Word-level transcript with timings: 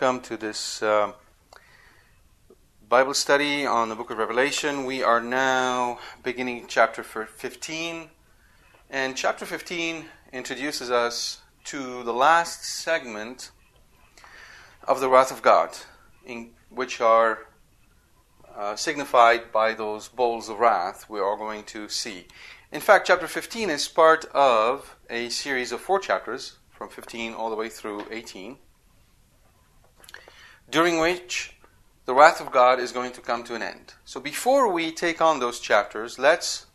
Welcome 0.00 0.20
to 0.20 0.36
this 0.36 0.80
uh, 0.80 1.10
Bible 2.88 3.14
study 3.14 3.66
on 3.66 3.88
the 3.88 3.96
book 3.96 4.10
of 4.10 4.18
Revelation. 4.18 4.84
We 4.84 5.02
are 5.02 5.20
now 5.20 5.98
beginning 6.22 6.66
chapter 6.68 7.02
15, 7.02 8.08
and 8.90 9.16
chapter 9.16 9.44
15 9.44 10.04
introduces 10.32 10.88
us 10.88 11.40
to 11.64 12.04
the 12.04 12.12
last 12.12 12.64
segment 12.64 13.50
of 14.86 15.00
the 15.00 15.08
wrath 15.08 15.32
of 15.32 15.42
God, 15.42 15.76
in 16.24 16.50
which 16.70 17.00
are 17.00 17.48
uh, 18.56 18.76
signified 18.76 19.50
by 19.50 19.74
those 19.74 20.06
bowls 20.06 20.48
of 20.48 20.60
wrath 20.60 21.10
we 21.10 21.18
are 21.18 21.36
going 21.36 21.64
to 21.64 21.88
see. 21.88 22.28
In 22.70 22.80
fact, 22.80 23.08
chapter 23.08 23.26
15 23.26 23.68
is 23.68 23.88
part 23.88 24.26
of 24.26 24.96
a 25.10 25.28
series 25.28 25.72
of 25.72 25.80
four 25.80 25.98
chapters, 25.98 26.58
from 26.70 26.88
15 26.88 27.34
all 27.34 27.50
the 27.50 27.56
way 27.56 27.68
through 27.68 28.04
18 28.12 28.58
during 30.70 30.98
which 30.98 31.54
the 32.04 32.14
wrath 32.14 32.40
of 32.40 32.50
God 32.50 32.80
is 32.80 32.92
going 32.92 33.12
to 33.12 33.20
come 33.20 33.44
to 33.44 33.54
an 33.54 33.62
end. 33.62 33.94
So 34.04 34.20
before 34.20 34.72
we 34.72 34.92
take 34.92 35.20
on 35.20 35.40
those 35.40 35.60
chapters, 35.60 36.18
let's 36.18 36.66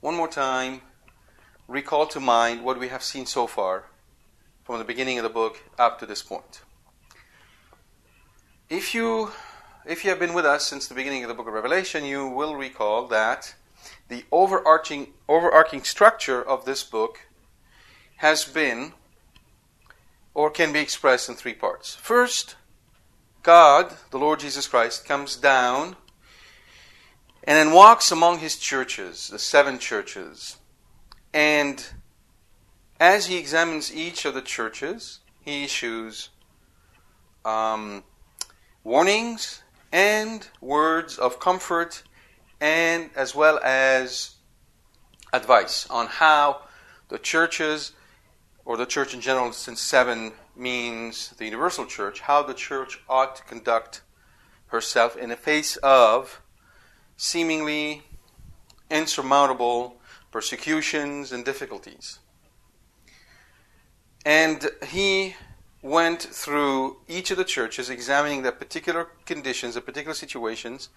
one 0.00 0.14
more 0.14 0.28
time 0.28 0.82
recall 1.68 2.06
to 2.06 2.20
mind 2.20 2.62
what 2.62 2.78
we 2.78 2.88
have 2.88 3.02
seen 3.02 3.26
so 3.26 3.46
far 3.46 3.84
from 4.64 4.78
the 4.78 4.84
beginning 4.84 5.18
of 5.18 5.24
the 5.24 5.28
book 5.28 5.62
up 5.78 5.98
to 5.98 6.06
this 6.06 6.22
point. 6.22 6.62
If 8.68 8.94
you 8.94 9.32
if 9.84 10.02
you 10.02 10.10
have 10.10 10.18
been 10.18 10.34
with 10.34 10.44
us 10.44 10.66
since 10.66 10.88
the 10.88 10.94
beginning 10.94 11.22
of 11.22 11.28
the 11.28 11.34
book 11.34 11.46
of 11.46 11.54
Revelation, 11.54 12.04
you 12.04 12.26
will 12.26 12.56
recall 12.56 13.06
that 13.06 13.54
the 14.08 14.24
overarching 14.32 15.12
overarching 15.28 15.84
structure 15.84 16.42
of 16.42 16.64
this 16.64 16.82
book 16.82 17.20
has 18.16 18.44
been 18.44 18.92
or 20.34 20.50
can 20.50 20.72
be 20.72 20.80
expressed 20.80 21.28
in 21.28 21.34
three 21.34 21.54
parts. 21.54 21.94
First, 21.94 22.56
God, 23.46 23.94
the 24.10 24.18
Lord 24.18 24.40
Jesus 24.40 24.66
Christ, 24.66 25.04
comes 25.04 25.36
down 25.36 25.94
and 27.44 27.56
then 27.56 27.72
walks 27.72 28.10
among 28.10 28.40
his 28.40 28.56
churches, 28.56 29.28
the 29.28 29.38
seven 29.38 29.78
churches. 29.78 30.56
And 31.32 31.86
as 32.98 33.26
he 33.26 33.36
examines 33.36 33.94
each 33.94 34.24
of 34.24 34.34
the 34.34 34.42
churches, 34.42 35.20
he 35.40 35.62
issues 35.62 36.30
um, 37.44 38.02
warnings 38.82 39.62
and 39.92 40.48
words 40.60 41.16
of 41.16 41.38
comfort 41.38 42.02
and 42.60 43.10
as 43.14 43.32
well 43.36 43.60
as 43.62 44.34
advice 45.32 45.88
on 45.88 46.08
how 46.08 46.62
the 47.10 47.18
churches 47.18 47.92
or 48.66 48.76
the 48.76 48.84
church 48.84 49.14
in 49.14 49.20
general 49.20 49.52
since 49.52 49.80
seven 49.80 50.32
means 50.56 51.30
the 51.38 51.44
universal 51.44 51.86
church, 51.86 52.20
how 52.20 52.42
the 52.42 52.52
church 52.52 53.00
ought 53.08 53.36
to 53.36 53.44
conduct 53.44 54.02
herself 54.66 55.16
in 55.16 55.30
the 55.30 55.36
face 55.36 55.76
of 55.78 56.42
seemingly 57.16 58.02
insurmountable 58.90 59.96
persecutions 60.32 61.30
and 61.30 61.44
difficulties. 61.44 62.18
And 64.24 64.68
he 64.88 65.36
went 65.80 66.20
through 66.20 66.96
each 67.06 67.30
of 67.30 67.36
the 67.36 67.44
churches, 67.44 67.88
examining 67.88 68.42
the 68.42 68.50
particular 68.50 69.08
conditions, 69.24 69.74
the 69.74 69.80
particular 69.80 70.14
situations, 70.14 70.88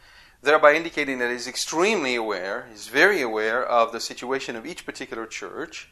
thereby 0.41 0.73
indicating 0.73 1.19
that 1.19 1.29
he's 1.29 1.47
extremely 1.47 2.15
aware, 2.15 2.67
he's 2.71 2.87
very 2.87 3.21
aware 3.21 3.63
of 3.63 3.91
the 3.91 3.99
situation 3.99 4.55
of 4.55 4.65
each 4.65 4.87
particular 4.87 5.27
church. 5.27 5.89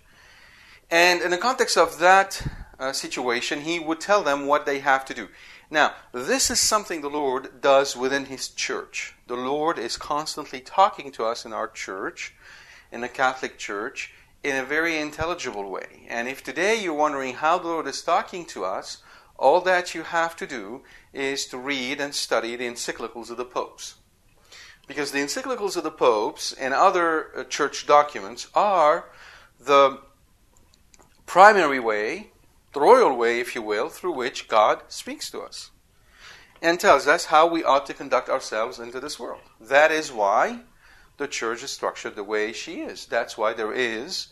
And 0.90 1.22
in 1.22 1.32
the 1.32 1.38
context 1.38 1.78
of 1.78 2.00
that 2.00 2.42
uh, 2.80 2.94
situation, 2.94 3.62
he 3.62 3.80
would 3.80 4.00
tell 4.00 4.24
them 4.24 4.46
what 4.46 4.66
they 4.66 4.80
have 4.80 5.04
to 5.06 5.14
do. 5.14 5.28
Now, 5.70 5.94
this 6.14 6.50
is 6.50 6.62
something 6.62 7.02
the 7.02 7.10
Lord 7.10 7.60
does 7.60 7.98
within 7.98 8.26
His 8.26 8.48
church. 8.48 9.16
The 9.28 9.36
Lord 9.36 9.78
is 9.78 9.98
constantly 9.98 10.62
talking 10.62 11.12
to 11.14 11.26
us 11.26 11.44
in 11.44 11.52
our 11.52 11.68
church, 11.68 12.34
in 12.90 13.02
the 13.02 13.10
Catholic 13.10 13.58
Church, 13.58 14.14
in 14.44 14.56
a 14.56 14.64
very 14.64 14.98
intelligible 14.98 15.70
way. 15.70 16.06
And 16.08 16.30
if 16.30 16.42
today 16.42 16.82
you're 16.82 16.94
wondering 16.94 17.36
how 17.36 17.58
the 17.58 17.68
Lord 17.68 17.88
is 17.88 18.02
talking 18.02 18.46
to 18.46 18.64
us, 18.64 19.04
all 19.36 19.60
that 19.62 19.94
you 19.94 20.04
have 20.04 20.38
to 20.38 20.48
do 20.48 20.84
is 21.12 21.46
to 21.48 21.58
read 21.58 22.00
and 22.00 22.16
study 22.16 22.56
the 22.56 22.68
encyclicals 22.68 23.30
of 23.30 23.36
the 23.36 23.44
popes. 23.44 23.96
Because 24.88 25.12
the 25.12 25.20
encyclicals 25.20 25.76
of 25.76 25.84
the 25.84 25.92
popes 25.92 26.54
and 26.54 26.74
other 26.74 27.38
uh, 27.38 27.44
church 27.44 27.86
documents 27.86 28.48
are 28.56 29.10
the 29.60 30.00
primary 31.28 31.80
way 31.80 32.32
the 32.74 32.82
royal 32.82 33.16
way, 33.16 33.40
if 33.40 33.56
you 33.56 33.62
will, 33.62 33.90
through 33.90 34.14
which 34.14 34.48
God 34.48 34.84
speaks 34.88 35.30
to 35.32 35.42
us 35.42 35.72
and 36.62 36.80
tells 36.80 37.08
us 37.08 37.26
how 37.26 37.48
we 37.48 37.64
ought 37.64 37.86
to 37.86 37.94
conduct 37.94 38.30
ourselves 38.30 38.80
into 38.80 39.00
this 39.00 39.20
world. 39.20 39.42
That 39.60 39.92
is 39.92 40.12
why 40.12 40.62
the 41.18 41.28
church 41.28 41.64
is 41.64 41.72
structured 41.72 42.16
the 42.16 42.24
way 42.24 42.54
she 42.54 42.82
is. 42.82 43.06
That's 43.06 43.38
why 43.38 43.54
there 43.54 43.74
is 43.74 44.28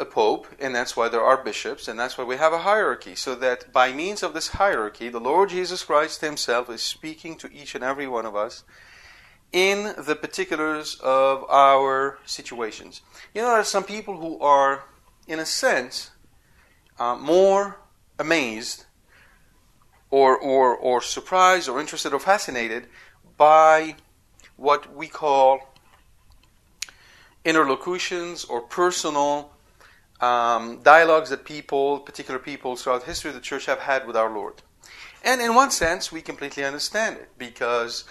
a 0.00 0.04
pope, 0.04 0.46
and 0.58 0.74
that's 0.74 0.96
why 0.96 1.08
there 1.08 1.22
are 1.22 1.42
bishops, 1.42 1.88
and 1.88 1.98
that's 1.98 2.16
why 2.16 2.24
we 2.24 2.36
have 2.36 2.52
a 2.52 2.58
hierarchy. 2.58 3.14
So 3.14 3.34
that 3.34 3.72
by 3.72 3.92
means 3.92 4.22
of 4.22 4.32
this 4.32 4.48
hierarchy, 4.48 5.08
the 5.08 5.20
Lord 5.20 5.50
Jesus 5.50 5.84
Christ 5.84 6.20
Himself 6.20 6.70
is 6.70 6.82
speaking 6.82 7.36
to 7.36 7.52
each 7.52 7.74
and 7.74 7.84
every 7.84 8.06
one 8.06 8.24
of 8.24 8.36
us 8.36 8.64
in 9.52 9.94
the 9.98 10.16
particulars 10.16 10.98
of 11.02 11.44
our 11.50 12.18
situations. 12.24 13.02
You 13.34 13.42
know, 13.42 13.48
there 13.48 13.60
are 13.60 13.64
some 13.64 13.84
people 13.84 14.16
who 14.16 14.40
are, 14.40 14.84
in 15.32 15.38
a 15.38 15.46
sense, 15.46 16.10
uh, 16.98 17.16
more 17.16 17.80
amazed 18.18 18.84
or, 20.10 20.36
or, 20.38 20.76
or 20.76 21.00
surprised 21.00 21.68
or 21.68 21.80
interested 21.80 22.12
or 22.12 22.20
fascinated 22.20 22.86
by 23.38 23.96
what 24.56 24.94
we 24.94 25.08
call 25.08 25.74
interlocutions 27.44 28.44
or 28.44 28.60
personal 28.60 29.50
um, 30.20 30.80
dialogues 30.82 31.30
that 31.30 31.44
people, 31.44 31.98
particular 32.00 32.38
people 32.38 32.76
throughout 32.76 33.04
history 33.04 33.30
of 33.30 33.34
the 33.34 33.40
church 33.40 33.66
have 33.66 33.80
had 33.80 34.06
with 34.06 34.16
our 34.16 34.32
Lord. 34.32 34.62
And 35.24 35.40
in 35.40 35.54
one 35.54 35.70
sense, 35.70 36.12
we 36.12 36.20
completely 36.20 36.64
understand 36.64 37.16
it 37.16 37.30
because 37.38 38.04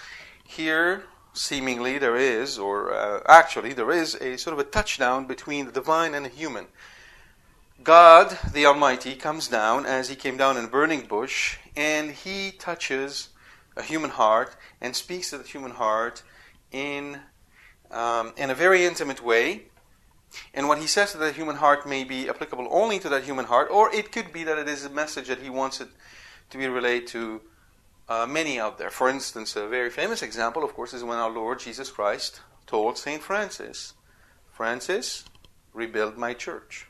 here, 0.43 1.03
seemingly, 1.33 1.97
there 1.97 2.15
is, 2.15 2.57
or 2.57 2.93
uh, 2.93 3.21
actually, 3.27 3.73
there 3.73 3.91
is 3.91 4.15
a 4.15 4.37
sort 4.37 4.53
of 4.53 4.59
a 4.59 4.69
touchdown 4.69 5.27
between 5.27 5.65
the 5.65 5.71
divine 5.71 6.13
and 6.15 6.25
the 6.25 6.29
human. 6.29 6.67
God, 7.83 8.37
the 8.53 8.67
Almighty, 8.67 9.15
comes 9.15 9.47
down 9.47 9.87
as 9.87 10.07
he 10.07 10.15
came 10.15 10.37
down 10.37 10.55
in 10.55 10.65
a 10.65 10.67
burning 10.67 11.01
bush, 11.01 11.57
and 11.75 12.11
he 12.11 12.51
touches 12.51 13.29
a 13.75 13.81
human 13.81 14.11
heart 14.11 14.55
and 14.79 14.95
speaks 14.95 15.31
to 15.31 15.39
the 15.39 15.43
human 15.43 15.71
heart 15.71 16.21
in, 16.71 17.21
um, 17.89 18.33
in 18.37 18.51
a 18.51 18.55
very 18.55 18.85
intimate 18.85 19.23
way. 19.23 19.63
And 20.53 20.67
what 20.67 20.77
he 20.77 20.85
says 20.85 21.13
to 21.13 21.17
the 21.17 21.31
human 21.31 21.55
heart 21.55 21.87
may 21.87 22.03
be 22.03 22.29
applicable 22.29 22.67
only 22.69 22.99
to 22.99 23.09
that 23.09 23.23
human 23.23 23.45
heart, 23.45 23.69
or 23.71 23.91
it 23.93 24.11
could 24.11 24.31
be 24.31 24.43
that 24.43 24.59
it 24.59 24.67
is 24.67 24.85
a 24.85 24.89
message 24.89 25.27
that 25.29 25.39
he 25.39 25.49
wants 25.49 25.81
it 25.81 25.87
to 26.51 26.57
be 26.59 26.67
relayed 26.67 27.07
to 27.07 27.41
uh, 28.07 28.27
many 28.27 28.59
out 28.59 28.77
there. 28.77 28.91
For 28.91 29.09
instance, 29.09 29.55
a 29.55 29.67
very 29.67 29.89
famous 29.89 30.21
example, 30.21 30.63
of 30.63 30.73
course, 30.75 30.93
is 30.93 31.03
when 31.03 31.17
our 31.17 31.31
Lord 31.31 31.59
Jesus 31.59 31.89
Christ 31.89 32.41
told 32.67 32.99
St. 32.99 33.23
Francis, 33.23 33.93
Francis, 34.51 35.25
rebuild 35.73 36.17
my 36.17 36.35
church. 36.35 36.85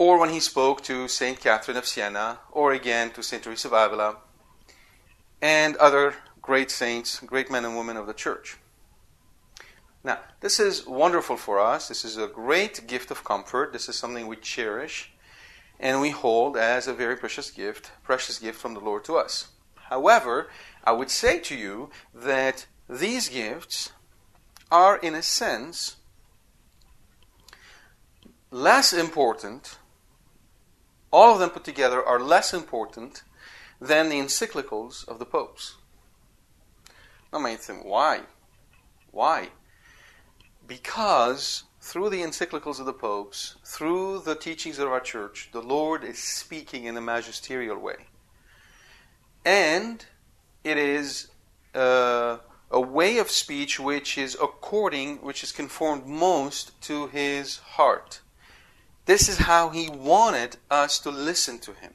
Or 0.00 0.18
when 0.18 0.30
he 0.30 0.40
spoke 0.40 0.82
to 0.84 1.08
St. 1.08 1.38
Catherine 1.38 1.76
of 1.76 1.84
Siena, 1.84 2.38
or 2.52 2.72
again 2.72 3.10
to 3.10 3.22
St. 3.22 3.42
Teresa 3.42 3.68
of 3.68 3.74
Avila, 3.74 4.16
and 5.42 5.76
other 5.76 6.14
great 6.40 6.70
saints, 6.70 7.20
great 7.20 7.50
men 7.50 7.66
and 7.66 7.76
women 7.76 7.98
of 7.98 8.06
the 8.06 8.14
church. 8.14 8.56
Now, 10.02 10.20
this 10.40 10.58
is 10.58 10.86
wonderful 10.86 11.36
for 11.36 11.60
us. 11.60 11.88
This 11.88 12.02
is 12.06 12.16
a 12.16 12.26
great 12.26 12.86
gift 12.86 13.10
of 13.10 13.24
comfort. 13.24 13.74
This 13.74 13.90
is 13.90 13.96
something 13.98 14.26
we 14.26 14.36
cherish 14.36 15.12
and 15.78 16.00
we 16.00 16.08
hold 16.08 16.56
as 16.56 16.88
a 16.88 16.94
very 16.94 17.18
precious 17.18 17.50
gift, 17.50 17.90
precious 18.02 18.38
gift 18.38 18.58
from 18.58 18.72
the 18.72 18.80
Lord 18.80 19.04
to 19.04 19.18
us. 19.18 19.48
However, 19.90 20.48
I 20.82 20.92
would 20.92 21.10
say 21.10 21.40
to 21.40 21.54
you 21.54 21.90
that 22.14 22.64
these 22.88 23.28
gifts 23.28 23.92
are, 24.72 24.96
in 24.96 25.14
a 25.14 25.20
sense, 25.20 25.96
less 28.50 28.94
important, 28.94 29.76
all 31.12 31.32
of 31.32 31.40
them 31.40 31.50
put 31.50 31.64
together 31.64 32.04
are 32.04 32.20
less 32.20 32.54
important 32.54 33.22
than 33.80 34.08
the 34.08 34.20
encyclicals 34.20 35.06
of 35.08 35.18
the 35.18 35.24
popes. 35.24 35.76
Now, 37.32 37.38
you 37.38 37.44
might 37.44 37.60
think, 37.60 37.84
why? 37.84 38.22
Why? 39.10 39.48
Because 40.66 41.64
through 41.80 42.10
the 42.10 42.22
encyclicals 42.22 42.78
of 42.78 42.86
the 42.86 42.92
popes, 42.92 43.56
through 43.64 44.20
the 44.20 44.34
teachings 44.34 44.78
of 44.78 44.88
our 44.88 45.00
church, 45.00 45.48
the 45.52 45.62
Lord 45.62 46.04
is 46.04 46.18
speaking 46.18 46.84
in 46.84 46.96
a 46.96 47.00
magisterial 47.00 47.78
way. 47.78 48.06
And 49.44 50.04
it 50.62 50.76
is 50.76 51.28
uh, 51.74 52.38
a 52.70 52.80
way 52.80 53.18
of 53.18 53.30
speech 53.30 53.80
which 53.80 54.18
is 54.18 54.36
according, 54.40 55.18
which 55.18 55.42
is 55.42 55.52
conformed 55.52 56.06
most 56.06 56.80
to 56.82 57.06
his 57.08 57.58
heart. 57.58 58.20
This 59.10 59.28
is 59.28 59.38
how 59.38 59.70
he 59.70 59.88
wanted 59.88 60.56
us 60.70 61.00
to 61.00 61.10
listen 61.10 61.58
to 61.66 61.72
him. 61.72 61.94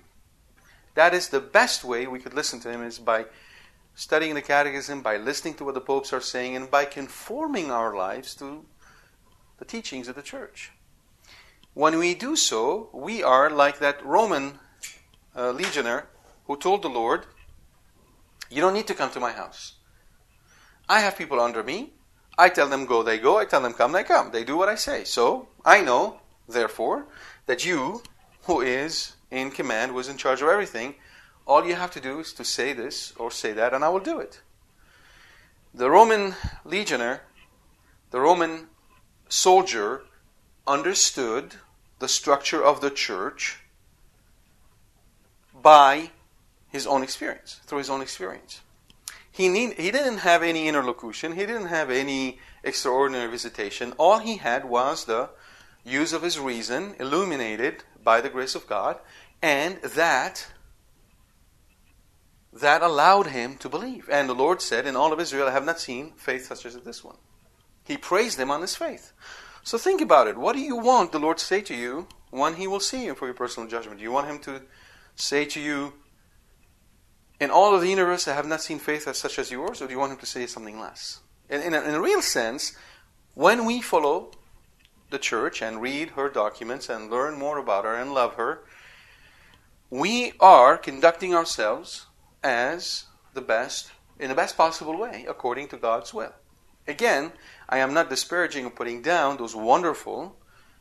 That 0.96 1.14
is 1.14 1.30
the 1.30 1.40
best 1.40 1.86
way 1.86 2.08
we 2.08 2.20
could 2.20 2.34
listen 2.34 2.60
to 2.60 2.70
him 2.70 2.84
is 2.84 3.00
by 3.00 3.28
studying 3.94 4.36
the 4.36 4.42
catechism, 4.42 5.02
by 5.02 5.16
listening 5.16 5.54
to 5.54 5.64
what 5.64 5.76
the 5.76 5.80
popes 5.80 6.12
are 6.12 6.20
saying, 6.20 6.58
and 6.58 6.70
by 6.70 6.84
conforming 6.84 7.72
our 7.72 7.96
lives 7.96 8.36
to 8.36 8.66
the 9.60 9.64
teachings 9.64 10.10
of 10.10 10.16
the 10.16 10.22
church. 10.22 10.74
When 11.74 11.98
we 11.98 12.16
do 12.16 12.36
so, 12.36 12.90
we 12.92 13.24
are 13.24 13.50
like 13.50 13.80
that 13.80 14.06
Roman 14.06 14.60
uh, 15.34 15.52
legionnaire 15.52 16.10
who 16.48 16.58
told 16.58 16.82
the 16.82 16.90
Lord, 16.90 17.28
You 18.50 18.60
don't 18.60 18.74
need 18.74 18.88
to 18.88 18.94
come 18.94 19.12
to 19.12 19.22
my 19.22 19.32
house. 19.32 19.76
I 20.90 21.00
have 21.00 21.18
people 21.18 21.40
under 21.40 21.64
me. 21.64 21.94
I 22.38 22.50
tell 22.50 22.68
them 22.68 22.86
go, 22.86 23.04
they 23.04 23.20
go. 23.20 23.38
I 23.38 23.46
tell 23.46 23.62
them 23.62 23.72
come, 23.72 23.94
they 23.94 24.04
come. 24.04 24.32
They 24.32 24.44
do 24.44 24.58
what 24.58 24.68
I 24.68 24.76
say. 24.76 25.06
So 25.06 25.48
I 25.64 25.80
know, 25.80 26.20
therefore, 26.48 27.06
that 27.46 27.66
you, 27.66 28.02
who 28.44 28.62
is 28.62 29.16
in 29.32 29.52
command, 29.52 29.92
who 29.92 30.00
is 30.00 30.08
in 30.08 30.18
charge 30.18 30.42
of 30.42 30.48
everything, 30.48 30.96
all 31.48 31.66
you 31.66 31.76
have 31.76 31.92
to 31.92 32.02
do 32.02 32.20
is 32.20 32.34
to 32.34 32.44
say 32.44 32.74
this 32.74 33.14
or 33.18 33.30
say 33.30 33.54
that, 33.54 33.74
and 33.74 33.84
I 33.84 33.90
will 33.90 34.00
do 34.00 34.20
it. 34.20 34.42
The 35.74 35.90
Roman 35.90 36.36
legionnaire, 36.64 37.24
the 38.12 38.20
Roman 38.20 38.68
soldier 39.30 40.04
understood 40.66 41.56
the 42.00 42.08
structure 42.08 42.64
of 42.64 42.82
the 42.82 42.90
church 42.90 43.60
by 45.54 46.12
his 46.70 46.88
own 46.88 47.04
experience, 47.04 47.60
through 47.66 47.80
his 47.80 47.90
own 47.90 48.02
experience. 48.02 48.62
He, 49.32 49.50
need, 49.50 49.74
he 49.74 49.92
didn't 49.92 50.20
have 50.20 50.44
any 50.44 50.68
interlocution, 50.68 51.34
he 51.34 51.46
didn't 51.46 51.68
have 51.68 51.90
any 51.90 52.40
extraordinary 52.64 53.30
visitation. 53.30 53.94
All 53.98 54.20
he 54.20 54.38
had 54.38 54.66
was 54.66 55.06
the 55.06 55.30
use 55.86 56.14
of 56.14 56.24
his 56.24 56.40
reason, 56.40 56.96
illuminated 57.00 57.84
by 58.04 58.20
the 58.22 58.30
grace 58.30 58.56
of 58.56 58.68
God, 58.68 58.98
and 59.42 59.78
that 59.82 60.48
that 62.52 62.82
allowed 62.82 63.28
him 63.28 63.58
to 63.58 63.70
believe. 63.70 64.10
And 64.10 64.30
the 64.30 64.34
Lord 64.34 64.62
said, 64.62 64.88
In 64.88 64.96
all 64.96 65.12
of 65.12 65.20
Israel 65.20 65.48
I 65.48 65.52
have 65.52 65.66
not 65.66 65.80
seen 65.80 66.14
faith 66.16 66.46
such 66.46 66.66
as 66.66 66.76
this 66.78 67.04
one. 67.04 67.18
He 67.84 67.98
praised 67.98 68.40
him 68.40 68.50
on 68.50 68.62
his 68.62 68.76
faith. 68.76 69.12
So 69.66 69.80
think 69.80 70.00
about 70.00 70.28
it. 70.28 70.38
What 70.38 70.56
do 70.56 70.62
you 70.62 70.78
want 70.78 71.12
the 71.12 71.20
Lord 71.20 71.40
to 71.40 71.44
say 71.44 71.60
to 71.62 71.74
you 71.76 72.08
when 72.30 72.54
He 72.54 72.68
will 72.68 72.80
see 72.80 73.06
you 73.06 73.16
for 73.16 73.26
your 73.26 73.34
personal 73.34 73.68
judgment? 73.68 73.98
Do 73.98 74.04
you 74.04 74.12
want 74.12 74.28
Him 74.28 74.38
to 74.40 74.62
say 75.16 75.44
to 75.46 75.60
you, 75.60 75.94
in 77.40 77.50
all 77.50 77.74
of 77.74 77.82
the 77.82 77.90
universe, 77.90 78.28
I 78.28 78.36
have 78.36 78.46
not 78.46 78.62
seen 78.62 78.78
faith 78.78 79.08
as 79.08 79.18
such 79.18 79.40
as 79.40 79.50
yours, 79.50 79.82
or 79.82 79.88
do 79.88 79.94
you 79.94 80.00
want 80.00 80.12
Him 80.12 80.20
to 80.20 80.26
say 80.28 80.46
something 80.46 80.80
less? 80.80 81.20
In, 81.50 81.62
in, 81.62 81.74
a, 81.74 81.82
in 81.82 81.96
a 81.96 82.02
real 82.02 82.22
sense, 82.22 82.78
when 83.34 83.66
we 83.66 83.82
follow 83.82 84.30
the 85.16 85.20
church 85.20 85.62
and 85.62 85.82
read 85.82 86.10
her 86.10 86.28
documents 86.28 86.90
and 86.90 87.10
learn 87.10 87.40
more 87.40 87.58
about 87.58 87.86
her 87.86 87.96
and 87.96 88.14
love 88.14 88.34
her, 88.36 88.66
we 89.90 90.34
are 90.42 90.78
conducting 90.78 91.34
ourselves 91.34 92.08
as 92.44 93.06
the 93.34 93.40
best, 93.40 93.92
in 94.20 94.28
the 94.28 94.36
best 94.36 94.58
possible 94.58 94.98
way, 94.98 95.26
according 95.26 95.70
to 95.70 95.78
God's 95.78 96.14
will. 96.14 96.34
Again, 96.86 97.32
I 97.70 97.78
am 97.78 97.94
not 97.94 98.10
disparaging 98.10 98.66
or 98.66 98.72
putting 98.72 99.02
down 99.02 99.38
those 99.38 99.56
wonderful 99.56 100.36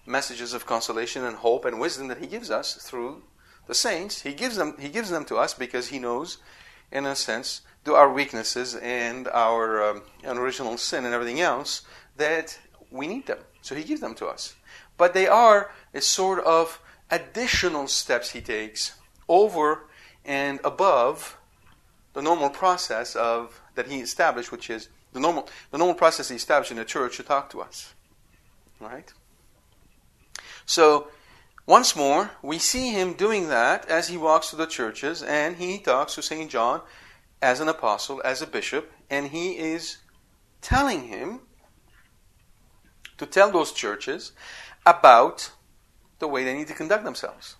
messages 0.04 0.52
of 0.52 0.66
consolation 0.66 1.24
and 1.24 1.36
hope 1.36 1.64
and 1.64 1.78
wisdom 1.78 2.08
that 2.08 2.18
He 2.18 2.26
gives 2.26 2.50
us 2.50 2.74
through 2.74 3.22
the 3.68 3.74
saints. 3.74 4.22
He 4.22 4.34
gives 4.34 4.56
them, 4.56 4.74
he 4.80 4.88
gives 4.88 5.10
them 5.10 5.24
to 5.26 5.36
us 5.36 5.54
because 5.54 5.88
He 5.88 6.00
knows, 6.00 6.38
in 6.90 7.06
a 7.06 7.14
sense, 7.14 7.60
through 7.84 7.94
our 7.94 8.12
weaknesses 8.12 8.74
and 8.74 9.28
our 9.28 9.90
um, 9.90 10.02
original 10.26 10.76
sin 10.76 11.04
and 11.04 11.14
everything 11.14 11.40
else, 11.40 11.82
that 12.16 12.58
we 12.94 13.06
need 13.06 13.26
them. 13.26 13.38
So 13.60 13.74
He 13.74 13.84
gives 13.84 14.00
them 14.00 14.14
to 14.16 14.26
us. 14.26 14.54
But 14.96 15.12
they 15.12 15.26
are 15.26 15.70
a 15.92 16.00
sort 16.00 16.42
of 16.44 16.80
additional 17.10 17.88
steps 17.88 18.30
He 18.30 18.40
takes 18.40 18.92
over 19.28 19.86
and 20.24 20.60
above 20.64 21.36
the 22.14 22.22
normal 22.22 22.50
process 22.50 23.14
of 23.16 23.60
that 23.74 23.88
He 23.88 24.00
established, 24.00 24.52
which 24.52 24.70
is 24.70 24.88
the 25.14 25.20
normal, 25.20 25.48
the 25.70 25.78
normal 25.78 25.94
process 25.94 26.28
he 26.28 26.34
established 26.34 26.72
in 26.72 26.76
the 26.76 26.84
church 26.84 27.16
to 27.16 27.22
talk 27.22 27.48
to 27.50 27.62
us. 27.62 27.94
Right? 28.80 29.10
So, 30.66 31.08
once 31.66 31.96
more, 31.96 32.32
we 32.42 32.58
see 32.58 32.90
him 32.90 33.14
doing 33.14 33.48
that 33.48 33.88
as 33.88 34.08
he 34.08 34.18
walks 34.18 34.50
to 34.50 34.56
the 34.56 34.66
churches 34.66 35.22
and 35.22 35.56
he 35.56 35.78
talks 35.78 36.16
to 36.16 36.22
St. 36.22 36.50
John 36.50 36.82
as 37.40 37.60
an 37.60 37.68
apostle, 37.68 38.20
as 38.24 38.42
a 38.42 38.46
bishop, 38.46 38.92
and 39.08 39.28
he 39.28 39.56
is 39.56 39.98
telling 40.60 41.08
him 41.08 41.40
to 43.18 43.26
tell 43.26 43.50
those 43.50 43.72
churches 43.72 44.32
about 44.86 45.50
the 46.18 46.28
way 46.28 46.44
they 46.44 46.56
need 46.56 46.68
to 46.68 46.74
conduct 46.74 47.04
themselves 47.04 47.56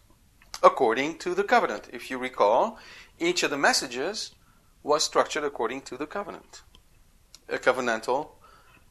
according 0.62 1.18
to 1.18 1.34
the 1.34 1.44
covenant. 1.44 1.88
If 1.92 2.10
you 2.10 2.18
recall, 2.18 2.78
each 3.18 3.42
of 3.42 3.50
the 3.50 3.58
messages 3.58 4.34
was 4.82 5.02
structured 5.02 5.44
according 5.44 5.82
to 5.82 5.96
the 5.96 6.06
covenant 6.06 6.62
a 7.48 7.58
covenantal 7.58 8.28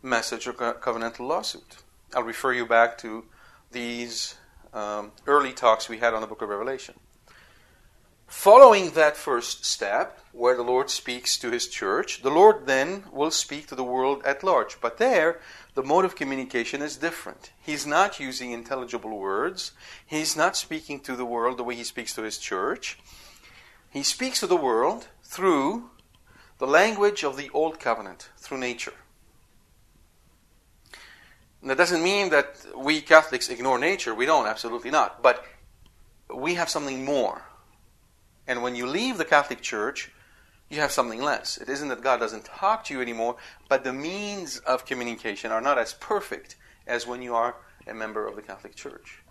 message 0.01 0.47
or 0.47 0.53
covenantal 0.53 1.27
lawsuit. 1.27 1.77
I'll 2.13 2.23
refer 2.23 2.53
you 2.53 2.65
back 2.65 2.97
to 2.99 3.25
these 3.71 4.35
um, 4.73 5.11
early 5.25 5.53
talks 5.53 5.89
we 5.89 5.97
had 5.97 6.13
on 6.13 6.21
the 6.21 6.27
book 6.27 6.41
of 6.41 6.49
Revelation. 6.49 6.95
Following 8.33 8.89
that 8.89 9.15
first 9.15 9.63
step, 9.63 10.19
where 10.33 10.57
the 10.57 10.63
Lord 10.63 10.89
speaks 10.89 11.37
to 11.37 11.49
his 11.49 11.65
church, 11.65 12.23
the 12.23 12.29
Lord 12.31 12.65
then 12.65 13.05
will 13.09 13.31
speak 13.31 13.67
to 13.67 13.75
the 13.75 13.85
world 13.85 14.21
at 14.25 14.43
large. 14.43 14.81
But 14.81 14.97
there, 14.97 15.39
the 15.75 15.83
mode 15.83 16.03
of 16.03 16.17
communication 16.17 16.81
is 16.81 16.97
different. 16.97 17.51
He's 17.61 17.85
not 17.85 18.19
using 18.19 18.51
intelligible 18.51 19.17
words, 19.17 19.71
he's 20.05 20.35
not 20.35 20.57
speaking 20.57 20.99
to 21.01 21.15
the 21.15 21.23
world 21.23 21.57
the 21.57 21.63
way 21.63 21.75
he 21.75 21.85
speaks 21.85 22.13
to 22.15 22.23
his 22.23 22.37
church. 22.37 22.99
He 23.91 24.03
speaks 24.03 24.41
to 24.41 24.47
the 24.47 24.57
world 24.57 25.07
through 25.23 25.91
the 26.57 26.67
language 26.67 27.23
of 27.23 27.37
the 27.37 27.49
Old 27.53 27.79
Covenant 27.79 28.29
through 28.35 28.57
nature. 28.57 28.95
And 31.61 31.69
that 31.69 31.77
doesn't 31.77 32.03
mean 32.03 32.29
that 32.31 32.65
we 32.75 32.99
Catholics 32.99 33.47
ignore 33.47 33.79
nature. 33.79 34.13
We 34.13 34.25
don't, 34.25 34.47
absolutely 34.47 34.91
not. 34.91 35.21
But 35.21 35.45
we 36.33 36.55
have 36.55 36.67
something 36.67 37.05
more. 37.05 37.43
And 38.47 38.61
when 38.61 38.75
you 38.75 38.85
leave 38.85 39.17
the 39.17 39.25
Catholic 39.25 39.61
Church, 39.61 40.11
you 40.69 40.79
have 40.79 40.91
something 40.91 41.21
less. 41.21 41.57
It 41.57 41.69
isn't 41.69 41.89
that 41.89 42.01
God 42.01 42.19
doesn't 42.19 42.45
talk 42.45 42.83
to 42.85 42.93
you 42.93 43.01
anymore, 43.01 43.37
but 43.69 43.83
the 43.83 43.93
means 43.93 44.57
of 44.59 44.85
communication 44.85 45.51
are 45.51 45.61
not 45.61 45.77
as 45.77 45.93
perfect 45.93 46.55
as 46.87 47.07
when 47.07 47.21
you 47.21 47.35
are 47.35 47.55
a 47.87 47.93
member 47.93 48.27
of 48.27 48.35
the 48.35 48.41
Catholic 48.41 48.75
Church. 48.75 49.23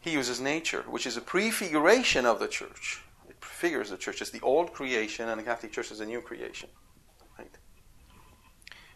He 0.00 0.12
uses 0.12 0.40
nature, 0.40 0.84
which 0.88 1.06
is 1.06 1.16
a 1.16 1.20
prefiguration 1.20 2.24
of 2.24 2.40
the 2.40 2.48
church 2.48 3.02
It 3.28 3.44
figures 3.44 3.90
the 3.90 3.98
church 3.98 4.22
as 4.22 4.30
the 4.30 4.40
old 4.40 4.72
creation 4.72 5.28
and 5.28 5.38
the 5.38 5.44
Catholic 5.44 5.72
Church 5.72 5.92
as 5.92 6.00
a 6.00 6.06
new 6.06 6.20
creation. 6.20 6.70
Right? 7.38 7.56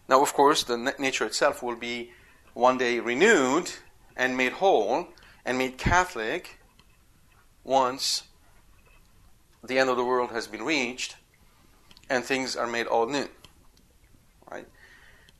Now, 0.09 0.23
of 0.23 0.33
course, 0.33 0.64
the 0.64 0.94
nature 0.99 1.26
itself 1.26 1.62
will 1.62 1.76
be 1.76 2.12
one 2.54 2.78
day 2.78 3.00
renewed 3.00 3.71
and 4.16 4.37
made 4.37 4.52
whole 4.52 5.09
and 5.44 5.59
made 5.59 5.76
Catholic 5.76 6.59
once 7.64 8.25
the 9.66 9.78
end 9.78 9.90
of 9.90 9.97
the 9.97 10.04
world 10.04 10.30
has 10.30 10.47
been 10.47 10.62
reached 10.62 11.16
and 12.09 12.25
things 12.25 12.54
are 12.56 12.66
made 12.66 12.87
all 12.87 13.06
new. 13.06 13.28
Right? 14.50 14.66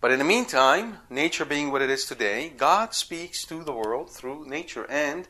But 0.00 0.11
in 0.11 0.19
the 0.19 0.25
meantime, 0.25 0.99
nature 1.11 1.45
being 1.45 1.71
what 1.71 1.83
it 1.83 1.90
is 1.90 2.04
today, 2.04 2.52
God 2.57 2.95
speaks 2.95 3.45
to 3.47 3.62
the 3.62 3.73
world 3.73 4.11
through 4.11 4.47
nature. 4.47 4.87
And 4.90 5.28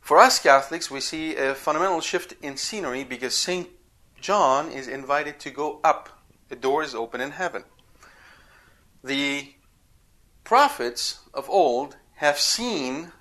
for 0.00 0.18
us 0.18 0.38
Catholics, 0.38 0.90
we 0.90 1.00
see 1.00 1.36
a 1.36 1.54
fundamental 1.54 2.00
shift 2.00 2.34
in 2.42 2.56
scenery 2.56 3.04
because 3.04 3.34
St. 3.34 3.68
John 4.20 4.70
is 4.70 4.88
invited 4.88 5.38
to 5.40 5.50
go 5.50 5.80
up. 5.84 6.20
The 6.48 6.56
door 6.56 6.82
is 6.82 6.94
open 6.94 7.20
in 7.20 7.32
heaven. 7.32 7.64
The 9.04 9.52
prophets 10.44 11.20
of 11.34 11.48
old 11.50 11.96
have 12.16 12.38
seen 12.38 13.12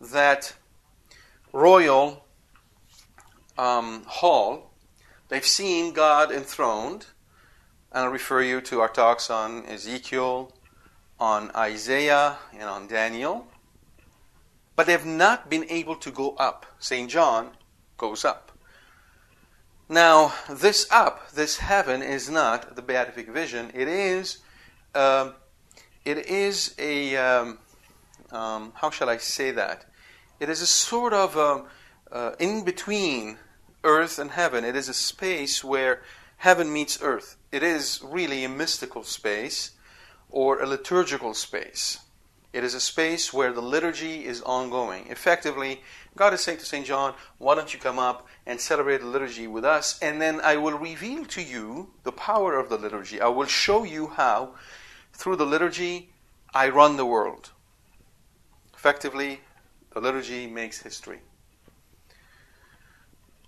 that 0.00 0.54
royal 1.52 2.23
um, 3.56 4.02
hall 4.06 4.74
They've 5.28 5.44
seen 5.44 5.92
God 5.92 6.30
enthroned. 6.30 7.06
And 7.90 8.04
I'll 8.04 8.10
refer 8.10 8.42
you 8.42 8.60
to 8.62 8.80
our 8.80 8.88
talks 8.88 9.30
on 9.30 9.66
Ezekiel, 9.66 10.52
on 11.18 11.50
Isaiah, 11.56 12.38
and 12.52 12.64
on 12.64 12.86
Daniel. 12.86 13.46
But 14.76 14.86
they've 14.86 15.06
not 15.06 15.48
been 15.48 15.66
able 15.68 15.96
to 15.96 16.10
go 16.10 16.36
up. 16.36 16.66
St. 16.78 17.08
John 17.08 17.50
goes 17.96 18.24
up. 18.24 18.52
Now, 19.88 20.34
this 20.50 20.86
up, 20.90 21.30
this 21.32 21.58
heaven, 21.58 22.02
is 22.02 22.28
not 22.28 22.74
the 22.74 22.82
beatific 22.82 23.28
vision. 23.28 23.70
It 23.74 23.86
is, 23.86 24.38
uh, 24.94 25.32
it 26.04 26.26
is 26.26 26.74
a, 26.78 27.16
um, 27.16 27.58
um, 28.32 28.72
how 28.76 28.90
shall 28.90 29.08
I 29.08 29.18
say 29.18 29.50
that? 29.52 29.84
It 30.40 30.48
is 30.48 30.62
a 30.62 30.66
sort 30.66 31.12
of 31.12 31.36
um, 31.36 31.66
uh, 32.10 32.32
in 32.38 32.64
between 32.64 33.38
earth 33.84 34.18
and 34.18 34.32
heaven. 34.32 34.64
It 34.64 34.74
is 34.74 34.88
a 34.88 34.94
space 34.94 35.62
where 35.62 36.02
heaven 36.38 36.72
meets 36.72 37.00
earth. 37.02 37.36
It 37.52 37.62
is 37.62 38.00
really 38.02 38.44
a 38.44 38.48
mystical 38.48 39.04
space 39.04 39.72
or 40.30 40.60
a 40.60 40.66
liturgical 40.66 41.34
space. 41.34 42.00
It 42.52 42.62
is 42.62 42.74
a 42.74 42.80
space 42.80 43.32
where 43.32 43.52
the 43.52 43.60
liturgy 43.60 44.24
is 44.24 44.40
ongoing. 44.42 45.08
Effectively, 45.08 45.82
God 46.16 46.32
is 46.32 46.40
saying 46.40 46.58
to 46.58 46.64
St. 46.64 46.86
John, 46.86 47.14
Why 47.38 47.56
don't 47.56 47.74
you 47.74 47.80
come 47.80 47.98
up 47.98 48.28
and 48.46 48.60
celebrate 48.60 48.98
the 48.98 49.06
liturgy 49.06 49.48
with 49.48 49.64
us? 49.64 49.98
And 50.00 50.22
then 50.22 50.40
I 50.40 50.56
will 50.56 50.78
reveal 50.78 51.24
to 51.26 51.42
you 51.42 51.90
the 52.04 52.12
power 52.12 52.56
of 52.56 52.68
the 52.68 52.78
liturgy. 52.78 53.20
I 53.20 53.26
will 53.26 53.46
show 53.46 53.82
you 53.82 54.06
how, 54.06 54.54
through 55.12 55.36
the 55.36 55.46
liturgy, 55.46 56.10
I 56.54 56.68
run 56.68 56.96
the 56.96 57.06
world. 57.06 57.50
Effectively, 58.72 59.40
the 59.92 60.00
liturgy 60.00 60.46
makes 60.46 60.82
history. 60.82 61.20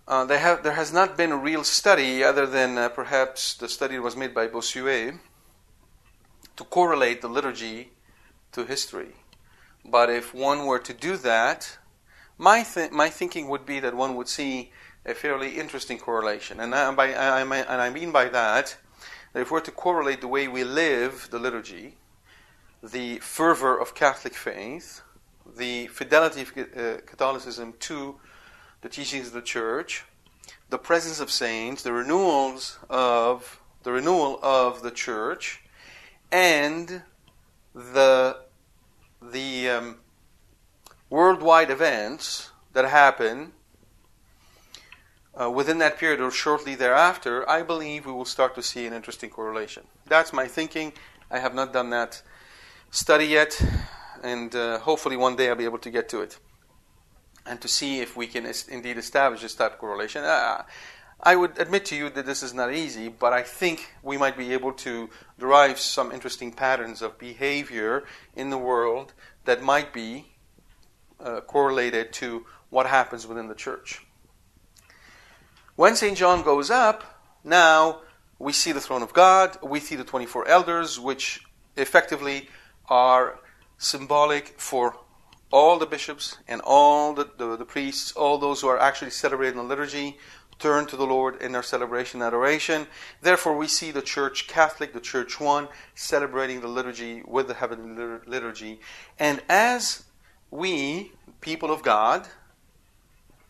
Uh, 0.09 0.25
have, 0.29 0.63
there 0.63 0.75
has 0.75 0.93
not 0.93 1.17
been 1.17 1.33
a 1.33 1.37
real 1.37 1.65
study, 1.65 2.23
other 2.23 2.47
than 2.47 2.79
uh, 2.79 2.89
perhaps 2.89 3.55
the 3.55 3.69
study 3.69 3.99
was 3.99 4.15
made 4.15 4.33
by 4.33 4.47
Bossuet, 4.47 5.19
to 6.55 6.65
correlate 6.65 7.23
the 7.23 7.29
liturgy 7.29 7.91
to 8.53 8.65
history. 8.65 9.15
But 9.85 10.09
if 10.09 10.33
one 10.33 10.65
were 10.65 10.79
to 10.79 10.95
do 10.95 11.17
that, 11.17 11.79
my, 12.39 12.63
th- 12.63 12.93
my 12.93 13.09
thinking 13.09 13.49
would 13.49 13.67
be 13.67 13.81
that 13.81 13.97
one 13.97 14.15
would 14.15 14.29
see 14.29 14.71
a 15.05 15.13
fairly 15.13 15.59
interesting 15.59 15.99
correlation. 15.99 16.61
And 16.61 16.73
I, 16.73 16.95
by, 16.95 17.13
I, 17.13 17.41
and 17.41 17.81
I 17.83 17.91
mean 17.91 18.13
by 18.13 18.29
that, 18.29 18.77
that 19.33 19.41
if 19.41 19.51
we're 19.51 19.61
to 19.61 19.73
correlate 19.73 20.21
the 20.21 20.29
way 20.29 20.47
we 20.47 20.63
live 20.63 21.29
the 21.33 21.41
liturgy, 21.41 21.97
the 22.81 23.19
fervor 23.19 23.77
of 23.77 23.97
Catholic 23.97 24.35
faith, 24.35 25.03
the 25.57 25.89
fidelity 25.89 26.43
of 26.43 26.53
uh, 26.57 27.01
Catholicism 27.07 27.75
to 27.81 28.21
the 28.83 28.89
teachings 28.89 29.29
of 29.29 29.33
the 29.33 29.43
church, 29.43 30.05
the 30.71 30.79
presence 30.79 31.21
of 31.21 31.31
saints, 31.31 31.83
the 31.83 31.93
renewals 31.93 32.79
of 32.89 33.61
the 33.83 33.93
renewal 33.93 34.39
of 34.43 34.83
the 34.83 34.91
church, 34.91 35.63
and 36.33 37.03
the 37.75 38.39
the 39.23 39.69
um, 39.69 39.97
worldwide 41.09 41.71
events 41.71 42.51
that 42.73 42.85
happen 42.85 43.53
uh, 45.41 45.51
within 45.51 45.79
that 45.79 45.99
period 45.99 46.21
or 46.21 46.31
shortly 46.31 46.75
thereafter, 46.75 47.49
I 47.49 47.63
believe 47.63 48.07
we 48.07 48.13
will 48.13 48.25
start 48.25 48.55
to 48.55 48.63
see 48.63 48.87
an 48.87 48.93
interesting 48.93 49.31
correlation. 49.31 49.85
That's 50.07 50.33
my 50.33 50.47
thinking. 50.47 50.93
I 51.31 51.39
have 51.39 51.55
not 51.55 51.73
done 51.73 51.91
that 51.91 52.23
study 52.91 53.27
yet, 53.27 53.61
and 54.23 54.55
uh, 54.55 54.79
hopefully 54.79 55.17
one 55.17 55.37
day 55.37 55.49
I'll 55.49 55.57
be 55.57 55.65
able 55.65 55.79
to 55.79 55.91
get 55.91 56.09
to 56.11 56.21
it 56.21 56.39
and 57.47 57.61
to 57.61 57.69
see 57.69 58.01
if 58.01 58.17
we 58.17 58.27
can 58.27 58.51
indeed 58.69 58.99
establish 58.99 59.43
this 59.43 59.55
type 59.55 59.75
of 59.75 59.79
correlation. 59.79 60.25
Uh, 60.25 60.65
I 61.21 61.35
would 61.35 61.59
admit 61.59 61.87
to 61.87 61.97
you 61.97 62.11
that 62.11 62.27
this 62.27 62.43
is 62.43 62.53
not 62.53 62.75
easy, 62.75 63.09
but 63.09 63.33
I 63.33 63.43
think 63.43 63.95
we 64.03 64.19
might 64.19 64.37
be 64.37 64.53
able 64.53 64.73
to 64.75 65.09
derive 65.39 65.79
some 65.79 66.13
interesting 66.13 66.53
patterns 66.53 67.01
of 67.01 67.19
behavior 67.19 68.05
in 68.35 68.51
the 68.51 68.59
world 68.59 69.15
that 69.45 69.63
might 69.63 69.93
be 69.93 70.27
uh, 71.19 71.41
correlated 71.41 72.13
to 72.15 72.45
what 72.69 72.87
happens 72.87 73.27
within 73.27 73.49
the 73.49 73.55
church. 73.55 74.05
When 75.75 75.97
St. 75.97 76.17
John 76.17 76.43
goes 76.43 76.71
up, 76.71 77.23
now 77.45 78.01
we 78.39 78.53
see 78.53 78.73
the 78.73 78.81
throne 78.81 79.03
of 79.03 79.13
God, 79.13 79.57
we 79.63 79.81
see 79.81 79.97
the 79.97 80.05
24 80.05 80.47
elders, 80.49 81.01
which 81.01 81.45
effectively 81.77 82.49
are 82.89 83.41
symbolic 83.79 84.61
for 84.61 84.97
all 85.51 85.79
the 85.79 85.87
bishops 85.87 86.39
and 86.49 86.61
all 86.65 87.15
the, 87.15 87.29
the, 87.37 87.57
the, 87.57 87.65
priests, 87.65 88.13
all 88.13 88.39
those 88.39 88.61
who 88.61 88.69
are 88.69 88.79
actually 88.79 89.11
celebrating 89.11 89.57
the 89.57 89.63
liturgy, 89.63 90.19
turn 90.59 90.87
to 90.87 90.97
the 90.97 91.07
Lord 91.07 91.41
in 91.41 91.53
their 91.53 91.63
celebration 91.63 92.21
and 92.21 92.27
adoration. 92.27 92.87
Therefore, 93.21 93.57
we 93.57 93.69
see 93.69 93.91
the 93.91 94.03
Church 94.03 94.49
Catholic, 94.49 94.93
the 94.93 95.01
Church 95.01 95.39
One, 95.39 95.69
celebrating 95.95 96.61
the 96.61 96.69
liturgy 96.69 97.23
with 97.27 97.49
the 97.49 97.55
heavenly 97.55 98.21
liturgy. 98.27 98.81
And 99.19 99.43
as 99.49 100.05
we, 100.51 101.13
people 101.41 101.71
of 101.71 101.83
God, 101.83 102.27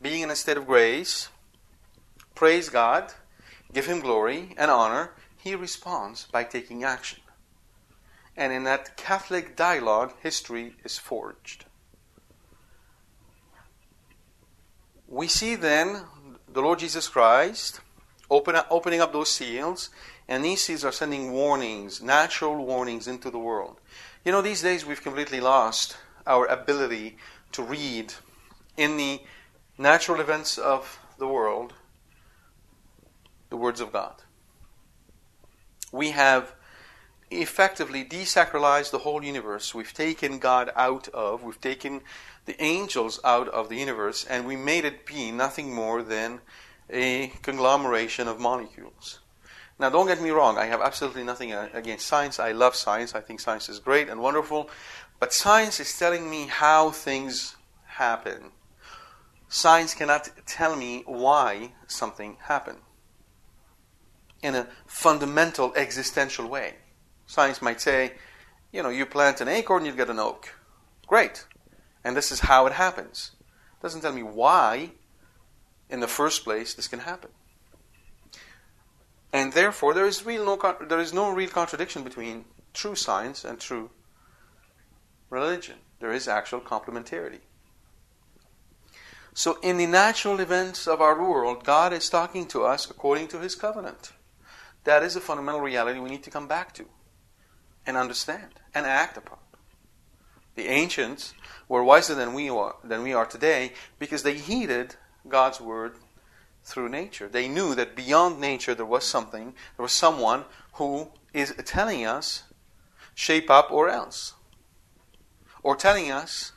being 0.03 0.23
in 0.23 0.31
a 0.31 0.37
state 0.37 0.57
of 0.57 0.67
grace, 0.67 1.29
praise 2.35 2.69
God, 2.69 3.12
give 3.73 3.87
Him 3.87 4.00
glory 4.00 4.55
and 4.57 4.71
honor, 4.71 5.12
He 5.38 5.55
responds 5.55 6.26
by 6.26 6.45
taking 6.45 6.83
action. 6.83 7.21
And 8.37 8.53
in 8.53 8.65
that 8.65 8.97
Catholic 8.97 9.57
dialogue, 9.57 10.12
history 10.23 10.75
is 10.85 10.99
forged. 10.99 11.66
We 15.09 15.29
see 15.29 15.55
then 15.55 16.03
the 16.53 16.61
Lord 16.61 16.79
Jesus 16.79 17.09
Christ 17.09 17.81
open 18.31 18.57
opening 18.71 19.01
up 19.01 19.13
those 19.13 19.31
seals, 19.31 19.91
and 20.29 20.45
these 20.45 20.63
seals 20.63 20.85
are 20.85 20.93
sending 20.93 21.33
warnings, 21.33 22.03
natural 22.03 22.65
warnings 22.65 23.07
into 23.07 23.31
the 23.31 23.39
world. 23.39 23.81
You 24.25 24.33
know, 24.33 24.43
these 24.43 24.63
days 24.63 24.85
we've 24.85 25.03
completely 25.03 25.41
lost 25.41 25.97
our 26.27 26.47
ability 26.47 27.17
to 27.53 27.63
read 27.63 28.15
in 28.77 28.97
the 28.97 29.21
natural 29.79 30.21
events 30.21 30.59
of 30.59 30.99
the 31.19 31.29
world 31.29 31.75
the 33.49 33.57
words 33.57 33.81
of 33.81 33.93
God. 33.93 34.15
We 35.93 36.11
have 36.11 36.53
effectively 37.31 38.05
desacralized 38.05 38.91
the 38.91 38.99
whole 38.99 39.23
universe. 39.23 39.75
We've 39.75 39.93
taken 39.93 40.39
God 40.39 40.71
out 40.77 41.09
of, 41.09 41.43
we've 41.43 41.61
taken 41.61 42.01
the 42.47 42.61
angels 42.62 43.21
out 43.25 43.49
of 43.49 43.69
the 43.69 43.76
universe, 43.76 44.25
and 44.25 44.47
we 44.47 44.57
made 44.57 44.85
it 44.85 45.05
be 45.05 45.31
nothing 45.31 45.75
more 45.75 46.03
than 46.03 46.41
a 46.88 47.29
conglomeration 47.43 48.29
of 48.29 48.41
molecules. 48.41 49.21
Now, 49.79 49.91
don't 49.91 50.07
get 50.07 50.23
me 50.23 50.31
wrong, 50.31 50.57
I 50.57 50.67
have 50.67 50.81
absolutely 50.81 51.25
nothing 51.25 51.53
against 51.53 52.07
science. 52.07 52.41
I 52.41 52.53
love 52.53 52.75
science. 52.75 53.15
I 53.15 53.21
think 53.21 53.41
science 53.41 53.69
is 53.69 53.79
great 53.79 54.09
and 54.09 54.21
wonderful. 54.21 54.71
But 55.21 55.35
science 55.35 55.81
is 55.81 55.99
telling 55.99 56.31
me 56.31 56.47
how 56.47 56.91
things 56.91 57.57
happen. 57.85 58.53
Science 59.49 59.93
cannot 59.93 60.31
tell 60.47 60.76
me 60.76 61.03
why 61.07 61.73
something 61.87 62.37
happened 62.41 62.81
in 64.43 64.55
a 64.55 64.69
fundamental 64.87 65.75
existential 65.75 66.49
way. 66.49 66.75
Science 67.26 67.61
might 67.61 67.81
say, 67.81 68.12
you 68.73 68.83
know, 68.83 68.88
you 68.88 69.05
plant 69.05 69.41
an 69.41 69.49
acorn, 69.49 69.85
you 69.85 69.93
get 69.93 70.11
an 70.11 70.19
oak. 70.19 70.55
Great. 71.07 71.47
And 72.07 72.17
this 72.17 72.31
is 72.31 72.39
how 72.39 72.69
it 72.69 72.73
happens. 72.75 73.33
It 73.41 73.83
doesn't 73.83 74.03
tell 74.03 74.13
me 74.13 74.23
why, 74.23 74.93
in 75.91 75.99
the 75.99 76.07
first 76.07 76.45
place, 76.45 76.73
this 76.73 76.87
can 76.87 77.01
happen. 77.01 77.31
And 79.33 79.53
therefore, 79.53 79.93
there 79.93 80.07
is, 80.07 80.25
real 80.25 80.45
no, 80.45 80.77
there 80.87 81.01
is 81.01 81.13
no 81.13 81.33
real 81.33 81.51
contradiction 81.51 82.05
between 82.05 82.45
true 82.73 82.95
science 82.95 83.45
and 83.45 83.59
true 83.59 83.91
religion. 85.31 85.79
There 85.99 86.13
is 86.13 86.29
actual 86.29 86.61
complementarity. 86.61 87.41
So, 89.35 89.59
in 89.61 89.77
the 89.77 89.87
natural 89.87 90.39
events 90.39 90.87
of 90.87 91.01
our 91.01 91.21
world, 91.21 91.65
God 91.65 91.93
is 91.93 92.09
talking 92.09 92.47
to 92.47 92.63
us 92.63 92.89
according 92.89 93.27
to 93.29 93.41
His 93.41 93.57
covenant. 93.57 94.13
That 94.85 95.03
is 95.03 95.17
a 95.17 95.21
fundamental 95.21 95.61
reality 95.61 95.99
we 95.99 96.11
need 96.11 96.23
to 96.23 96.31
come 96.31 96.47
back 96.47 96.73
to 96.75 96.87
and 97.85 97.97
understand 97.97 98.61
and 98.73 98.87
act 98.87 99.17
upon. 99.17 99.39
The 100.57 100.69
ancients 100.69 101.35
were 101.69 101.85
wiser 101.85 102.15
than 102.15 102.35
we 102.35 102.49
are, 102.49 102.77
than 102.83 103.03
we 103.03 103.13
are 103.13 103.27
today 103.27 103.73
because 103.99 104.23
they 104.23 104.35
heeded 104.35 104.97
God's 105.29 105.61
word 105.61 105.97
through 106.65 106.89
nature. 106.89 107.29
They 107.29 107.47
knew 107.47 107.75
that 107.75 107.95
beyond 107.95 108.41
nature 108.41 108.75
there 108.75 108.85
was 108.85 109.05
something, 109.05 109.55
there 109.77 109.83
was 109.83 109.93
someone 109.93 110.45
who 110.75 111.11
is 111.33 111.55
telling 111.65 112.05
us, 112.05 112.43
shape 113.15 113.51
up 113.51 113.71
or 113.71 113.89
else. 113.89 114.33
Or 115.63 115.77
telling 115.77 116.11
us, 116.11 116.53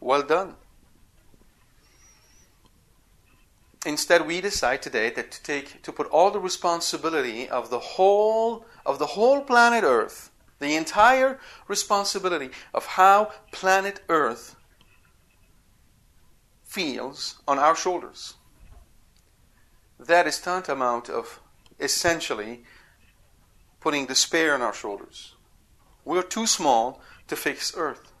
well 0.00 0.22
done. 0.22 0.56
Instead, 3.86 4.26
we 4.26 4.40
decide 4.40 4.80
today 4.80 5.10
that 5.10 5.30
to 5.30 5.42
take 5.42 5.82
to 5.82 5.92
put 5.92 6.06
all 6.06 6.30
the 6.30 6.40
responsibility 6.40 7.48
of 7.48 7.68
the 7.68 7.78
whole 7.78 8.64
of 8.86 8.98
the 8.98 9.06
whole 9.06 9.42
planet 9.42 9.84
Earth, 9.84 10.30
the 10.58 10.76
entire 10.76 11.38
responsibility 11.68 12.50
of 12.72 12.86
how 12.86 13.32
planet 13.52 14.00
Earth 14.08 14.56
feels 16.64 17.40
on 17.46 17.58
our 17.58 17.76
shoulders. 17.76 18.34
That 19.98 20.26
is 20.26 20.40
tantamount 20.40 21.08
of 21.08 21.40
essentially 21.78 22.64
putting 23.80 24.06
despair 24.06 24.54
on 24.54 24.62
our 24.62 24.74
shoulders. 24.74 25.34
We're 26.04 26.22
too 26.22 26.46
small 26.46 27.00
to 27.28 27.36
fix 27.36 27.72
Earth. 27.76 28.12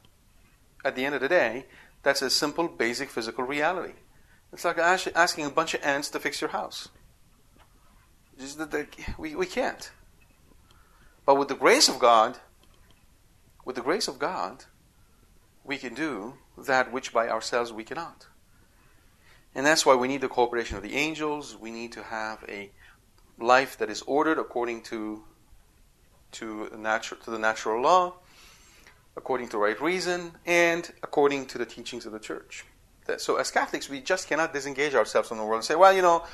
At 0.84 0.96
the 0.96 1.04
end 1.04 1.14
of 1.14 1.20
the 1.20 1.28
day, 1.28 1.66
that's 2.02 2.22
a 2.22 2.30
simple, 2.30 2.68
basic 2.68 3.10
physical 3.10 3.44
reality. 3.44 3.94
It's 4.52 4.64
like 4.64 4.78
asking 4.78 5.46
a 5.46 5.50
bunch 5.50 5.74
of 5.74 5.82
ants 5.82 6.10
to 6.10 6.20
fix 6.20 6.40
your 6.40 6.50
house. 6.50 6.88
Just 8.38 8.58
that 8.58 8.88
we, 9.18 9.34
we 9.34 9.46
can't. 9.46 9.90
But 11.26 11.36
with 11.36 11.48
the 11.48 11.54
grace 11.54 11.88
of 11.88 11.98
God, 11.98 12.38
with 13.64 13.76
the 13.76 13.82
grace 13.82 14.08
of 14.08 14.18
God, 14.18 14.64
we 15.64 15.78
can 15.78 15.94
do 15.94 16.34
that 16.58 16.92
which 16.92 17.12
by 17.12 17.28
ourselves 17.28 17.72
we 17.72 17.84
cannot. 17.84 18.26
And 19.54 19.64
that's 19.64 19.86
why 19.86 19.94
we 19.94 20.08
need 20.08 20.20
the 20.20 20.28
cooperation 20.28 20.76
of 20.76 20.82
the 20.82 20.96
angels. 20.96 21.56
We 21.56 21.70
need 21.70 21.92
to 21.92 22.02
have 22.02 22.44
a 22.48 22.70
life 23.38 23.78
that 23.78 23.88
is 23.88 24.02
ordered 24.02 24.38
according 24.38 24.82
to 24.82 25.24
to, 26.32 26.68
natural, 26.76 27.20
to 27.20 27.30
the 27.30 27.38
natural 27.38 27.80
law, 27.80 28.14
according 29.16 29.48
to 29.48 29.58
right 29.58 29.80
reason, 29.80 30.32
and 30.44 30.90
according 31.02 31.46
to 31.46 31.58
the 31.58 31.66
teachings 31.66 32.06
of 32.06 32.12
the 32.12 32.18
church. 32.18 32.64
So, 33.18 33.36
as 33.36 33.50
Catholics, 33.50 33.88
we 33.88 34.00
just 34.00 34.28
cannot 34.28 34.52
disengage 34.52 34.94
ourselves 34.94 35.28
from 35.28 35.38
the 35.38 35.44
world 35.44 35.58
and 35.58 35.64
say, 35.64 35.76
well, 35.76 35.92
you 35.92 36.02
know, 36.02 36.24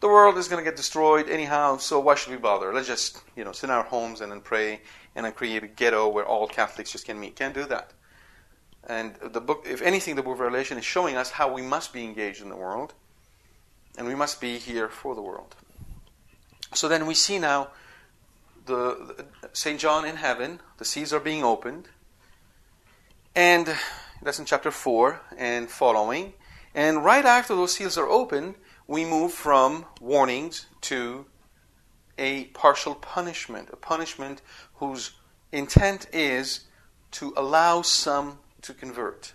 the 0.00 0.08
world 0.08 0.38
is 0.38 0.48
going 0.48 0.62
to 0.62 0.70
get 0.70 0.76
destroyed 0.76 1.28
anyhow, 1.28 1.76
so 1.78 1.98
why 1.98 2.14
should 2.14 2.30
we 2.30 2.38
bother? 2.38 2.72
Let's 2.72 2.86
just, 2.86 3.22
you 3.36 3.44
know, 3.44 3.52
sit 3.52 3.68
in 3.68 3.70
our 3.70 3.82
homes 3.82 4.20
and 4.20 4.30
then 4.30 4.40
pray 4.40 4.80
and 5.14 5.24
then 5.24 5.32
create 5.32 5.64
a 5.64 5.68
ghetto 5.68 6.08
where 6.08 6.24
all 6.24 6.46
Catholics 6.46 6.92
just 6.92 7.04
can 7.04 7.18
meet. 7.18 7.36
Can't 7.36 7.54
do 7.54 7.64
that. 7.66 7.92
And 8.86 9.16
the 9.16 9.40
book, 9.40 9.66
if 9.68 9.82
anything, 9.82 10.16
the 10.16 10.22
book 10.22 10.34
of 10.34 10.40
Revelation 10.40 10.78
is 10.78 10.84
showing 10.84 11.16
us 11.16 11.30
how 11.32 11.52
we 11.52 11.62
must 11.62 11.92
be 11.92 12.04
engaged 12.04 12.40
in 12.42 12.48
the 12.48 12.56
world, 12.56 12.94
and 13.96 14.06
we 14.06 14.14
must 14.14 14.40
be 14.40 14.58
here 14.58 14.88
for 14.88 15.14
the 15.14 15.20
world. 15.20 15.56
So 16.74 16.88
then 16.88 17.06
we 17.06 17.14
see 17.14 17.38
now 17.38 17.68
the, 18.66 19.14
the 19.16 19.48
Saint 19.52 19.80
John 19.80 20.04
in 20.04 20.16
heaven. 20.16 20.60
The 20.76 20.84
seas 20.84 21.12
are 21.12 21.20
being 21.20 21.42
opened, 21.42 21.88
and 23.34 23.74
that's 24.22 24.38
in 24.38 24.44
chapter 24.44 24.70
four 24.70 25.20
and 25.36 25.68
following. 25.68 26.34
And 26.74 27.04
right 27.04 27.24
after 27.24 27.56
those 27.56 27.74
seals 27.74 27.98
are 27.98 28.08
opened, 28.08 28.54
we 28.88 29.04
move 29.04 29.32
from 29.32 29.84
warnings 30.00 30.66
to 30.80 31.26
a 32.16 32.44
partial 32.46 32.94
punishment, 32.94 33.68
a 33.72 33.76
punishment 33.76 34.42
whose 34.76 35.12
intent 35.52 36.08
is 36.12 36.64
to 37.12 37.32
allow 37.36 37.82
some 37.82 38.38
to 38.62 38.74
convert. 38.74 39.34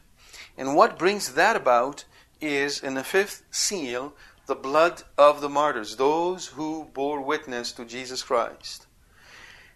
And 0.58 0.76
what 0.76 1.00
brings 1.00 1.36
that 1.36 1.56
about 1.56 2.04
is 2.42 2.82
in 2.82 2.96
the 2.96 3.04
fifth 3.04 3.44
seal, 3.52 4.14
the 4.48 4.56
blood 4.56 5.04
of 5.18 5.40
the 5.40 5.50
martyrs, 5.50 5.96
those 5.96 6.48
who 6.48 6.90
bore 6.94 7.22
witness 7.22 7.72
to 7.74 7.86
Jesus 7.86 8.24
Christ. 8.24 8.88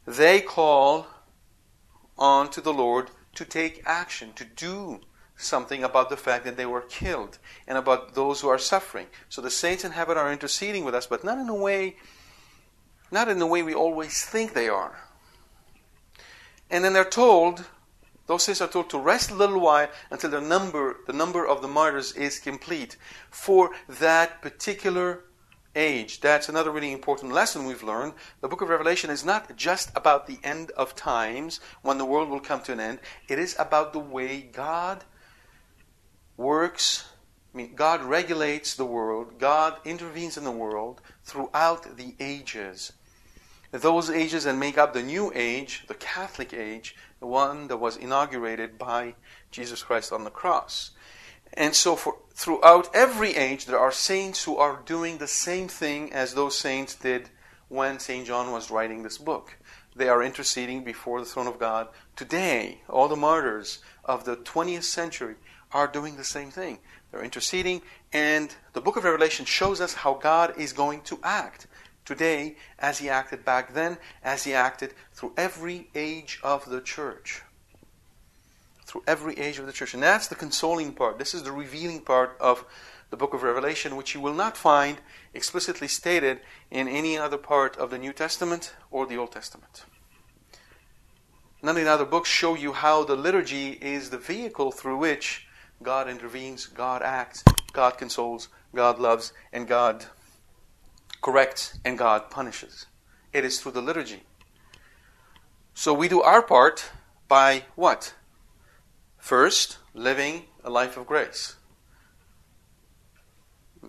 They 0.06 0.42
call 0.42 1.08
on 2.18 2.50
to 2.50 2.62
the 2.62 2.74
Lord 2.74 3.12
to 3.36 3.46
take 3.46 3.84
action, 3.86 4.34
to 4.34 4.44
do 4.44 5.02
something 5.38 5.84
about 5.84 6.10
the 6.10 6.18
fact 6.18 6.44
that 6.46 6.58
they 6.58 6.66
were 6.66 6.82
killed 6.82 7.38
and 7.68 7.78
about 7.78 8.16
those 8.16 8.42
who 8.42 8.50
are 8.50 8.58
suffering. 8.58 9.08
So 9.30 9.42
the 9.42 9.52
saints 9.52 9.86
in 9.86 9.92
heaven 9.92 10.18
are 10.18 10.32
interceding 10.32 10.84
with 10.84 10.96
us, 10.96 11.08
but 11.08 11.24
not 11.24 11.38
in 11.38 11.48
a 11.48 11.56
way 11.56 11.96
not 13.12 13.30
in 13.30 13.40
the 13.40 13.48
way 13.48 13.64
we 13.64 13.74
always 13.74 14.24
think 14.24 14.54
they 14.54 14.68
are. 14.68 15.00
And 16.70 16.84
then 16.84 16.94
they're 16.94 17.06
told 17.06 17.66
those 18.28 18.44
saints 18.44 18.60
are 18.60 18.68
told 18.68 18.90
to 18.90 19.00
rest 19.00 19.32
a 19.32 19.36
little 19.36 19.62
while 19.62 19.88
until 20.12 20.30
the 20.30 20.42
number, 20.42 20.98
the 21.08 21.14
number 21.14 21.48
of 21.48 21.62
the 21.62 21.68
martyrs 21.68 22.12
is 22.12 22.40
complete 22.40 22.98
for 23.30 23.72
that 23.88 24.42
particular 24.42 25.24
age. 25.74 26.20
That's 26.20 26.50
another 26.50 26.72
really 26.72 26.92
important 26.92 27.32
lesson 27.32 27.66
we've 27.66 27.84
learned. 27.84 28.14
The 28.42 28.50
book 28.50 28.62
of 28.62 28.68
Revelation 28.68 29.10
is 29.10 29.24
not 29.24 29.56
just 29.56 29.92
about 29.96 30.28
the 30.28 30.40
end 30.44 30.72
of 30.72 30.96
times 30.96 31.62
when 31.84 31.98
the 31.98 32.06
world 32.06 32.30
will 32.30 32.42
come 32.42 32.62
to 32.64 32.74
an 32.74 32.82
end. 32.82 33.00
It 33.30 33.40
is 33.40 33.56
about 33.58 33.94
the 33.94 34.00
way 34.00 34.42
God 34.42 35.06
works. 36.38 37.06
I 37.54 37.58
mean, 37.58 37.76
God 37.76 38.04
regulates 38.04 38.76
the 38.76 38.86
world. 38.86 39.40
God 39.40 39.78
intervenes 39.84 40.38
in 40.38 40.44
the 40.44 40.52
world 40.52 41.02
throughout 41.24 41.98
the 41.98 42.16
ages. 42.20 42.94
Those 43.72 44.10
ages 44.10 44.46
that 44.46 44.56
make 44.56 44.78
up 44.78 44.94
the 44.94 45.04
new 45.04 45.32
age, 45.36 45.84
the 45.88 45.96
Catholic 45.96 46.54
age, 46.54 46.96
the 47.20 47.28
one 47.28 47.68
that 47.68 47.78
was 47.78 47.98
inaugurated 47.98 48.78
by 48.78 49.16
Jesus 49.52 49.84
Christ 49.84 50.14
on 50.14 50.24
the 50.24 50.30
cross. 50.30 50.92
And 51.54 51.74
so, 51.76 51.96
for, 51.96 52.18
throughout 52.34 52.94
every 52.96 53.36
age, 53.36 53.66
there 53.66 53.80
are 53.80 53.92
saints 53.92 54.44
who 54.44 54.58
are 54.58 54.82
doing 54.86 55.18
the 55.18 55.28
same 55.28 55.68
thing 55.68 56.14
as 56.14 56.34
those 56.34 56.58
saints 56.58 56.96
did 56.96 57.30
when 57.68 58.00
St. 58.00 58.26
John 58.26 58.52
was 58.52 58.72
writing 58.72 59.04
this 59.04 59.18
book. 59.18 59.58
They 59.96 60.08
are 60.08 60.22
interceding 60.22 60.84
before 60.84 61.20
the 61.20 61.26
throne 61.26 61.48
of 61.48 61.60
God. 61.60 61.88
Today, 62.16 62.82
all 62.88 63.08
the 63.08 63.16
martyrs 63.16 63.80
of 64.06 64.26
the 64.26 64.38
20th 64.38 64.84
century 64.84 65.36
are 65.78 65.86
doing 65.86 66.18
the 66.18 66.24
same 66.24 66.50
thing. 66.50 66.80
They're 67.12 67.24
interceding, 67.24 67.84
and 68.12 68.54
the 68.74 68.82
book 68.82 68.98
of 68.98 69.04
Revelation 69.04 69.46
shows 69.46 69.80
us 69.80 69.94
how 69.94 70.16
God 70.16 70.56
is 70.58 70.74
going 70.74 71.02
to 71.02 71.20
act 71.24 71.68
today 72.04 72.56
as 72.80 72.98
he 72.98 73.10
acted 73.10 73.46
back 73.46 73.76
then, 73.76 74.00
as 74.24 74.44
he 74.44 74.56
acted 74.56 74.96
through 75.14 75.34
every 75.38 75.90
age 75.94 76.40
of 76.42 76.68
the 76.68 76.82
church. 76.82 77.44
Through 78.86 79.04
every 79.06 79.38
age 79.38 79.60
of 79.60 79.68
the 79.68 79.72
church. 79.72 79.94
And 79.94 80.02
that's 80.02 80.28
the 80.28 80.34
consoling 80.34 80.94
part. 80.94 81.20
This 81.20 81.36
is 81.36 81.44
the 81.44 81.52
revealing 81.52 82.02
part 82.02 82.36
of 82.40 82.66
the 83.12 83.18
book 83.18 83.36
of 83.36 83.44
Revelation, 83.44 83.96
which 83.96 84.16
you 84.16 84.20
will 84.20 84.34
not 84.34 84.58
find 84.58 84.98
explicitly 85.36 85.88
stated 85.88 86.40
in 86.72 86.88
any 86.88 87.20
other 87.20 87.38
part 87.38 87.78
of 87.78 87.92
the 87.92 88.00
New 88.00 88.14
Testament 88.14 88.74
or 88.90 89.06
the 89.06 89.18
Old 89.18 89.32
Testament. 89.32 89.86
None 91.62 91.78
of 91.78 91.84
the 91.84 91.92
other 91.92 92.06
books 92.06 92.30
show 92.30 92.56
you 92.56 92.74
how 92.74 93.04
the 93.04 93.16
liturgy 93.16 93.74
is 93.74 94.10
the 94.10 94.18
vehicle 94.18 94.72
through 94.72 94.98
which 94.98 95.47
God 95.82 96.10
intervenes, 96.10 96.66
God 96.66 97.02
acts, 97.02 97.44
God 97.74 97.98
consoles, 97.98 98.50
God 98.74 99.00
loves, 99.00 99.34
and 99.54 99.68
God 99.68 100.06
corrects 101.22 101.78
and 101.86 101.98
God 101.98 102.30
punishes. 102.30 102.86
It 103.34 103.46
is 103.46 103.60
through 103.60 103.74
the 103.74 103.82
liturgy. 103.82 104.24
So 105.74 105.94
we 105.94 106.08
do 106.08 106.22
our 106.22 106.42
part 106.42 106.92
by 107.28 107.64
what? 107.76 108.14
First, 109.18 109.78
living 109.94 110.44
a 110.64 110.70
life 110.70 110.98
of 110.98 111.06
grace, 111.06 111.56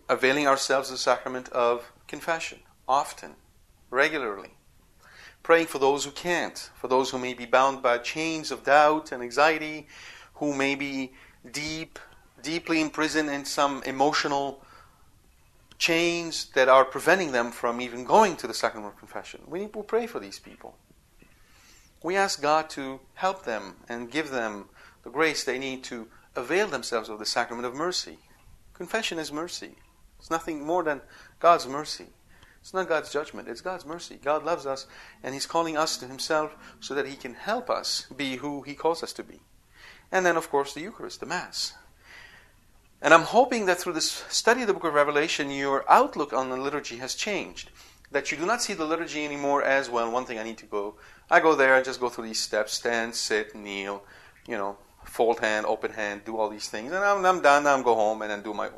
availing 0.09 0.47
ourselves 0.47 0.89
of 0.89 0.95
the 0.95 0.99
sacrament 0.99 1.49
of 1.51 1.93
confession, 2.07 2.59
often, 2.87 3.37
regularly, 3.91 4.55
praying 5.43 5.67
for 5.67 5.79
those 5.79 6.05
who 6.05 6.11
can't, 6.11 6.71
for 6.75 6.89
those 6.89 7.11
who 7.11 7.19
may 7.19 7.35
be 7.35 7.47
bound 7.47 7.83
by 7.83 7.99
chains 7.99 8.51
of 8.51 8.65
doubt 8.65 9.13
and 9.13 9.23
anxiety, 9.23 9.87
who 10.35 10.55
may 10.55 10.75
be 10.75 11.13
deep, 11.53 11.99
deeply 12.43 12.81
imprisoned 12.81 13.31
in 13.31 13.45
some 13.45 13.83
emotional 13.85 14.63
chains 15.79 16.47
that 16.55 16.69
are 16.69 16.85
preventing 16.85 17.33
them 17.33 17.53
from 17.53 17.81
even 17.81 18.05
going 18.05 18.37
to 18.37 18.47
the 18.47 18.55
sacrament 18.55 18.93
of 18.95 18.99
confession. 18.99 19.41
We 19.47 19.61
need 19.61 19.73
to 19.73 19.83
pray 19.83 20.07
for 20.07 20.19
these 20.19 20.39
people. 20.39 20.77
We 22.03 22.17
ask 22.17 22.41
God 22.43 22.71
to 22.71 23.01
help 23.15 23.45
them 23.45 23.77
and 23.89 24.11
give 24.11 24.31
them 24.31 24.67
the 25.05 25.11
grace 25.11 25.45
they 25.45 25.59
need 25.59 25.85
to 25.85 26.09
avail 26.37 26.69
themselves 26.69 27.09
of 27.09 27.19
the 27.19 27.27
sacrament 27.27 27.67
of 27.67 27.75
mercy. 27.75 28.19
Confession 28.75 29.19
is 29.19 29.33
mercy. 29.33 29.77
It's 30.19 30.31
nothing 30.31 30.65
more 30.65 30.83
than 30.83 31.01
God's 31.41 31.67
mercy. 31.67 32.07
It's 32.61 32.75
not 32.75 32.89
God's 32.89 33.13
judgment, 33.13 33.49
it's 33.49 33.61
God's 33.61 33.87
mercy. 33.87 34.19
God 34.23 34.45
loves 34.45 34.67
us, 34.67 34.87
and 35.23 35.33
He's 35.33 35.47
calling 35.47 35.77
us 35.77 35.97
to 35.99 36.07
Himself 36.07 36.57
so 36.81 36.95
that 36.95 37.07
He 37.07 37.17
can 37.17 37.35
help 37.35 37.71
us 37.71 38.07
be 38.15 38.37
who 38.37 38.63
He 38.63 38.75
calls 38.75 39.03
us 39.03 39.13
to 39.15 39.23
be. 39.23 39.41
And 40.11 40.25
then, 40.25 40.37
of 40.37 40.51
course, 40.51 40.73
the 40.73 40.81
Eucharist, 40.81 41.21
the 41.21 41.27
Mass. 41.27 41.75
And 43.01 43.15
I'm 43.15 43.23
hoping 43.23 43.67
that 43.67 43.79
through 43.79 43.93
this 43.93 44.25
study 44.29 44.63
of 44.63 44.67
the 44.67 44.75
book 44.75 44.85
of 44.85 44.95
Revelation, 44.95 45.51
your 45.51 45.85
outlook 45.89 46.33
on 46.33 46.51
the 46.51 46.57
liturgy 46.57 46.97
has 46.97 47.15
changed. 47.15 47.71
That 48.11 48.33
you 48.33 48.39
do 48.39 48.47
not 48.47 48.63
see 48.63 48.73
the 48.73 48.87
liturgy 48.87 49.25
anymore 49.25 49.63
as, 49.63 49.91
well, 49.91 50.11
one 50.11 50.25
thing 50.25 50.39
I 50.39 50.43
need 50.43 50.59
to 50.59 50.67
go. 50.67 50.95
I 51.31 51.41
go 51.41 51.55
there 51.55 51.77
and 51.77 51.85
just 51.85 52.01
go 52.01 52.09
through 52.09 52.25
these 52.25 52.41
steps 52.41 52.73
stand, 52.73 53.15
sit, 53.15 53.55
kneel, 53.55 54.03
you 54.47 54.57
know, 54.57 54.79
fold 55.05 55.41
hand, 55.41 55.67
open 55.67 55.93
hand, 55.93 56.23
do 56.25 56.37
all 56.37 56.49
these 56.49 56.69
things. 56.69 56.93
And 56.93 57.05
I'm, 57.05 57.25
I'm 57.25 57.43
done, 57.43 57.67
I'm 57.67 57.83
go 57.83 57.95
home 57.95 58.23
and 58.23 58.31
then 58.31 58.43
do 58.43 58.55
my. 58.55 58.71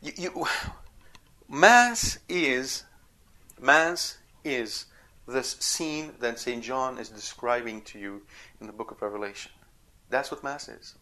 You, 0.00 0.12
you, 0.16 0.46
Mass 1.48 2.18
is, 2.28 2.84
Mass 3.60 4.18
is 4.44 4.86
this 5.26 5.56
scene 5.58 6.12
that 6.20 6.38
St. 6.38 6.62
John 6.62 6.98
is 6.98 7.08
describing 7.08 7.82
to 7.82 7.98
you 7.98 8.22
in 8.60 8.66
the 8.66 8.72
book 8.72 8.90
of 8.90 9.02
Revelation. 9.02 9.50
That's 10.10 10.30
what 10.30 10.44
Mass 10.44 10.68
is. 10.68 10.94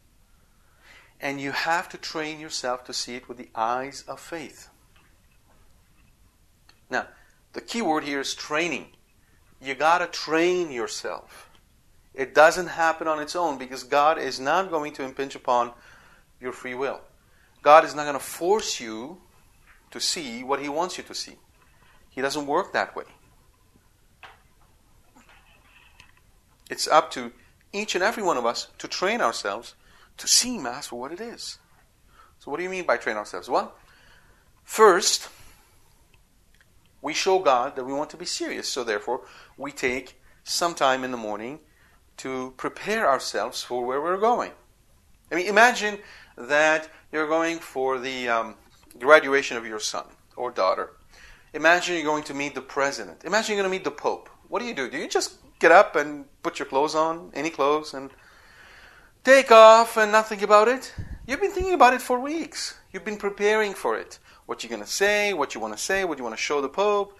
And 1.21 1.41
you 1.41 1.53
have 1.53 1.89
to 1.91 1.99
train 1.99 2.41
yourself 2.41 2.85
to 2.85 2.93
see 2.93 3.15
it 3.15 3.29
with 3.29 3.39
the 3.39 3.51
eyes 3.55 4.05
of 4.09 4.19
faith. 4.21 4.69
Now, 6.91 7.07
the 7.53 7.61
key 7.61 7.83
word 7.83 8.05
here 8.05 8.21
is 8.21 8.35
training. 8.35 8.87
You 9.61 9.75
got 9.75 9.99
to 9.99 10.07
train 10.07 10.73
yourself. 10.73 11.51
It 12.15 12.35
doesn't 12.35 12.67
happen 12.67 13.09
on 13.09 13.21
its 13.21 13.37
own 13.37 13.57
because 13.57 13.85
God 13.85 14.19
is 14.19 14.41
not 14.41 14.71
going 14.71 14.93
to 14.95 15.05
impinge 15.05 15.35
upon 15.35 15.73
your 16.41 16.53
free 16.53 16.75
will. 16.75 17.01
God 17.63 17.85
is 17.85 17.95
not 17.95 18.03
going 18.03 18.19
to 18.19 18.21
force 18.21 18.81
you 18.81 19.19
to 19.93 20.01
see 20.01 20.43
what 20.43 20.61
He 20.61 20.69
wants 20.69 20.99
you 20.99 21.05
to 21.05 21.15
see. 21.15 21.37
He 22.11 22.21
doesn't 22.21 22.47
work 22.47 22.73
that 22.73 22.95
way. 22.95 23.05
It's 26.69 26.89
up 26.89 27.11
to 27.13 27.33
each 27.73 27.95
and 27.95 28.05
every 28.05 28.23
one 28.23 28.37
of 28.37 28.47
us 28.47 28.69
to 28.79 28.89
train 28.89 29.21
ourselves 29.21 29.75
to 30.19 30.29
see 30.29 30.59
Mass 30.59 30.89
for 30.89 31.01
what 31.01 31.13
it 31.13 31.21
is. 31.21 31.59
So, 32.39 32.51
what 32.51 32.59
do 32.59 32.63
you 32.63 32.71
mean 32.71 32.85
by 32.85 32.97
train 32.97 33.17
ourselves? 33.17 33.49
Well, 33.49 33.75
first, 34.63 35.29
we 37.01 37.15
show 37.15 37.39
God 37.39 37.77
that 37.77 37.85
we 37.85 37.93
want 37.93 38.11
to 38.11 38.17
be 38.17 38.25
serious. 38.25 38.69
So, 38.69 38.85
therefore, 38.85 39.23
we 39.57 39.73
take 39.73 40.21
some 40.45 40.75
time 40.75 41.05
in 41.05 41.11
the 41.11 41.17
morning 41.17 41.61
to 42.19 42.53
prepare 42.57 43.09
ourselves 43.09 43.63
for 43.63 43.85
where 43.85 44.01
we're 44.01 44.19
going. 44.19 44.53
I 45.31 45.37
mean, 45.37 45.47
imagine 45.47 45.99
that 46.37 46.89
you're 47.11 47.29
going 47.29 47.59
for 47.59 47.99
the 47.99 48.29
um, 48.29 48.57
graduation 48.99 49.57
of 49.57 49.67
your 49.67 49.81
son 49.81 50.05
or 50.37 50.51
daughter. 50.51 50.91
Imagine 51.55 51.97
you're 51.97 52.05
going 52.05 52.25
to 52.25 52.35
meet 52.35 52.55
the 52.55 52.63
president. 52.63 53.25
Imagine 53.25 53.55
you're 53.55 53.63
going 53.63 53.73
to 53.73 53.77
meet 53.79 53.85
the 53.85 53.91
pope. 53.91 54.29
What 54.49 54.61
do 54.61 54.67
you 54.67 54.75
do? 54.75 54.91
Do 54.91 54.99
you 54.99 55.09
just 55.09 55.42
get 55.63 55.73
up 55.73 55.97
and 55.97 56.27
put 56.43 56.59
your 56.59 56.67
clothes 56.67 56.95
on, 56.95 57.31
any 57.33 57.49
clothes, 57.49 57.95
and 57.95 58.11
take 59.25 59.51
off 59.51 59.97
and 59.97 60.13
not 60.13 60.29
think 60.29 60.43
about 60.43 60.69
it? 60.69 60.93
You've 61.27 61.41
been 61.41 61.53
thinking 61.53 61.75
about 61.75 61.95
it 61.95 62.03
for 62.03 62.19
weeks. 62.19 62.77
You've 62.93 63.05
been 63.05 63.17
preparing 63.17 63.73
for 63.73 63.97
it. 63.97 64.19
What 64.47 64.63
you're 64.63 64.69
going 64.69 64.83
to 64.83 64.91
say, 64.91 65.33
what 65.33 65.55
you 65.55 65.61
want 65.61 65.75
to 65.75 65.83
say, 65.83 66.05
what 66.05 66.19
you 66.19 66.25
want 66.25 66.37
to 66.37 66.43
show 66.43 66.61
the 66.61 66.69
pope, 66.69 67.17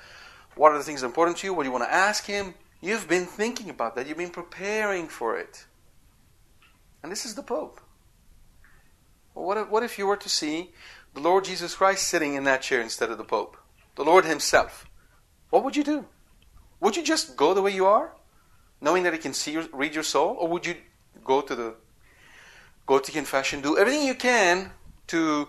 what 0.57 0.73
are 0.73 0.79
the 0.79 0.85
things 0.85 1.03
important 1.03 1.39
to 1.39 1.47
you, 1.47 1.55
what 1.55 1.65
you 1.65 1.73
want 1.73 1.85
to 1.85 1.95
ask 1.95 2.27
him. 2.27 2.55
You've 2.81 3.09
been 3.09 3.27
thinking 3.27 3.71
about 3.71 3.95
that. 3.95 4.09
You've 4.09 4.19
been 4.19 4.31
preparing 4.31 5.07
for 5.07 5.39
it. 5.39 5.65
And 7.03 7.11
this 7.11 7.25
is 7.25 7.37
the 7.37 7.43
Pope. 7.43 7.81
Well, 9.35 9.47
what, 9.47 9.57
if, 9.57 9.69
what 9.71 9.83
if 9.85 9.99
you 9.99 10.07
were 10.07 10.17
to 10.17 10.29
see 10.29 10.73
the 11.15 11.21
Lord 11.21 11.45
Jesus 11.45 11.77
Christ 11.77 12.09
sitting 12.09 12.35
in 12.35 12.45
that 12.45 12.63
chair 12.63 12.81
instead 12.81 13.11
of 13.11 13.19
the 13.19 13.25
Pope? 13.25 13.57
The 13.95 14.05
Lord 14.05 14.25
Himself. 14.25 14.87
What 15.51 15.63
would 15.65 15.77
you 15.77 15.85
do? 15.85 16.07
Would 16.81 16.97
you 16.97 17.05
just 17.05 17.37
go 17.37 17.55
the 17.55 17.63
way 17.63 17.73
you 17.73 17.87
are, 17.87 18.15
knowing 18.83 19.05
that 19.05 19.15
He 19.15 19.19
can 19.19 19.33
see 19.33 19.57
read 19.73 19.95
your 19.95 20.05
soul, 20.05 20.37
or 20.39 20.49
would 20.49 20.67
you 20.67 20.75
go 21.25 21.41
to 21.41 21.55
the 21.55 21.75
go 22.85 22.99
to 22.99 23.13
confession, 23.13 23.63
do 23.63 23.79
everything 23.79 24.07
you 24.07 24.15
can 24.15 24.73
to 25.07 25.49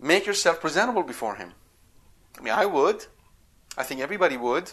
make 0.00 0.26
yourself 0.26 0.60
presentable 0.60 1.04
before 1.04 1.36
Him? 1.36 1.52
I 2.38 2.42
mean, 2.42 2.54
I 2.54 2.66
would. 2.66 3.06
I 3.76 3.84
think 3.84 4.00
everybody 4.00 4.36
would. 4.36 4.72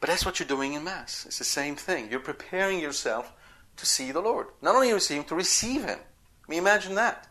But 0.00 0.08
that's 0.08 0.24
what 0.24 0.38
you're 0.38 0.48
doing 0.48 0.74
in 0.74 0.84
Mass. 0.84 1.26
It's 1.26 1.38
the 1.38 1.44
same 1.44 1.74
thing. 1.74 2.10
You're 2.10 2.20
preparing 2.20 2.80
yourself 2.80 3.32
to 3.76 3.86
see 3.86 4.12
the 4.12 4.20
Lord. 4.20 4.46
Not 4.62 4.74
only 4.74 4.90
to 4.90 5.00
see 5.00 5.16
Him, 5.16 5.24
to 5.24 5.34
receive 5.34 5.84
Him. 5.84 5.98
I 5.98 6.50
mean, 6.50 6.60
imagine 6.60 6.94
that. 6.94 7.26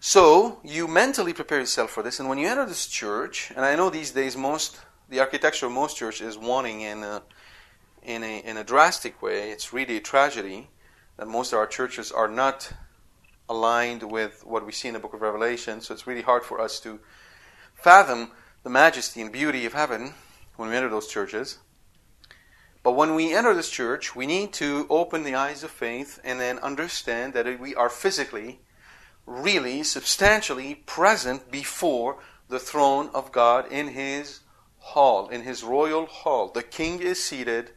So, 0.00 0.60
you 0.62 0.86
mentally 0.86 1.32
prepare 1.32 1.58
yourself 1.58 1.90
for 1.90 2.04
this, 2.04 2.20
and 2.20 2.28
when 2.28 2.38
you 2.38 2.46
enter 2.46 2.64
this 2.64 2.86
church, 2.86 3.50
and 3.56 3.64
I 3.64 3.74
know 3.74 3.90
these 3.90 4.12
days 4.12 4.36
most, 4.36 4.78
the 5.08 5.18
architecture 5.18 5.66
of 5.66 5.72
most 5.72 5.96
churches 5.96 6.28
is 6.28 6.38
wanting 6.38 6.82
in 6.82 7.02
a, 7.02 7.08
uh, 7.08 7.20
in 8.08 8.24
a, 8.24 8.38
in 8.38 8.56
a 8.56 8.64
drastic 8.64 9.20
way, 9.20 9.50
it's 9.50 9.74
really 9.74 9.98
a 9.98 10.00
tragedy 10.00 10.70
that 11.18 11.28
most 11.28 11.52
of 11.52 11.58
our 11.58 11.66
churches 11.66 12.10
are 12.10 12.26
not 12.26 12.72
aligned 13.50 14.02
with 14.02 14.44
what 14.46 14.64
we 14.64 14.72
see 14.72 14.88
in 14.88 14.94
the 14.94 15.00
book 15.00 15.12
of 15.12 15.20
Revelation, 15.20 15.82
so 15.82 15.92
it's 15.92 16.06
really 16.06 16.22
hard 16.22 16.42
for 16.42 16.58
us 16.58 16.80
to 16.80 17.00
fathom 17.74 18.30
the 18.62 18.70
majesty 18.70 19.20
and 19.20 19.30
beauty 19.30 19.66
of 19.66 19.74
heaven 19.74 20.14
when 20.56 20.70
we 20.70 20.76
enter 20.76 20.88
those 20.88 21.06
churches. 21.06 21.58
But 22.82 22.92
when 22.92 23.14
we 23.14 23.34
enter 23.34 23.52
this 23.52 23.68
church, 23.68 24.16
we 24.16 24.26
need 24.26 24.54
to 24.54 24.86
open 24.88 25.22
the 25.22 25.34
eyes 25.34 25.62
of 25.62 25.70
faith 25.70 26.18
and 26.24 26.40
then 26.40 26.58
understand 26.60 27.34
that 27.34 27.60
we 27.60 27.74
are 27.74 27.90
physically, 27.90 28.60
really, 29.26 29.82
substantially 29.82 30.76
present 30.76 31.50
before 31.50 32.20
the 32.48 32.58
throne 32.58 33.10
of 33.12 33.32
God 33.32 33.70
in 33.70 33.88
His 33.88 34.40
hall, 34.78 35.28
in 35.28 35.42
His 35.42 35.62
royal 35.62 36.06
hall. 36.06 36.48
The 36.48 36.62
King 36.62 37.00
is 37.00 37.22
seated, 37.22 37.72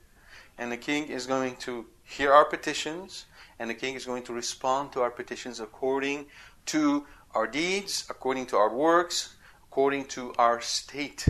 and 0.61 0.71
the 0.71 0.77
King 0.77 1.07
is 1.07 1.25
going 1.25 1.55
to 1.55 1.87
hear 2.03 2.31
our 2.31 2.45
petitions, 2.45 3.25
and 3.57 3.67
the 3.67 3.73
King 3.73 3.95
is 3.95 4.05
going 4.05 4.21
to 4.23 4.31
respond 4.31 4.91
to 4.91 5.01
our 5.01 5.09
petitions 5.09 5.59
according 5.59 6.27
to 6.67 7.07
our 7.33 7.47
deeds, 7.47 8.05
according 8.11 8.45
to 8.45 8.57
our 8.57 8.71
works, 8.71 9.35
according 9.63 10.05
to 10.05 10.33
our 10.37 10.61
state 10.61 11.27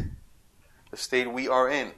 the 0.92 0.98
state 0.98 1.32
we 1.32 1.48
are 1.48 1.70
in. 1.70 1.94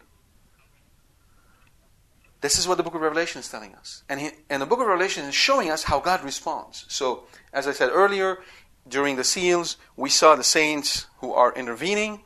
This 2.41 2.59
is 2.59 2.67
what 2.67 2.77
the 2.77 2.83
book 2.83 2.93
of 2.93 3.01
Revelation 3.01 3.39
is 3.39 3.49
telling 3.49 3.73
us. 3.73 4.03
And, 4.07 4.19
he, 4.21 4.29
and 4.47 4.61
the 4.61 4.67
book 4.67 4.79
of 4.79 4.85
Revelation 4.85 5.25
is 5.25 5.33
showing 5.33 5.71
us 5.71 5.81
how 5.81 5.99
God 5.99 6.23
responds. 6.23 6.85
So, 6.87 7.23
as 7.51 7.67
I 7.67 7.71
said 7.71 7.89
earlier, 7.91 8.43
during 8.87 9.15
the 9.15 9.23
seals, 9.23 9.77
we 9.95 10.11
saw 10.11 10.35
the 10.35 10.43
saints 10.43 11.07
who 11.17 11.33
are 11.33 11.51
intervening, 11.55 12.21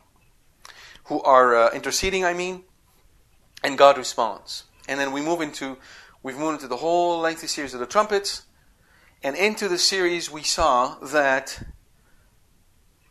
who 1.06 1.22
are 1.22 1.56
uh, 1.56 1.72
interceding, 1.72 2.26
I 2.26 2.34
mean, 2.34 2.64
and 3.64 3.78
God 3.78 3.98
responds. 3.98 4.66
And 4.88 5.00
then 5.00 5.12
we 5.12 5.22
move 5.22 5.42
into, 5.42 5.78
we've 6.24 6.38
moved 6.38 6.56
into 6.56 6.68
the 6.68 6.78
whole 6.78 7.20
lengthy 7.20 7.48
series 7.48 7.74
of 7.74 7.80
the 7.80 7.86
trumpets. 7.86 8.44
And 9.24 9.36
into 9.36 9.68
the 9.68 9.78
series, 9.78 10.32
we 10.32 10.44
saw 10.44 10.96
that 11.00 11.64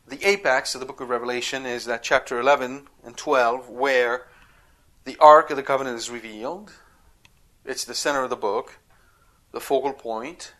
the 0.07 0.25
apex 0.25 0.75
of 0.75 0.81
the 0.81 0.87
book 0.87 1.01
of 1.01 1.09
Revelation 1.09 1.67
is 1.67 1.85
that 1.87 2.03
chapter 2.03 2.39
11 2.39 2.87
and 3.05 3.17
12, 3.17 3.69
where 3.69 4.29
the 5.05 5.17
Ark 5.19 5.51
of 5.51 5.57
the 5.57 5.63
Covenant 5.63 5.97
is 5.97 6.11
revealed. 6.11 6.73
It's 7.65 7.85
the 7.85 7.95
center 7.95 8.23
of 8.23 8.31
the 8.31 8.37
book, 8.37 8.79
the 9.53 9.61
focal 9.61 9.93
point. 9.93 10.55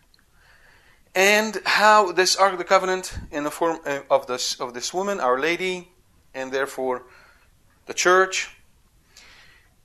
And 1.15 1.59
how 1.65 2.11
this 2.11 2.35
Ark 2.35 2.51
of 2.51 2.57
the 2.57 2.65
Covenant, 2.65 3.17
in 3.31 3.43
the 3.43 3.51
form 3.51 3.79
uh, 3.85 4.01
of 4.09 4.27
this, 4.27 4.59
of 4.59 4.73
this 4.73 4.93
woman, 4.93 5.19
Our 5.19 5.39
Lady, 5.39 5.91
and 6.33 6.51
therefore 6.51 7.03
the 7.85 7.93
church, 7.93 8.56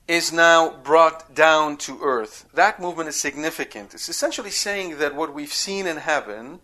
is 0.07 0.33
now 0.33 0.69
brought 0.83 1.33
down 1.33 1.77
to 1.77 1.99
earth. 2.01 2.49
That 2.53 2.79
movement 2.79 3.09
is 3.09 3.19
significant. 3.19 3.93
It's 3.93 4.09
essentially 4.09 4.49
saying 4.49 4.97
that 4.97 5.15
what 5.15 5.33
we've 5.33 5.53
seen 5.53 5.87
in 5.87 5.97
heaven, 5.97 6.59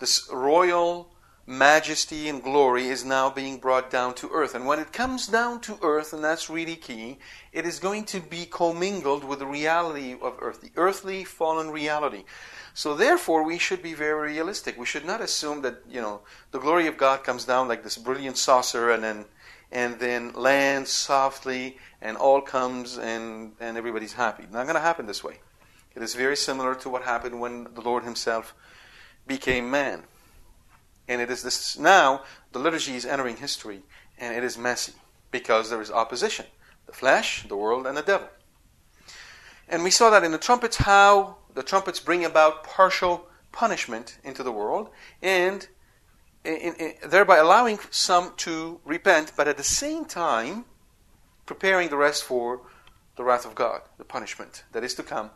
this 0.00 0.28
royal 0.32 1.10
majesty 1.46 2.28
and 2.28 2.42
glory 2.42 2.86
is 2.86 3.04
now 3.04 3.30
being 3.30 3.58
brought 3.58 3.90
down 3.90 4.14
to 4.14 4.30
earth. 4.32 4.54
And 4.54 4.66
when 4.66 4.78
it 4.78 4.92
comes 4.92 5.26
down 5.26 5.60
to 5.62 5.78
earth, 5.82 6.12
and 6.12 6.22
that's 6.22 6.50
really 6.50 6.76
key, 6.76 7.18
it 7.52 7.64
is 7.64 7.78
going 7.78 8.04
to 8.06 8.20
be 8.20 8.44
commingled 8.44 9.24
with 9.24 9.40
the 9.40 9.46
reality 9.46 10.16
of 10.20 10.36
earth, 10.40 10.60
the 10.60 10.72
earthly 10.76 11.24
fallen 11.24 11.70
reality. 11.70 12.24
So 12.72 12.94
therefore, 12.94 13.42
we 13.42 13.58
should 13.58 13.82
be 13.82 13.94
very 13.94 14.32
realistic. 14.32 14.78
We 14.78 14.86
should 14.86 15.04
not 15.04 15.20
assume 15.20 15.62
that 15.62 15.82
you 15.88 16.00
know 16.00 16.20
the 16.52 16.60
glory 16.60 16.86
of 16.86 16.96
God 16.96 17.24
comes 17.24 17.44
down 17.44 17.68
like 17.68 17.82
this 17.82 17.98
brilliant 17.98 18.36
saucer 18.36 18.90
and 18.90 19.02
then 19.02 19.24
and 19.72 19.98
then 19.98 20.32
lands 20.32 20.90
softly 20.90 21.78
and 22.00 22.16
all 22.16 22.40
comes 22.40 22.98
and 22.98 23.52
and 23.60 23.76
everybody's 23.76 24.14
happy. 24.14 24.44
Not 24.50 24.64
going 24.64 24.74
to 24.74 24.80
happen 24.80 25.06
this 25.06 25.22
way. 25.22 25.40
It 25.94 26.02
is 26.02 26.14
very 26.14 26.36
similar 26.36 26.74
to 26.76 26.88
what 26.88 27.02
happened 27.02 27.40
when 27.40 27.68
the 27.74 27.80
Lord 27.80 28.04
Himself 28.04 28.54
became 29.26 29.70
man. 29.70 30.04
And 31.08 31.20
it 31.20 31.30
is 31.30 31.42
this 31.42 31.78
now, 31.78 32.22
the 32.52 32.60
liturgy 32.60 32.94
is 32.94 33.04
entering 33.04 33.36
history, 33.36 33.82
and 34.18 34.36
it 34.36 34.44
is 34.44 34.56
messy 34.56 34.94
because 35.30 35.70
there 35.70 35.80
is 35.80 35.90
opposition 35.90 36.46
the 36.86 36.92
flesh, 36.92 37.44
the 37.44 37.56
world, 37.56 37.86
and 37.86 37.96
the 37.96 38.02
devil. 38.02 38.28
And 39.68 39.84
we 39.84 39.90
saw 39.90 40.10
that 40.10 40.24
in 40.24 40.32
the 40.32 40.38
trumpets, 40.38 40.78
how 40.78 41.36
the 41.54 41.62
trumpets 41.62 42.00
bring 42.00 42.24
about 42.24 42.64
partial 42.64 43.28
punishment 43.52 44.18
into 44.24 44.42
the 44.42 44.50
world, 44.50 44.90
and 45.22 45.68
in, 46.44 46.74
in, 46.74 46.94
thereby 47.08 47.36
allowing 47.36 47.78
some 47.90 48.32
to 48.38 48.80
repent, 48.84 49.32
but 49.36 49.48
at 49.48 49.56
the 49.56 49.64
same 49.64 50.04
time 50.04 50.64
preparing 51.46 51.88
the 51.88 51.96
rest 51.96 52.24
for 52.24 52.62
the 53.16 53.24
wrath 53.24 53.44
of 53.44 53.54
God, 53.54 53.82
the 53.98 54.04
punishment 54.04 54.64
that 54.72 54.84
is 54.84 54.94
to 54.94 55.02
come 55.02 55.30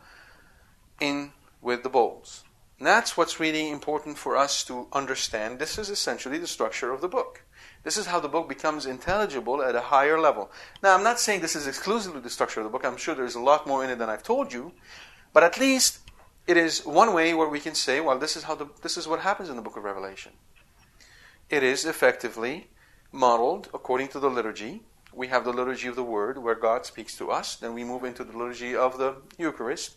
in 1.01 1.33
with 1.61 1.83
the 1.83 1.88
bowls. 1.88 2.45
And 2.79 2.87
that's 2.87 3.17
what's 3.17 3.40
really 3.40 3.71
important 3.71 4.19
for 4.19 4.37
us 4.37 4.64
to 4.64 4.88
understand. 4.93 5.59
This 5.59 5.79
is 5.79 5.90
essentially 5.90 6.38
the 6.38 6.47
structure 6.47 6.93
of 6.93 7.01
the 7.01 7.09
book. 7.09 7.43
This 7.83 7.97
is 7.97 8.07
how 8.07 8.21
the 8.21 8.29
book 8.29 8.49
becomes 8.49 8.87
intelligible 8.87 9.62
at 9.62 9.75
a 9.75 9.81
higher 9.81 10.19
level. 10.19 10.51
Now, 10.83 10.95
I'm 10.95 11.05
not 11.05 11.21
saying 11.21 11.40
this 11.40 11.55
is 11.55 11.67
exclusively 11.67 12.21
the 12.21 12.31
structure 12.31 12.61
of 12.61 12.64
the 12.64 12.71
book. 12.71 12.85
I'm 12.85 12.97
sure 12.97 13.14
there's 13.14 13.35
a 13.35 13.40
lot 13.40 13.67
more 13.67 13.85
in 13.85 13.90
it 13.90 13.99
than 13.99 14.09
I've 14.09 14.23
told 14.23 14.53
you. 14.53 14.73
But 15.33 15.43
at 15.43 15.59
least 15.61 15.99
it 16.47 16.57
is 16.57 16.85
one 16.85 17.12
way 17.12 17.35
where 17.35 17.49
we 17.49 17.61
can 17.61 17.75
say, 17.75 18.01
well, 18.01 18.19
this 18.19 18.37
is, 18.37 18.45
how 18.45 18.55
the, 18.55 18.67
this 18.83 18.97
is 18.97 19.07
what 19.07 19.21
happens 19.21 19.49
in 19.51 19.57
the 19.57 19.62
book 19.62 19.77
of 19.77 19.85
Revelation. 19.85 20.33
It 21.55 21.62
is 21.62 21.85
effectively 21.85 22.67
modeled 23.12 23.69
according 23.73 24.09
to 24.09 24.19
the 24.19 24.29
liturgy. 24.29 24.83
We 25.12 25.29
have 25.29 25.45
the 25.45 25.53
liturgy 25.53 25.87
of 25.87 25.95
the 25.95 26.03
Word, 26.03 26.37
where 26.37 26.57
God 26.57 26.85
speaks 26.85 27.17
to 27.19 27.31
us. 27.31 27.55
Then 27.55 27.75
we 27.75 27.85
move 27.85 28.03
into 28.03 28.25
the 28.25 28.37
liturgy 28.37 28.75
of 28.75 28.99
the 28.99 29.14
Eucharist. 29.38 29.95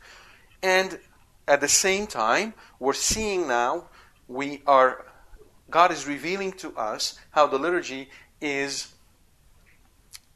And 0.61 0.99
at 1.47 1.59
the 1.59 1.67
same 1.67 2.05
time, 2.05 2.53
we're 2.79 2.93
seeing 2.93 3.47
now, 3.47 3.89
we 4.27 4.61
are, 4.67 5.07
God 5.71 5.91
is 5.91 6.05
revealing 6.05 6.51
to 6.63 6.77
us 6.77 7.17
how 7.31 7.47
the 7.47 7.57
liturgy 7.57 8.11
is 8.39 8.93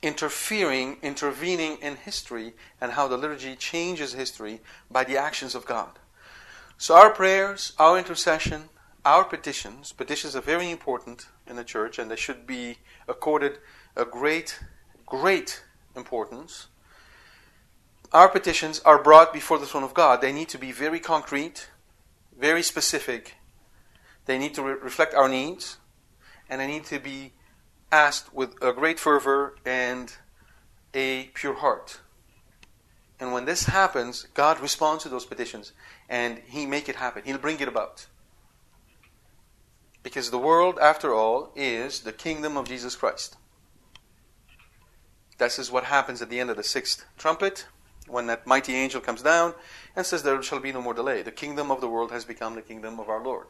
interfering, 0.02 0.98
intervening 1.04 1.78
in 1.84 1.98
history, 1.98 2.54
and 2.82 2.94
how 2.94 3.08
the 3.08 3.18
liturgy 3.18 3.56
changes 3.56 4.14
history 4.14 4.60
by 4.90 5.04
the 5.04 5.18
actions 5.18 5.54
of 5.54 5.68
God. 5.68 6.00
So 6.80 6.96
our 6.96 7.12
prayers, 7.12 7.74
our 7.78 8.00
intercession, 8.00 8.70
our 9.04 9.24
petitions, 9.24 9.92
petitions 9.92 10.36
are 10.36 10.42
very 10.42 10.70
important 10.70 11.28
in 11.48 11.56
the 11.56 11.64
church 11.64 11.98
and 11.98 12.10
they 12.10 12.16
should 12.16 12.46
be 12.46 12.78
accorded 13.08 13.58
a 13.96 14.06
great, 14.06 14.60
great 15.06 15.64
importance. 15.96 16.68
Our 18.12 18.30
petitions 18.30 18.80
are 18.82 19.02
brought 19.02 19.34
before 19.34 19.58
the 19.58 19.66
throne 19.66 19.84
of 19.84 19.94
God. 19.94 20.22
They 20.22 20.34
need 20.34 20.50
to 20.50 20.58
be 20.58 20.72
very 20.72 21.00
concrete, 21.00 21.70
very 22.38 22.62
specific. 22.62 23.36
They 24.26 24.38
need 24.38 24.54
to 24.56 24.64
re- 24.64 24.74
reflect 24.74 25.14
our 25.14 25.30
needs, 25.30 25.78
and 26.50 26.60
they 26.60 26.68
need 26.68 26.86
to 26.86 27.00
be 27.00 27.34
asked 27.92 28.34
with 28.34 28.62
a 28.62 28.74
great 28.74 29.00
fervor 29.00 29.56
and 29.66 30.14
a 30.94 31.26
pure 31.34 31.56
heart. 31.56 32.02
And 33.20 33.32
when 33.34 33.46
this 33.46 33.66
happens, 33.66 34.28
God 34.34 34.60
responds 34.60 35.04
to 35.04 35.10
those 35.10 35.26
petitions 35.26 35.74
and 36.10 36.42
He 36.48 36.66
make 36.66 36.90
it 36.90 36.96
happen. 36.98 37.24
He'll 37.24 37.38
bring 37.38 37.60
it 37.60 37.68
about. 37.68 38.08
Because 40.04 40.32
the 40.32 40.38
world, 40.38 40.80
after 40.80 41.14
all, 41.14 41.52
is 41.56 42.02
the 42.02 42.14
kingdom 42.14 42.58
of 42.58 42.68
Jesus 42.68 42.96
Christ. 42.96 43.38
This 45.38 45.60
is 45.60 45.72
what 45.72 45.86
happens 45.86 46.22
at 46.22 46.30
the 46.30 46.40
end 46.40 46.50
of 46.50 46.58
the 46.58 46.64
sixth 46.64 47.06
trumpet, 47.18 47.66
when 48.08 48.28
that 48.28 48.46
mighty 48.46 48.74
angel 48.76 49.02
comes 49.02 49.22
down 49.22 49.54
and 49.96 50.06
says, 50.06 50.24
There 50.24 50.42
shall 50.44 50.60
be 50.60 50.72
no 50.72 50.82
more 50.82 50.94
delay. 50.94 51.22
The 51.22 51.32
kingdom 51.32 51.72
of 51.72 51.82
the 51.82 51.88
world 51.88 52.12
has 52.12 52.26
become 52.26 52.56
the 52.56 52.62
kingdom 52.62 53.00
of 53.00 53.10
our 53.10 53.24
Lord. 53.24 53.48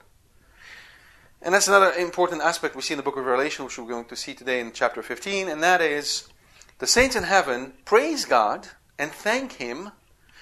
And 1.41 1.53
that's 1.53 1.67
another 1.67 1.91
important 1.91 2.41
aspect 2.41 2.75
we 2.75 2.81
see 2.81 2.93
in 2.93 2.97
the 2.97 3.03
book 3.03 3.17
of 3.17 3.25
Revelation, 3.25 3.65
which 3.65 3.77
we're 3.77 3.87
going 3.87 4.05
to 4.05 4.15
see 4.15 4.33
today 4.33 4.59
in 4.59 4.71
chapter 4.71 5.01
15, 5.01 5.49
and 5.49 5.63
that 5.63 5.81
is 5.81 6.27
the 6.77 6.87
saints 6.87 7.15
in 7.15 7.23
heaven 7.23 7.73
praise 7.83 8.25
God 8.25 8.67
and 8.99 9.11
thank 9.11 9.53
Him 9.53 9.91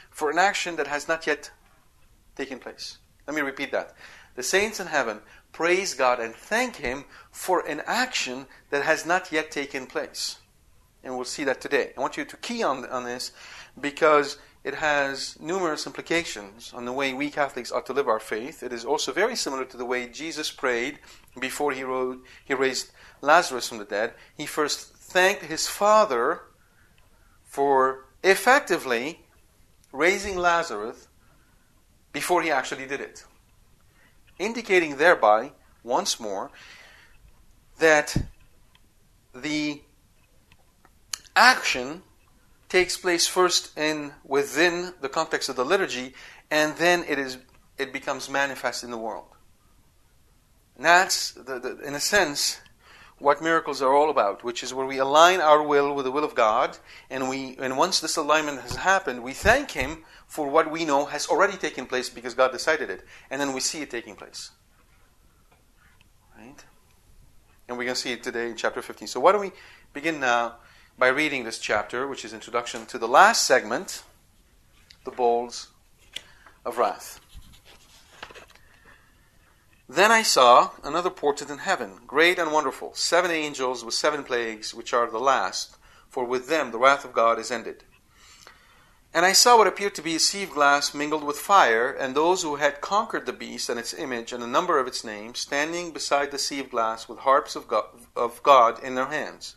for 0.09 0.29
an 0.29 0.37
action 0.37 0.75
that 0.75 0.87
has 0.87 1.07
not 1.07 1.25
yet 1.25 1.51
taken 2.35 2.59
place. 2.59 2.97
Let 3.25 3.35
me 3.35 3.41
repeat 3.41 3.71
that. 3.71 3.93
The 4.35 4.43
saints 4.43 4.79
in 4.79 4.87
heaven 4.87 5.21
praise 5.51 5.93
God 5.93 6.19
and 6.19 6.33
thank 6.33 6.77
Him 6.77 7.05
for 7.31 7.65
an 7.67 7.81
action 7.85 8.47
that 8.69 8.83
has 8.83 9.05
not 9.05 9.31
yet 9.31 9.51
taken 9.51 9.87
place. 9.87 10.37
And 11.03 11.15
we'll 11.15 11.25
see 11.25 11.43
that 11.45 11.61
today. 11.61 11.91
I 11.97 12.01
want 12.01 12.17
you 12.17 12.25
to 12.25 12.37
key 12.37 12.63
on, 12.63 12.85
on 12.85 13.05
this 13.05 13.31
because 13.79 14.37
it 14.63 14.75
has 14.75 15.39
numerous 15.39 15.85
implications 15.85 16.73
on 16.73 16.85
the 16.85 16.91
way 16.91 17.13
we 17.13 17.29
Catholics 17.29 17.71
ought 17.71 17.85
to 17.85 17.93
live 17.93 18.09
our 18.09 18.19
faith. 18.19 18.61
It 18.61 18.73
is 18.73 18.83
also 18.83 19.13
very 19.13 19.35
similar 19.35 19.63
to 19.65 19.77
the 19.77 19.85
way 19.85 20.07
Jesus 20.07 20.51
prayed 20.51 20.99
before 21.39 21.71
he, 21.71 21.83
wrote, 21.83 22.23
he 22.43 22.53
raised 22.53 22.91
Lazarus 23.21 23.69
from 23.69 23.77
the 23.77 23.85
dead. 23.85 24.13
He 24.35 24.45
first 24.45 24.93
thanked 24.95 25.43
his 25.43 25.67
Father 25.67 26.41
for 27.45 28.05
effectively 28.23 29.21
raising 29.93 30.37
Lazarus 30.37 31.07
before 32.11 32.41
he 32.41 32.51
actually 32.51 32.85
did 32.85 32.99
it. 32.99 33.23
Indicating 34.39 34.97
thereby, 34.97 35.51
once 35.83 36.19
more, 36.19 36.49
that 37.77 38.15
the 39.35 39.81
action 41.35 42.01
takes 42.69 42.97
place 42.97 43.27
first 43.27 43.77
in 43.77 44.13
within 44.23 44.93
the 45.01 45.09
context 45.09 45.49
of 45.49 45.55
the 45.55 45.65
liturgy, 45.65 46.13
and 46.49 46.75
then 46.77 47.03
it 47.07 47.19
is 47.19 47.37
it 47.77 47.93
becomes 47.93 48.29
manifest 48.29 48.83
in 48.83 48.91
the 48.91 48.97
world. 48.97 49.27
And 50.75 50.85
that's, 50.85 51.31
the, 51.31 51.59
the, 51.59 51.79
in 51.79 51.93
a 51.93 51.99
sense, 51.99 52.59
what 53.17 53.41
miracles 53.41 53.81
are 53.81 53.93
all 53.93 54.09
about, 54.09 54.43
which 54.43 54.63
is 54.63 54.73
where 54.73 54.85
we 54.85 54.97
align 54.97 55.41
our 55.41 55.61
will 55.61 55.93
with 55.93 56.05
the 56.05 56.11
will 56.11 56.23
of 56.23 56.35
God, 56.35 56.77
and 57.09 57.29
we 57.29 57.57
and 57.59 57.77
once 57.77 57.99
this 57.99 58.15
alignment 58.15 58.61
has 58.61 58.77
happened, 58.77 59.23
we 59.23 59.33
thank 59.33 59.71
Him 59.71 60.05
for 60.29 60.47
what 60.47 60.71
we 60.71 60.85
know 60.85 61.05
has 61.05 61.27
already 61.27 61.57
taken 61.57 61.87
place 61.87 62.07
because 62.07 62.35
God 62.35 62.51
decided 62.51 62.91
it, 62.91 63.03
and 63.31 63.41
then 63.41 63.51
we 63.51 63.59
see 63.59 63.81
it 63.81 63.89
taking 63.89 64.15
place. 64.15 64.51
Right? 66.37 66.63
And 67.67 67.77
we're 67.77 67.85
going 67.85 67.95
to 67.95 67.99
see 67.99 68.13
it 68.13 68.21
today 68.21 68.51
in 68.51 68.55
chapter 68.55 68.83
15. 68.83 69.07
So 69.07 69.19
why 69.19 69.31
don't 69.31 69.41
we 69.41 69.51
begin 69.91 70.19
now 70.19 70.57
by 70.99 71.07
reading 71.07 71.45
this 71.45 71.57
chapter, 71.57 72.07
which 72.07 72.23
is 72.23 72.31
introduction 72.31 72.85
to 72.85 72.99
the 72.99 73.07
last 73.07 73.45
segment, 73.45 74.03
the 75.03 75.11
bowls 75.11 75.69
of 76.63 76.77
wrath. 76.77 77.19
Then 79.87 80.11
I 80.11 80.21
saw 80.21 80.69
another 80.83 81.09
portent 81.09 81.49
in 81.49 81.57
heaven, 81.57 82.01
great 82.05 82.37
and 82.37 82.51
wonderful, 82.51 82.93
seven 82.93 83.31
angels 83.31 83.83
with 83.83 83.95
seven 83.95 84.23
plagues, 84.23 84.75
which 84.75 84.93
are 84.93 85.09
the 85.09 85.17
last, 85.17 85.75
for 86.07 86.23
with 86.23 86.47
them 86.47 86.69
the 86.69 86.77
wrath 86.77 87.03
of 87.03 87.13
God 87.13 87.39
is 87.39 87.49
ended. 87.49 87.83
And 89.11 89.25
I 89.25 89.33
saw 89.33 89.57
what 89.57 89.65
appeared 89.65 89.95
to 89.95 90.03
be 90.03 90.15
a 90.15 90.19
sea 90.19 90.43
of 90.43 90.51
glass 90.51 90.93
mingled 90.93 91.23
with 91.23 91.39
fire, 91.39 91.91
and 91.91 92.13
those 92.13 92.43
who 92.43 92.57
had 92.57 92.79
conquered 92.79 93.25
the 93.25 93.33
beast 93.33 93.67
and 93.67 93.79
its 93.79 93.93
image 93.93 94.31
and 94.31 94.41
the 94.41 94.47
number 94.47 94.77
of 94.77 94.85
its 94.85 95.03
name, 95.03 95.33
standing 95.33 95.91
beside 95.91 96.29
the 96.29 96.37
sea 96.37 96.59
of 96.59 96.69
glass 96.69 97.09
with 97.09 97.19
harps 97.19 97.55
of 97.55 97.67
God, 97.67 97.85
of 98.15 98.43
God 98.43 98.83
in 98.83 98.93
their 98.93 99.07
hands. 99.07 99.55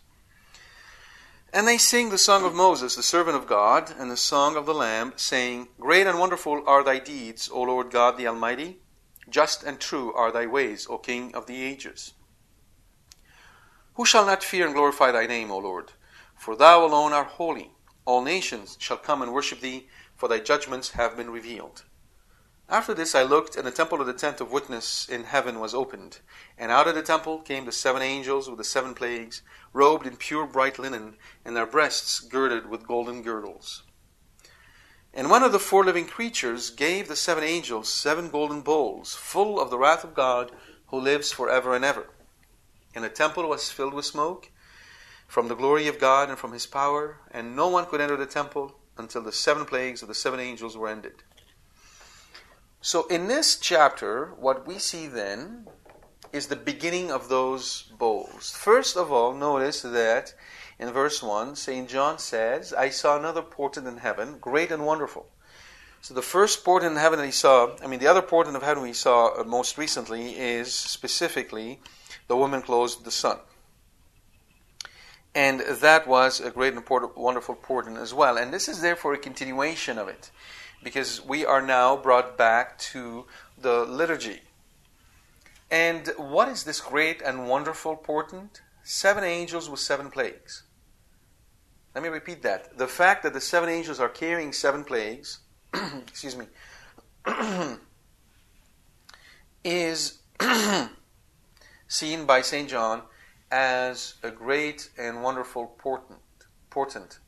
And 1.53 1.69
they 1.69 1.77
sing 1.77 2.09
the 2.09 2.17
song 2.17 2.47
of 2.47 2.55
Moses, 2.55 2.97
the 2.97 3.03
servant 3.03 3.37
of 3.37 3.47
God, 3.47 3.93
and 3.99 4.11
the 4.11 4.17
song 4.17 4.57
of 4.57 4.65
the 4.65 4.73
Lamb, 4.73 5.13
saying, 5.17 5.69
Great 5.79 6.07
and 6.07 6.19
wonderful 6.19 6.63
are 6.67 6.83
thy 6.83 6.99
deeds, 6.99 7.51
O 7.53 7.61
Lord 7.61 7.91
God 7.91 8.17
the 8.17 8.27
Almighty. 8.27 8.79
Just 9.29 9.63
and 9.63 9.79
true 9.79 10.15
are 10.15 10.33
thy 10.33 10.47
ways, 10.47 10.87
O 10.89 10.97
King 10.97 11.35
of 11.35 11.47
the 11.47 11.63
ages. 11.63 12.15
Who 13.95 14.07
shall 14.07 14.25
not 14.25 14.43
fear 14.43 14.65
and 14.65 14.75
glorify 14.75 15.13
thy 15.13 15.27
name, 15.27 15.51
O 15.51 15.59
Lord? 15.59 15.93
For 16.35 16.57
thou 16.57 16.87
alone 16.87 17.13
art 17.13 17.29
holy. 17.29 17.73
All 18.05 18.23
nations 18.23 18.77
shall 18.81 18.97
come 18.97 19.23
and 19.23 19.33
worship 19.33 19.61
thee, 19.61 19.89
for 20.17 20.29
thy 20.29 20.41
judgments 20.41 20.91
have 20.91 21.17
been 21.17 21.31
revealed. 21.31 21.85
After 22.69 22.95
this 22.95 23.15
I 23.15 23.23
looked, 23.23 23.55
and 23.55 23.67
the 23.67 23.71
temple 23.71 24.01
of 24.01 24.07
the 24.07 24.13
tent 24.13 24.41
of 24.41 24.51
witness 24.51 25.09
in 25.09 25.25
heaven 25.25 25.61
was 25.61 25.75
opened. 25.75 26.21
And 26.57 26.73
out 26.73 26.89
of 26.89 26.95
the 26.95 27.03
temple 27.03 27.41
came 27.41 27.67
the 27.67 27.73
seven 27.73 28.03
angels 28.03 28.49
with 28.49 28.59
the 28.59 28.65
seven 28.65 28.95
plagues, 28.95 29.43
robed 29.73 30.07
in 30.07 30.17
pure 30.17 30.47
bright 30.47 30.79
linen, 30.79 31.17
and 31.45 31.55
their 31.55 31.67
breasts 31.67 32.21
girded 32.21 32.69
with 32.69 32.87
golden 32.87 33.23
girdles. 33.23 33.83
And 35.13 35.29
one 35.29 35.43
of 35.43 35.53
the 35.53 35.59
four 35.59 35.85
living 35.85 36.07
creatures 36.07 36.71
gave 36.71 37.09
the 37.09 37.17
seven 37.17 37.45
angels 37.45 37.89
seven 37.89 38.31
golden 38.31 38.63
bowls, 38.63 39.15
full 39.15 39.61
of 39.61 39.69
the 39.69 39.79
wrath 39.79 40.03
of 40.03 40.15
God, 40.15 40.51
who 40.87 40.99
lives 40.99 41.31
for 41.31 41.51
ever 41.51 41.75
and 41.75 41.85
ever. 41.85 42.07
And 42.95 43.05
the 43.05 43.11
temple 43.11 43.49
was 43.49 43.71
filled 43.71 43.95
with 43.95 44.07
smoke 44.07 44.51
from 45.33 45.49
the 45.49 45.55
glory 45.55 45.89
of 45.89 45.99
God 45.99 46.29
and 46.29 46.37
from 46.37 46.53
his 46.53 46.67
power, 46.67 47.17
and 47.31 47.57
no 47.57 47.67
one 47.67 47.87
could 47.87 48.03
enter 48.03 48.19
the 48.19 48.27
temple 48.27 48.75
until 48.99 49.23
the 49.23 49.33
seven 49.33 49.65
plagues 49.65 50.03
of 50.03 50.09
the 50.09 50.15
seven 50.15 50.39
angels 50.39 50.77
were 50.77 50.91
ended. 50.91 51.23
So, 52.83 53.07
in 53.07 53.29
this 53.29 53.57
chapter, 53.57 54.35
what 54.37 54.67
we 54.67 54.79
see 54.79 55.07
then 55.07 55.69
is 56.35 56.49
the 56.49 56.55
beginning 56.55 57.11
of 57.11 57.31
those 57.31 57.85
bowls. 57.99 58.51
First 58.51 58.95
of 58.95 59.11
all, 59.11 59.33
notice 59.33 59.81
that 59.81 60.35
in 60.79 60.91
verse 60.91 61.23
1, 61.23 61.57
St. 61.57 61.89
John 61.89 62.19
says, 62.19 62.75
I 62.75 62.91
saw 62.91 63.19
another 63.19 63.41
portent 63.41 63.89
in 63.89 63.97
heaven, 63.97 64.37
great 64.39 64.71
and 64.71 64.85
wonderful. 64.85 65.31
So, 66.03 66.13
the 66.13 66.21
first 66.21 66.63
portent 66.63 66.93
in 66.93 66.99
heaven 66.99 67.19
that 67.19 67.25
he 67.25 67.33
saw, 67.33 67.75
I 67.83 67.87
mean, 67.87 68.01
the 68.01 68.07
other 68.07 68.21
portent 68.21 68.55
of 68.55 68.63
heaven 68.63 68.83
we 68.83 68.93
saw 68.93 69.43
most 69.45 69.79
recently 69.79 70.39
is 70.39 70.75
specifically 70.75 71.81
the 72.29 72.37
woman 72.37 72.61
clothed 72.61 73.07
the 73.07 73.11
sun. 73.11 73.39
And 75.35 75.61
that 75.61 76.07
was 76.07 76.41
a 76.41 76.51
great 76.51 76.75
and 76.75 76.85
wonderful 77.17 77.55
portent 77.55 77.97
as 77.97 78.13
well. 78.13 78.37
And 78.37 78.53
this 78.53 78.69
is 78.69 78.83
therefore 78.83 79.15
a 79.15 79.19
continuation 79.19 79.99
of 79.99 80.09
it 80.09 80.31
because 80.83 81.25
we 81.25 81.47
are 81.47 81.63
now 81.63 81.97
brought 81.97 82.37
back 82.37 82.79
to 82.79 83.25
the 83.57 83.85
liturgy. 83.85 84.41
And 85.71 86.09
what 86.19 86.49
is 86.49 86.65
this 86.65 86.81
great 86.81 87.23
and 87.23 87.49
wonderful 87.49 87.97
portent? 87.97 88.61
Seven 88.83 89.25
angels 89.25 89.71
with 89.71 89.81
seven 89.81 90.11
plagues. 90.11 90.65
Let 91.95 92.03
me 92.03 92.11
repeat 92.11 92.43
that. 92.43 92.77
The 92.77 92.89
fact 92.89 93.23
that 93.23 93.33
the 93.33 93.41
seven 93.41 93.69
angels 93.69 94.01
are 94.01 94.09
carrying 94.09 94.53
seven 94.53 94.85
plagues, 94.85 95.39
excuse 95.75 96.37
me, 96.37 96.47
is 99.65 100.19
seen 101.89 102.27
by 102.27 102.43
St. 102.43 102.69
John 102.69 103.03
as 103.53 104.15
a 104.23 104.31
great 104.31 104.91
and 104.97 105.23
wonderful 105.23 105.67
portent. 105.79 106.19
portent. 106.71 107.21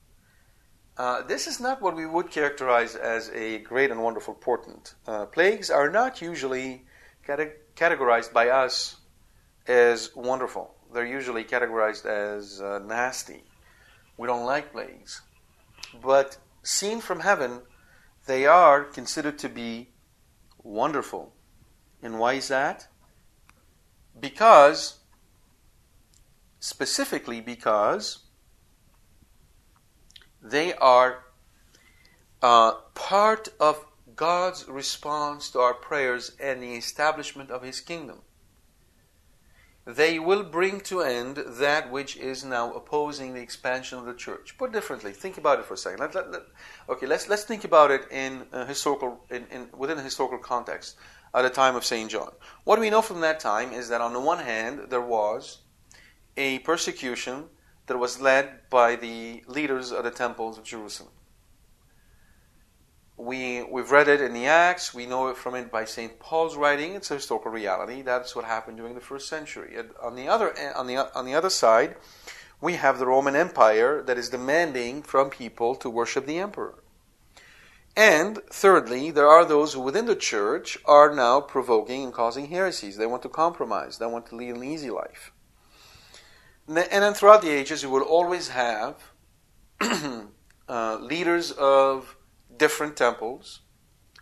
Uh, 0.97 1.23
this 1.23 1.47
is 1.47 1.61
not 1.61 1.83
what 1.83 1.95
we 1.95 2.07
would 2.07 2.31
characterize 2.31 2.97
as 2.97 3.29
a 3.31 3.59
great 3.59 3.91
and 3.91 4.03
wonderful 4.03 4.33
portent. 4.33 4.95
Uh, 5.07 5.27
plagues 5.27 5.71
are 5.71 5.91
not 5.91 6.23
usually 6.23 6.87
cate- 7.27 7.75
categorized 7.77 8.33
by 8.33 8.49
us 8.49 8.97
as 9.67 10.15
wonderful. 10.17 10.75
They're 10.95 11.05
usually 11.05 11.45
categorized 11.45 12.07
as 12.07 12.61
uh, 12.61 12.79
nasty. 12.79 13.45
We 14.17 14.27
don't 14.27 14.47
like 14.47 14.73
plagues. 14.73 15.21
But 16.03 16.39
seen 16.63 17.01
from 17.01 17.21
heaven, 17.21 17.63
they 18.27 18.47
are 18.47 18.85
considered 18.85 19.39
to 19.41 19.49
be 19.49 19.91
wonderful. 20.63 21.35
And 22.03 22.19
why 22.19 22.35
is 22.35 22.49
that? 22.49 22.87
Because, 24.19 25.01
specifically 26.65 27.43
because, 27.43 28.21
they 30.41 30.73
are 30.73 31.25
uh, 32.41 32.73
part 32.95 33.51
of 33.61 33.85
God's 34.17 34.67
response 34.67 35.51
to 35.51 35.59
our 35.59 35.75
prayers 35.75 36.33
and 36.41 36.63
the 36.63 36.73
establishment 36.73 37.51
of 37.51 37.63
His 37.63 37.81
kingdom. 37.81 38.21
They 39.85 40.19
will 40.19 40.43
bring 40.43 40.81
to 40.89 41.03
end 41.03 41.37
that 41.37 41.93
which 41.93 42.17
is 42.17 42.47
now 42.47 42.73
opposing 42.73 43.35
the 43.35 43.43
expansion 43.43 43.99
of 43.99 44.07
the 44.07 44.15
church. 44.15 44.57
Put 44.57 44.73
differently, 44.73 45.13
think 45.13 45.37
about 45.37 45.59
it 45.59 45.67
for 45.67 45.75
a 45.75 45.77
second. 45.77 46.01
Let, 46.01 46.15
let, 46.15 46.33
let, 46.33 46.43
okay, 46.89 47.07
let's 47.07 47.29
let's 47.29 47.45
think 47.45 47.65
about 47.65 47.91
it 47.91 48.11
in 48.11 48.47
historical, 48.67 49.23
in, 49.29 49.45
in, 49.51 49.69
within 49.77 49.99
a 49.99 50.03
historical 50.03 50.39
context 50.39 50.97
at 51.35 51.43
the 51.43 51.51
time 51.51 51.77
of 51.77 51.85
Saint 51.85 52.11
John. 52.11 52.33
What 52.65 52.81
we 52.81 52.89
know 52.89 53.03
from 53.03 53.21
that 53.21 53.39
time 53.39 53.75
is 53.75 53.91
that 53.91 54.01
on 54.01 54.15
the 54.15 54.21
one 54.21 54.39
hand 54.39 54.87
there 54.89 55.03
was 55.03 55.59
a 56.37 56.59
persecution 56.61 57.45
that 57.87 57.99
was 57.99 58.21
led 58.21 58.69
by 58.71 58.97
the 58.97 59.43
leaders 59.47 59.93
of 59.93 60.05
the 60.05 60.11
temples 60.11 60.59
of 60.59 60.65
Jerusalem 60.65 61.11
we 63.17 63.63
we've 63.63 63.91
read 63.91 64.09
it 64.09 64.21
in 64.21 64.35
the 64.35 64.47
Acts. 64.47 64.93
We 64.93 65.07
know 65.07 65.29
it 65.29 65.37
from 65.37 65.55
it 65.55 65.71
by 65.71 65.85
Saint 65.85 66.19
Paul's 66.19 66.57
writing. 66.57 66.95
It's 66.95 67.11
a 67.11 67.15
historical 67.15 67.51
reality. 67.51 68.03
That's 68.03 68.35
what 68.35 68.45
happened 68.45 68.77
during 68.77 68.95
the 68.95 69.01
first 69.01 69.29
century. 69.29 69.77
On 70.03 70.17
the 70.17 70.29
other 70.29 70.55
on 70.77 70.87
the 70.87 70.97
on 71.17 71.25
the 71.25 71.35
other 71.35 71.51
side, 71.51 71.97
we 72.61 72.75
have 72.75 72.99
the 72.99 73.07
Roman 73.07 73.37
Empire 73.37 74.03
that 74.03 74.19
is 74.19 74.29
demanding 74.31 75.03
from 75.03 75.31
people 75.31 75.75
to 75.77 75.91
worship 75.91 76.27
the 76.27 76.39
emperor. 76.39 76.75
And 77.97 78.39
thirdly, 78.51 79.13
there 79.13 79.29
are 79.29 79.45
those 79.45 79.75
who 79.75 79.81
within 79.81 80.07
the 80.07 80.17
church 80.17 80.77
are 80.85 81.15
now 81.15 81.41
provoking 81.41 82.03
and 82.03 82.13
causing 82.13 82.47
heresies. 82.47 82.97
They 82.97 83.07
want 83.07 83.23
to 83.23 83.29
compromise. 83.29 83.99
They 83.99 84.07
want 84.07 84.27
to 84.27 84.37
lead 84.37 84.57
an 84.57 84.65
easy 84.65 84.91
life. 84.91 85.33
And 86.67 86.77
then 86.77 87.15
throughout 87.15 87.43
the 87.43 87.51
ages, 87.51 87.83
you 87.83 87.91
will 87.91 88.03
always 88.03 88.49
have 88.49 88.97
uh, 90.69 90.97
leaders 90.97 91.53
of 91.53 92.17
different 92.57 92.97
temples 92.97 93.61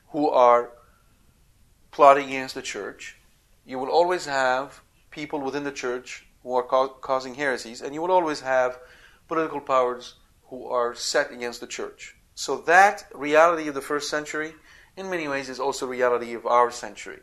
who 0.09 0.28
are 0.28 0.72
plotting 1.90 2.26
against 2.26 2.55
the 2.55 2.62
church. 2.62 3.18
You 3.64 3.78
will 3.78 3.90
always 3.90 4.26
have 4.26 4.81
people 5.11 5.40
within 5.40 5.62
the 5.62 5.72
church 5.72 6.26
who 6.42 6.55
are 6.55 6.64
ca- 6.64 6.88
causing 6.88 7.35
heresies, 7.35 7.81
and 7.81 7.94
you 7.94 8.02
will 8.02 8.11
always 8.11 8.40
have 8.40 8.78
political 9.28 9.61
powers 9.61 10.14
who 10.46 10.66
are 10.66 10.94
set 10.94 11.31
against 11.31 11.61
the 11.61 11.66
church. 11.66 12.16
So 12.35 12.57
that 12.62 13.07
reality 13.14 13.68
of 13.68 13.74
the 13.74 13.81
first 13.81 14.11
century, 14.11 14.55
in 14.96 15.09
many 15.09 15.28
ways, 15.28 15.48
is 15.48 15.61
also 15.61 15.87
reality 15.87 16.35
of 16.35 16.46
our 16.46 16.70
century. 16.70 17.20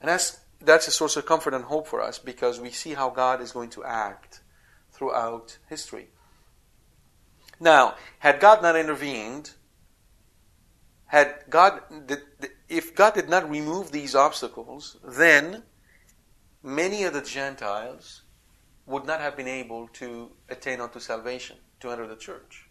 And 0.00 0.08
that's 0.08 0.40
that's 0.64 0.88
a 0.88 0.92
source 0.92 1.16
of 1.16 1.26
comfort 1.26 1.54
and 1.54 1.64
hope 1.64 1.86
for 1.86 2.00
us 2.00 2.18
because 2.18 2.60
we 2.60 2.70
see 2.70 2.94
how 2.94 3.10
God 3.10 3.40
is 3.40 3.52
going 3.52 3.70
to 3.70 3.84
act 3.84 4.40
throughout 4.92 5.58
history. 5.68 6.08
Now, 7.60 7.94
had 8.18 8.40
God 8.40 8.62
not 8.62 8.76
intervened, 8.76 9.52
had 11.06 11.44
God, 11.48 11.80
if 12.68 12.94
God 12.94 13.14
did 13.14 13.28
not 13.28 13.48
remove 13.48 13.92
these 13.92 14.14
obstacles, 14.14 14.96
then 15.04 15.62
many 16.62 17.04
of 17.04 17.12
the 17.12 17.22
Gentiles 17.22 18.22
would 18.86 19.06
not 19.06 19.20
have 19.20 19.36
been 19.36 19.48
able 19.48 19.88
to 19.88 20.32
attain 20.48 20.80
unto 20.80 20.98
salvation, 20.98 21.56
to 21.80 21.90
enter 21.90 22.06
the 22.06 22.16
church. 22.16 22.68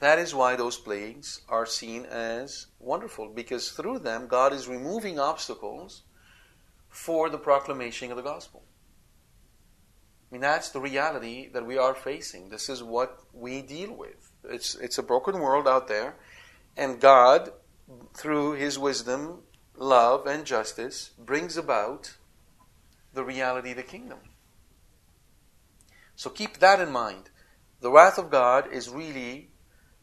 That 0.00 0.18
is 0.18 0.34
why 0.34 0.56
those 0.56 0.76
plagues 0.76 1.40
are 1.48 1.64
seen 1.64 2.04
as 2.04 2.66
wonderful, 2.78 3.28
because 3.28 3.70
through 3.70 4.00
them 4.00 4.26
God 4.26 4.52
is 4.52 4.68
removing 4.68 5.18
obstacles 5.18 6.02
for 6.94 7.28
the 7.28 7.38
proclamation 7.38 8.10
of 8.10 8.16
the 8.16 8.22
gospel 8.22 8.62
I 10.30 10.36
mean, 10.36 10.40
that's 10.40 10.70
the 10.70 10.80
reality 10.80 11.48
that 11.52 11.64
we 11.64 11.78
are 11.78 11.94
facing. 11.94 12.48
This 12.48 12.68
is 12.68 12.82
what 12.82 13.20
we 13.32 13.62
deal 13.62 13.92
with. 13.92 14.32
It's, 14.42 14.74
it's 14.74 14.98
a 14.98 15.02
broken 15.02 15.38
world 15.38 15.68
out 15.68 15.86
there, 15.86 16.16
and 16.76 16.98
God, 17.00 17.52
through 18.14 18.54
His 18.54 18.76
wisdom, 18.76 19.42
love, 19.76 20.26
and 20.26 20.44
justice, 20.44 21.10
brings 21.18 21.56
about 21.56 22.16
the 23.12 23.22
reality 23.22 23.70
of 23.70 23.76
the 23.76 23.84
kingdom. 23.84 24.18
So 26.16 26.30
keep 26.30 26.58
that 26.58 26.80
in 26.80 26.90
mind. 26.90 27.30
The 27.80 27.92
wrath 27.92 28.18
of 28.18 28.30
God 28.30 28.72
is 28.72 28.88
really, 28.88 29.50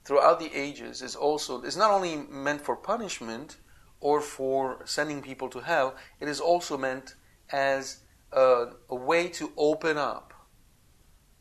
throughout 0.06 0.40
the 0.40 0.54
ages, 0.54 1.02
is 1.02 1.16
also 1.16 1.62
is 1.64 1.76
not 1.76 1.92
only 1.92 2.16
meant 2.16 2.62
for 2.62 2.76
punishment 2.76 3.58
or 4.02 4.20
for 4.20 4.82
sending 4.86 5.22
people 5.22 5.48
to 5.50 5.60
hell. 5.60 5.96
It 6.20 6.28
is 6.28 6.42
also 6.42 6.78
meant 6.78 7.16
as 7.52 8.00
a, 8.32 8.72
a 8.90 8.96
way 8.96 9.30
to 9.30 9.54
open 9.56 9.98
up 9.98 10.34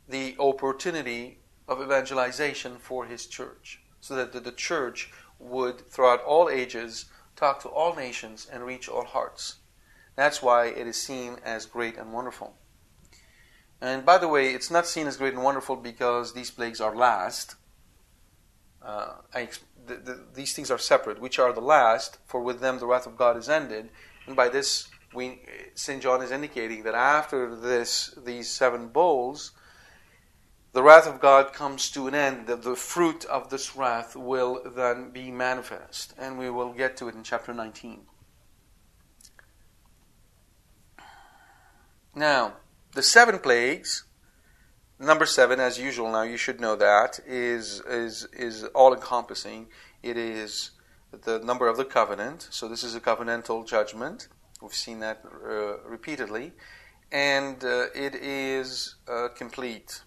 the 0.08 0.36
opportunity 0.38 1.38
of 1.66 1.80
evangelization 1.80 2.76
for 2.78 3.06
his 3.06 3.26
church, 3.26 3.80
so 4.00 4.14
that 4.14 4.32
the, 4.32 4.40
the 4.40 4.52
church 4.52 5.10
would, 5.38 5.80
throughout 5.88 6.22
all 6.22 6.48
ages, 6.48 7.06
talk 7.36 7.60
to 7.62 7.68
all 7.68 7.94
nations 7.94 8.46
and 8.52 8.64
reach 8.64 8.88
all 8.88 9.04
hearts. 9.04 9.56
That's 10.16 10.42
why 10.42 10.66
it 10.66 10.86
is 10.86 11.00
seen 11.00 11.36
as 11.44 11.64
great 11.64 11.96
and 11.96 12.12
wonderful. 12.12 12.54
And 13.80 14.04
by 14.04 14.18
the 14.18 14.28
way, 14.28 14.48
it's 14.48 14.70
not 14.70 14.86
seen 14.86 15.06
as 15.06 15.16
great 15.16 15.32
and 15.32 15.42
wonderful 15.42 15.76
because 15.76 16.34
these 16.34 16.50
plagues 16.50 16.80
are 16.80 16.94
last. 16.94 17.54
Uh, 18.82 19.12
I, 19.34 19.48
the, 19.86 19.96
the, 19.96 20.24
these 20.34 20.54
things 20.54 20.70
are 20.70 20.78
separate, 20.78 21.20
which 21.20 21.38
are 21.38 21.52
the 21.52 21.60
last, 21.60 22.18
for 22.24 22.40
with 22.40 22.60
them 22.60 22.78
the 22.78 22.86
wrath 22.86 23.06
of 23.06 23.16
God 23.16 23.36
is 23.36 23.48
ended. 23.48 23.90
And 24.26 24.36
by 24.36 24.48
this 24.48 24.88
we, 25.14 25.40
St. 25.74 26.02
John 26.02 26.22
is 26.22 26.30
indicating 26.30 26.84
that 26.84 26.94
after 26.94 27.54
this, 27.54 28.14
these 28.24 28.48
seven 28.48 28.88
bowls, 28.88 29.52
the 30.72 30.82
wrath 30.82 31.08
of 31.08 31.20
God 31.20 31.52
comes 31.52 31.90
to 31.90 32.06
an 32.06 32.14
end, 32.14 32.46
that 32.46 32.62
the 32.62 32.76
fruit 32.76 33.24
of 33.24 33.50
this 33.50 33.74
wrath 33.74 34.14
will 34.14 34.62
then 34.64 35.10
be 35.10 35.30
manifest. 35.30 36.14
And 36.16 36.38
we 36.38 36.48
will 36.48 36.72
get 36.72 36.96
to 36.98 37.08
it 37.08 37.14
in 37.14 37.24
chapter 37.24 37.52
19. 37.52 38.02
Now, 42.14 42.54
the 42.94 43.02
seven 43.02 43.38
plagues, 43.40 44.04
number 45.00 45.26
seven, 45.26 45.58
as 45.58 45.78
usual, 45.78 46.12
now 46.12 46.22
you 46.22 46.36
should 46.36 46.60
know 46.60 46.76
that, 46.76 47.18
is, 47.26 47.80
is, 47.88 48.28
is 48.32 48.64
all 48.74 48.94
encompassing. 48.94 49.66
It 50.02 50.16
is 50.16 50.70
the 51.10 51.40
number 51.40 51.66
of 51.66 51.76
the 51.76 51.84
covenant. 51.84 52.46
So, 52.50 52.68
this 52.68 52.84
is 52.84 52.94
a 52.94 53.00
covenantal 53.00 53.66
judgment. 53.66 54.28
We've 54.62 54.74
seen 54.74 55.00
that 55.00 55.22
uh, 55.24 55.80
repeatedly. 55.88 56.52
And 57.10 57.64
uh, 57.64 57.86
it 57.94 58.14
is 58.14 58.96
uh, 59.08 59.28
complete. 59.34 60.02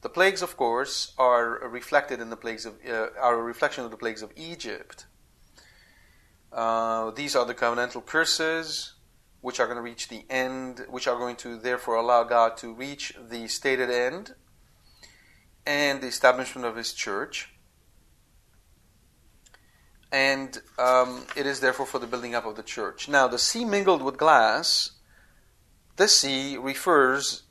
The 0.00 0.08
plagues, 0.08 0.42
of 0.42 0.56
course, 0.56 1.12
are 1.18 1.68
reflected 1.68 2.20
in 2.20 2.30
the 2.30 2.36
plagues 2.36 2.64
of 2.64 2.74
uh, 2.88 3.08
are 3.20 3.38
a 3.38 3.42
reflection 3.42 3.84
of 3.84 3.90
the 3.90 3.96
plagues 3.96 4.22
of 4.22 4.30
Egypt. 4.36 5.06
Uh, 6.52 7.10
these 7.10 7.34
are 7.36 7.44
the 7.44 7.54
covenantal 7.54 8.06
curses, 8.06 8.94
which 9.40 9.60
are 9.60 9.66
going 9.66 9.76
to 9.76 9.82
reach 9.82 10.08
the 10.08 10.24
end, 10.28 10.84
which 10.88 11.06
are 11.06 11.18
going 11.18 11.36
to 11.36 11.56
therefore 11.56 11.96
allow 11.96 12.24
God 12.24 12.56
to 12.58 12.72
reach 12.72 13.14
the 13.30 13.48
stated 13.48 13.90
end 13.90 14.34
and 15.66 16.00
the 16.00 16.06
establishment 16.06 16.66
of 16.66 16.76
His 16.76 16.92
church 16.92 17.50
and 20.10 20.60
um, 20.78 21.26
it 21.36 21.46
is 21.46 21.60
therefore 21.60 21.86
for 21.86 21.98
the 21.98 22.06
building 22.06 22.34
up 22.34 22.46
of 22.46 22.56
the 22.56 22.62
church. 22.62 23.08
Now, 23.08 23.28
the 23.28 23.38
sea 23.38 23.64
mingled 23.64 24.02
with 24.02 24.16
glass, 24.16 24.92
this 25.96 26.20
sea 26.20 26.56
refers 26.56 27.42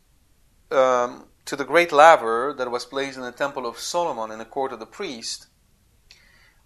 um, 0.71 1.25
to 1.45 1.55
the 1.55 1.65
great 1.65 1.91
laver 1.91 2.53
that 2.57 2.71
was 2.71 2.85
placed 2.85 3.17
in 3.17 3.23
the 3.23 3.31
temple 3.31 3.65
of 3.65 3.77
Solomon 3.77 4.31
in 4.31 4.39
the 4.39 4.45
court 4.45 4.73
of 4.73 4.79
the 4.79 4.85
priest, 4.85 5.47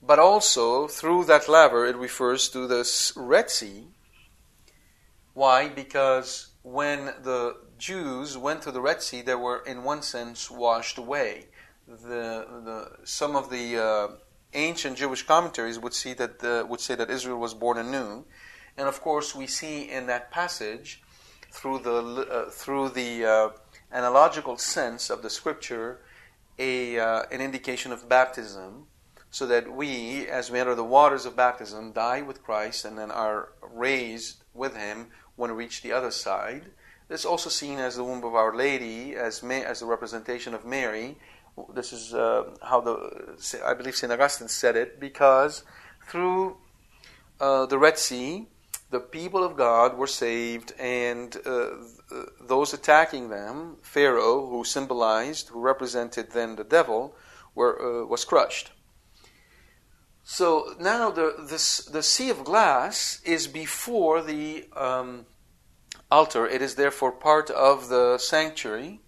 but 0.02 0.20
also 0.20 0.88
through 0.88 1.26
that 1.26 1.50
laver 1.50 1.86
it 1.86 1.96
refers 1.96 2.50
to 2.50 2.68
the 2.68 2.90
Red 3.16 3.50
Sea. 3.50 3.88
Why? 5.34 5.70
Because 5.70 6.50
when 6.64 7.06
the 7.24 7.58
Jews 7.78 8.38
went 8.38 8.62
to 8.64 8.72
the 8.72 8.82
Red 8.82 9.02
Sea, 9.02 9.22
they 9.22 9.36
were, 9.36 9.64
in 9.66 9.84
one 9.84 10.02
sense, 10.02 10.52
washed 10.52 10.98
away. 10.98 11.48
The, 11.88 12.46
the, 12.66 12.92
some 13.04 13.36
of 13.36 13.50
the 13.50 13.78
uh, 13.78 14.08
ancient 14.54 14.98
Jewish 14.98 15.24
commentaries 15.24 15.80
would 15.80 15.94
see 15.94 16.14
that 16.14 16.44
uh, 16.44 16.66
would 16.68 16.80
say 16.80 16.96
that 16.96 17.10
Israel 17.10 17.40
was 17.40 17.54
born 17.54 17.78
anew, 17.78 18.26
and 18.78 18.88
of 18.88 19.02
course 19.02 19.36
we 19.36 19.48
see 19.48 19.90
in 19.90 20.08
that 20.08 20.32
passage 20.32 21.02
through 21.52 21.80
the 21.80 21.92
uh, 21.92 22.50
through 22.50 22.90
the 22.90 23.26
uh, 23.26 23.50
analogical 23.92 24.58
sense 24.58 25.10
of 25.10 25.22
the 25.22 25.30
scripture 25.30 26.00
a 26.60 27.00
uh, 27.00 27.24
an 27.32 27.42
indication 27.42 27.92
of 27.92 28.08
baptism, 28.08 28.88
so 29.30 29.46
that 29.48 29.72
we, 29.72 30.28
as 30.28 30.52
we 30.52 30.60
enter 30.60 30.76
the 30.76 30.84
waters 30.84 31.26
of 31.26 31.36
baptism, 31.36 31.92
die 31.94 32.22
with 32.22 32.44
Christ 32.44 32.86
and 32.86 32.98
then 32.98 33.12
are 33.12 33.54
raised 33.62 34.44
with 34.54 34.76
Him 34.76 35.08
when 35.42 35.52
reach 35.52 35.82
the 35.82 35.92
other 35.92 36.12
side. 36.12 36.66
It's 37.10 37.26
also 37.26 37.50
seen 37.50 37.80
as 37.80 37.96
the 37.96 38.04
womb 38.04 38.24
of 38.24 38.36
Our 38.36 38.56
Lady, 38.56 39.16
as, 39.16 39.42
Ma- 39.42 39.68
as 39.74 39.82
a 39.82 39.88
representation 39.88 40.54
of 40.54 40.66
Mary. 40.66 41.18
This 41.74 41.92
is 41.92 42.14
uh, 42.14 42.44
how 42.62 42.80
the 42.80 42.96
I 43.66 43.74
believe 43.74 43.96
Saint 43.96 44.14
Augustine 44.14 44.48
said 44.48 44.76
it 44.76 45.00
because 45.00 45.64
through 46.08 46.58
uh, 47.42 47.66
the 47.66 47.80
Red 47.80 47.98
Sea, 47.98 48.48
the 48.92 49.00
people 49.00 49.44
of 49.44 49.58
God 49.58 49.98
were 49.98 50.08
saved, 50.08 50.74
and 50.80 51.36
uh, 51.46 51.70
those 52.40 52.74
attacking 52.74 53.30
them, 53.30 53.78
Pharaoh, 53.82 54.48
who 54.48 54.64
symbolized, 54.64 55.50
who 55.50 55.60
represented 55.60 56.32
then 56.32 56.56
the 56.56 56.64
devil, 56.64 57.16
were, 57.56 58.04
uh, 58.04 58.06
was 58.06 58.26
crushed. 58.26 58.72
So 60.24 60.76
now 60.80 61.10
the, 61.10 61.36
this, 61.50 61.86
the 61.86 62.04
sea 62.04 62.30
of 62.30 62.44
glass 62.44 63.22
is 63.26 63.48
before 63.48 64.22
the 64.22 64.66
um, 64.76 65.26
altar. 66.12 66.46
It 66.46 66.62
is 66.62 66.76
therefore 66.76 67.12
part 67.12 67.50
of 67.50 67.90
the 67.90 68.18
sanctuary. 68.18 69.00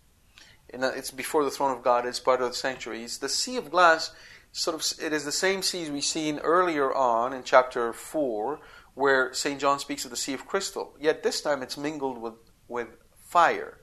It's 0.69 1.11
before 1.11 1.43
the 1.43 1.51
throne 1.51 1.75
of 1.75 1.83
God. 1.83 2.05
It's 2.05 2.19
part 2.19 2.41
of 2.41 2.49
the 2.49 2.55
sanctuary. 2.55 3.03
It's 3.03 3.17
the 3.17 3.29
sea 3.29 3.57
of 3.57 3.69
glass. 3.69 4.11
Sort 4.51 4.75
of, 4.75 5.03
it 5.03 5.13
is 5.13 5.25
the 5.25 5.31
same 5.31 5.61
sea 5.61 5.89
we 5.89 6.01
seen 6.01 6.39
earlier 6.39 6.93
on 6.93 7.33
in 7.33 7.43
chapter 7.43 7.91
four, 7.91 8.59
where 8.93 9.33
St. 9.33 9.59
John 9.59 9.79
speaks 9.79 10.05
of 10.05 10.11
the 10.11 10.17
sea 10.17 10.33
of 10.33 10.47
crystal. 10.47 10.95
Yet 10.99 11.23
this 11.23 11.41
time 11.41 11.61
it's 11.61 11.77
mingled 11.77 12.19
with, 12.19 12.35
with 12.67 12.87
fire. 13.25 13.79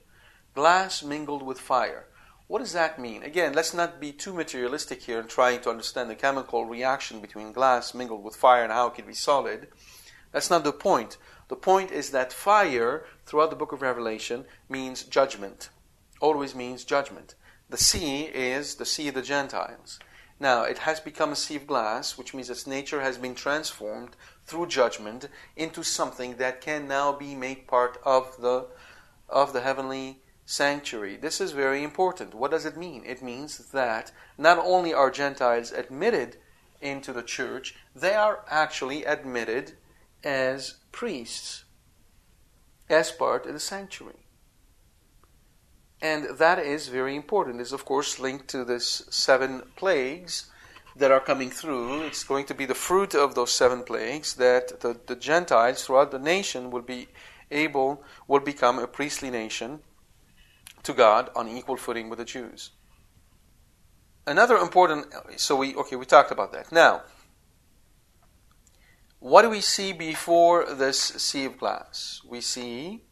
Glass 0.54 1.02
mingled 1.02 1.42
with 1.42 1.60
fire. 1.60 2.06
What 2.46 2.58
does 2.58 2.72
that 2.72 2.98
mean? 2.98 3.22
Again, 3.22 3.52
let's 3.52 3.74
not 3.74 4.00
be 4.00 4.10
too 4.10 4.32
materialistic 4.32 5.02
here 5.02 5.20
in 5.20 5.28
trying 5.28 5.60
to 5.60 5.70
understand 5.70 6.10
the 6.10 6.16
chemical 6.16 6.64
reaction 6.64 7.20
between 7.20 7.52
glass 7.52 7.94
mingled 7.94 8.24
with 8.24 8.34
fire 8.34 8.64
and 8.64 8.72
how 8.72 8.88
it 8.88 8.94
can 8.94 9.06
be 9.06 9.14
solid. 9.14 9.68
That's 10.32 10.50
not 10.50 10.64
the 10.64 10.72
point. 10.72 11.16
The 11.50 11.56
point 11.56 11.90
is 11.90 12.10
that 12.10 12.32
fire, 12.32 13.04
throughout 13.26 13.50
the 13.50 13.56
book 13.56 13.72
of 13.72 13.82
Revelation, 13.82 14.44
means 14.68 15.02
judgment. 15.02 15.70
Always 16.20 16.54
means 16.54 16.84
judgment. 16.84 17.34
The 17.68 17.76
sea 17.76 18.26
is 18.26 18.76
the 18.76 18.86
sea 18.86 19.08
of 19.08 19.14
the 19.14 19.22
Gentiles. 19.22 19.98
Now, 20.38 20.62
it 20.62 20.78
has 20.78 21.00
become 21.00 21.32
a 21.32 21.36
sea 21.36 21.56
of 21.56 21.66
glass, 21.66 22.16
which 22.16 22.32
means 22.34 22.50
its 22.50 22.68
nature 22.68 23.00
has 23.00 23.18
been 23.18 23.34
transformed 23.34 24.14
through 24.46 24.68
judgment 24.68 25.28
into 25.56 25.82
something 25.82 26.36
that 26.36 26.60
can 26.60 26.86
now 26.86 27.10
be 27.10 27.34
made 27.34 27.66
part 27.66 27.98
of 28.04 28.40
the, 28.40 28.68
of 29.28 29.52
the 29.52 29.62
heavenly 29.62 30.22
sanctuary. 30.46 31.16
This 31.16 31.40
is 31.40 31.50
very 31.50 31.82
important. 31.82 32.32
What 32.32 32.52
does 32.52 32.64
it 32.64 32.76
mean? 32.76 33.02
It 33.04 33.24
means 33.24 33.58
that 33.72 34.12
not 34.38 34.58
only 34.58 34.94
are 34.94 35.10
Gentiles 35.10 35.72
admitted 35.72 36.36
into 36.80 37.12
the 37.12 37.24
church, 37.24 37.74
they 37.92 38.14
are 38.14 38.44
actually 38.48 39.04
admitted 39.04 39.72
as 40.24 40.76
priests, 40.92 41.64
as 42.88 43.10
part 43.10 43.46
of 43.46 43.52
the 43.52 43.60
sanctuary. 43.60 44.26
And 46.02 46.38
that 46.38 46.58
is 46.58 46.88
very 46.88 47.14
important. 47.14 47.60
It's, 47.60 47.72
of 47.72 47.84
course, 47.84 48.18
linked 48.18 48.48
to 48.48 48.64
this 48.64 49.02
seven 49.10 49.62
plagues 49.76 50.50
that 50.96 51.10
are 51.10 51.20
coming 51.20 51.50
through. 51.50 52.02
It's 52.02 52.24
going 52.24 52.46
to 52.46 52.54
be 52.54 52.64
the 52.64 52.74
fruit 52.74 53.14
of 53.14 53.34
those 53.34 53.52
seven 53.52 53.82
plagues 53.82 54.34
that 54.34 54.80
the, 54.80 54.98
the 55.06 55.16
Gentiles 55.16 55.84
throughout 55.84 56.10
the 56.10 56.18
nation 56.18 56.70
will 56.70 56.82
be 56.82 57.08
able, 57.50 58.02
will 58.26 58.40
become 58.40 58.78
a 58.78 58.86
priestly 58.86 59.30
nation 59.30 59.80
to 60.82 60.92
God 60.92 61.30
on 61.36 61.48
equal 61.48 61.76
footing 61.76 62.08
with 62.08 62.18
the 62.18 62.24
Jews. 62.24 62.70
Another 64.26 64.56
important, 64.56 65.06
so 65.36 65.56
we, 65.56 65.74
okay, 65.74 65.96
we 65.96 66.06
talked 66.06 66.30
about 66.30 66.52
that. 66.52 66.72
Now, 66.72 67.02
what 69.20 69.42
do 69.42 69.50
we 69.50 69.60
see 69.60 69.92
before 69.92 70.64
this 70.64 70.98
sea 70.98 71.44
of 71.44 71.58
glass? 71.58 72.22
We 72.26 72.40
see 72.40 73.04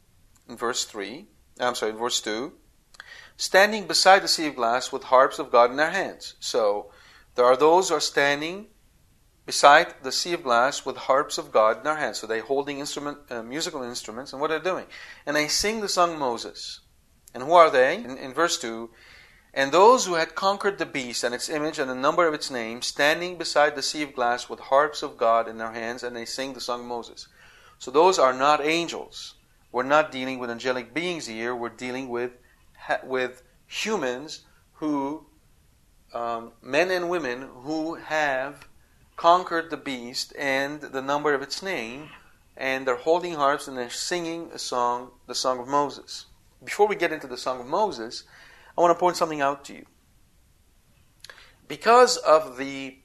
in 0.49 0.57
verse 0.57 0.85
3, 0.85 1.27
I'm 1.61 1.75
sorry, 1.75 1.93
in 1.93 1.99
verse 1.99 2.21
2, 2.23 2.53
standing 3.37 3.87
beside 3.87 4.23
the 4.23 4.29
sea 4.29 4.47
of 4.49 4.57
glass 4.57 4.91
with 4.91 5.05
harps 5.05 5.39
of 5.39 5.53
God 5.53 5.71
in 5.71 5.77
their 5.77 5.91
hands. 5.91 6.35
So 6.41 6.91
there 7.35 7.45
are 7.45 7.57
those 7.57 7.91
who 7.91 7.97
are 7.97 8.01
standing 8.01 8.69
beside 9.45 9.95
the 10.03 10.13
sea 10.13 10.33
of 10.33 10.43
glass 10.43 10.85
with 10.85 10.97
harps 10.97 11.37
of 11.37 11.53
God 11.53 11.79
in 11.79 11.85
their 11.85 11.97
hands. 11.97 12.19
So 12.19 12.27
they're 12.27 12.43
holding 12.43 12.79
instrument, 12.79 13.19
uh, 13.31 13.43
musical 13.43 13.83
instruments, 13.83 14.33
and 14.33 14.41
what 14.41 14.51
are 14.51 14.59
they're 14.59 14.73
doing. 14.73 14.87
And 15.27 15.37
they 15.37 15.49
sing 15.49 15.81
the 15.81 15.89
song 15.89 16.19
Moses. 16.19 16.81
And 17.35 17.43
who 17.43 17.53
are 17.53 17.71
they? 17.71 17.97
In, 17.97 18.17
in 18.17 18.33
verse 18.33 18.59
2 18.59 18.91
And 19.55 19.73
those 19.73 20.07
who 20.07 20.15
had 20.15 20.35
conquered 20.35 20.79
the 20.79 20.87
beast 20.87 21.25
and 21.25 21.35
its 21.35 21.49
image 21.49 21.79
and 21.79 21.91
the 21.91 21.95
number 21.95 22.27
of 22.27 22.35
its 22.35 22.51
name, 22.51 22.83
standing 22.83 23.39
beside 23.39 23.75
the 23.75 23.83
sea 23.83 24.03
of 24.03 24.15
glass 24.15 24.49
with 24.49 24.61
harps 24.61 25.03
of 25.03 25.17
God 25.17 25.49
in 25.49 25.59
their 25.59 25.73
hands, 25.73 26.03
and 26.03 26.15
they 26.15 26.25
sing 26.25 26.53
the 26.53 26.61
song 26.61 26.81
of 26.81 26.87
Moses. 26.87 27.29
So 27.79 27.91
those 27.91 28.19
are 28.19 28.33
not 28.33 28.65
angels. 28.65 29.35
We're 29.73 29.85
not 29.85 30.13
dealing 30.13 30.39
with 30.39 30.51
angelic 30.51 30.93
beings 30.93 31.27
here. 31.27 31.55
We're 31.55 31.69
dealing 31.69 32.09
with 32.09 32.33
with 33.05 33.43
humans 33.67 34.45
who, 34.75 35.27
um, 36.15 36.53
men 36.63 36.91
and 36.91 37.11
women 37.11 37.49
who 37.63 37.97
have 37.97 38.67
conquered 39.17 39.69
the 39.69 39.77
beast 39.77 40.33
and 40.39 40.81
the 40.81 41.03
number 41.03 41.35
of 41.35 41.43
its 41.43 41.63
name, 41.63 42.09
and 42.57 42.87
they're 42.87 42.97
holding 42.97 43.35
harps 43.35 43.69
and 43.69 43.77
they're 43.77 43.91
singing 43.91 44.51
a 44.53 44.59
song, 44.59 45.11
the 45.27 45.35
song 45.35 45.59
of 45.59 45.69
Moses. 45.69 46.27
Before 46.65 46.87
we 46.87 46.97
get 46.97 47.13
into 47.13 47.27
the 47.27 47.37
song 47.37 47.61
of 47.61 47.67
Moses, 47.67 48.25
I 48.79 48.81
want 48.81 48.97
to 48.97 49.01
point 49.01 49.17
something 49.17 49.41
out 49.41 49.65
to 49.65 49.73
you. 49.73 49.85
Because 51.67 52.17
of 52.17 52.57
the 52.57 52.97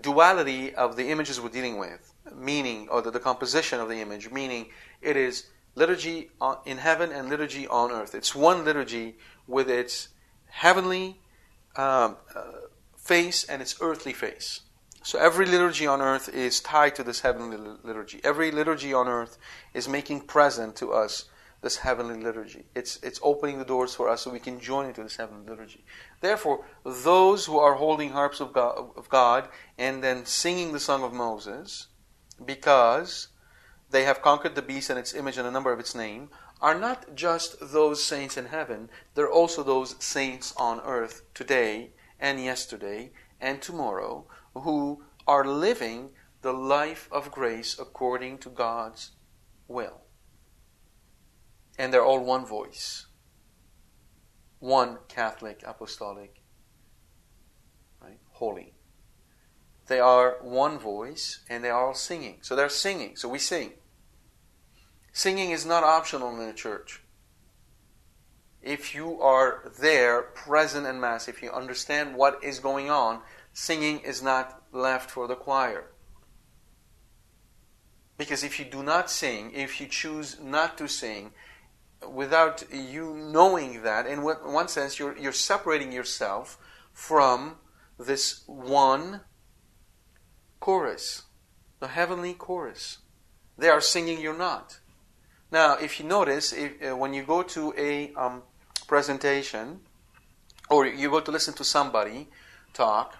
duality 0.00 0.74
of 0.74 0.96
the 0.96 1.10
images 1.10 1.38
we're 1.38 1.50
dealing 1.50 1.76
with, 1.76 2.14
meaning, 2.34 2.88
or 2.88 3.02
the, 3.02 3.10
the 3.10 3.20
composition 3.20 3.80
of 3.80 3.90
the 3.90 3.96
image, 3.96 4.30
meaning 4.30 4.70
it 5.02 5.18
is 5.18 5.46
liturgy 5.74 6.30
in 6.64 6.78
heaven 6.78 7.12
and 7.12 7.28
liturgy 7.28 7.66
on 7.66 7.90
earth. 7.90 8.14
It's 8.14 8.34
one 8.34 8.64
liturgy 8.64 9.16
with 9.46 9.68
its 9.68 10.08
heavenly 10.46 11.20
um, 11.76 12.16
uh, 12.34 12.42
face 12.96 13.44
and 13.44 13.60
its 13.60 13.76
earthly 13.82 14.14
face. 14.14 14.62
So 15.02 15.18
every 15.18 15.44
liturgy 15.44 15.86
on 15.86 16.00
earth 16.00 16.30
is 16.30 16.60
tied 16.60 16.94
to 16.94 17.02
this 17.02 17.20
heavenly 17.20 17.58
liturgy. 17.82 18.22
Every 18.24 18.50
liturgy 18.50 18.94
on 18.94 19.06
earth 19.06 19.36
is 19.74 19.86
making 19.86 20.22
present 20.22 20.76
to 20.76 20.92
us 20.92 21.26
this 21.62 21.76
heavenly 21.76 22.22
liturgy. 22.22 22.64
It's, 22.74 22.98
it's 23.02 23.20
opening 23.22 23.58
the 23.58 23.64
doors 23.64 23.94
for 23.94 24.08
us 24.08 24.22
so 24.22 24.30
we 24.30 24.40
can 24.40 24.60
join 24.60 24.86
into 24.86 25.02
this 25.02 25.16
heavenly 25.16 25.48
liturgy. 25.48 25.84
Therefore, 26.20 26.64
those 26.84 27.46
who 27.46 27.58
are 27.58 27.74
holding 27.74 28.10
harps 28.10 28.40
of 28.40 28.52
God, 28.52 28.90
of 28.96 29.08
God 29.08 29.48
and 29.78 30.02
then 30.02 30.24
singing 30.24 30.72
the 30.72 30.80
song 30.80 31.02
of 31.02 31.12
Moses, 31.12 31.88
because 32.44 33.28
they 33.90 34.04
have 34.04 34.22
conquered 34.22 34.54
the 34.54 34.62
beast 34.62 34.88
and 34.88 34.98
its 34.98 35.14
image 35.14 35.36
and 35.36 35.46
the 35.46 35.50
number 35.50 35.72
of 35.72 35.80
its 35.80 35.94
name, 35.94 36.30
are 36.60 36.78
not 36.78 37.14
just 37.14 37.56
those 37.60 38.02
saints 38.02 38.36
in 38.36 38.46
heaven, 38.46 38.88
they're 39.14 39.30
also 39.30 39.62
those 39.62 40.02
saints 40.02 40.54
on 40.56 40.80
earth 40.80 41.22
today 41.34 41.90
and 42.18 42.42
yesterday 42.42 43.10
and 43.40 43.60
tomorrow 43.60 44.26
who 44.54 45.02
are 45.26 45.44
living 45.44 46.10
the 46.42 46.52
life 46.52 47.08
of 47.12 47.30
grace 47.30 47.78
according 47.78 48.38
to 48.38 48.48
God's 48.48 49.12
will. 49.68 50.02
And 51.80 51.94
they're 51.94 52.04
all 52.04 52.22
one 52.22 52.44
voice, 52.44 53.06
one 54.58 54.98
Catholic, 55.08 55.62
Apostolic, 55.66 56.42
right? 58.02 58.18
Holy. 58.32 58.74
They 59.86 59.98
are 59.98 60.36
one 60.42 60.78
voice 60.78 61.40
and 61.48 61.64
they 61.64 61.70
are 61.70 61.86
all 61.86 61.94
singing. 61.94 62.40
So 62.42 62.54
they're 62.54 62.68
singing. 62.68 63.16
So 63.16 63.30
we 63.30 63.38
sing. 63.38 63.72
Singing 65.14 65.52
is 65.52 65.64
not 65.64 65.82
optional 65.82 66.28
in 66.38 66.46
the 66.46 66.52
church. 66.52 67.00
If 68.60 68.94
you 68.94 69.18
are 69.22 69.72
there, 69.80 70.20
present 70.20 70.86
in 70.86 71.00
Mass, 71.00 71.28
if 71.28 71.42
you 71.42 71.50
understand 71.50 72.14
what 72.14 72.44
is 72.44 72.58
going 72.58 72.90
on, 72.90 73.22
singing 73.54 74.00
is 74.00 74.22
not 74.22 74.64
left 74.70 75.10
for 75.10 75.26
the 75.26 75.34
choir. 75.34 75.86
Because 78.18 78.44
if 78.44 78.58
you 78.58 78.66
do 78.66 78.82
not 78.82 79.10
sing, 79.10 79.52
if 79.54 79.80
you 79.80 79.86
choose 79.86 80.38
not 80.42 80.76
to 80.76 80.86
sing, 80.86 81.32
without 82.08 82.64
you 82.72 83.14
knowing 83.14 83.82
that, 83.82 84.06
in 84.06 84.22
one 84.22 84.68
sense, 84.68 84.98
you're, 84.98 85.16
you're 85.16 85.32
separating 85.32 85.92
yourself 85.92 86.58
from 86.92 87.56
this 87.98 88.42
one 88.46 89.20
chorus, 90.58 91.22
the 91.80 91.88
heavenly 91.88 92.34
chorus. 92.34 92.98
They 93.58 93.68
are 93.68 93.80
singing, 93.80 94.20
you're 94.20 94.36
not. 94.36 94.78
Now, 95.50 95.74
if 95.74 95.98
you 95.98 96.06
notice, 96.06 96.52
if, 96.52 96.72
uh, 96.82 96.96
when 96.96 97.12
you 97.12 97.22
go 97.24 97.42
to 97.42 97.74
a 97.76 98.12
um, 98.14 98.42
presentation 98.86 99.80
or 100.68 100.86
you 100.86 101.10
go 101.10 101.20
to 101.20 101.30
listen 101.30 101.54
to 101.54 101.64
somebody 101.64 102.28
talk, 102.72 103.16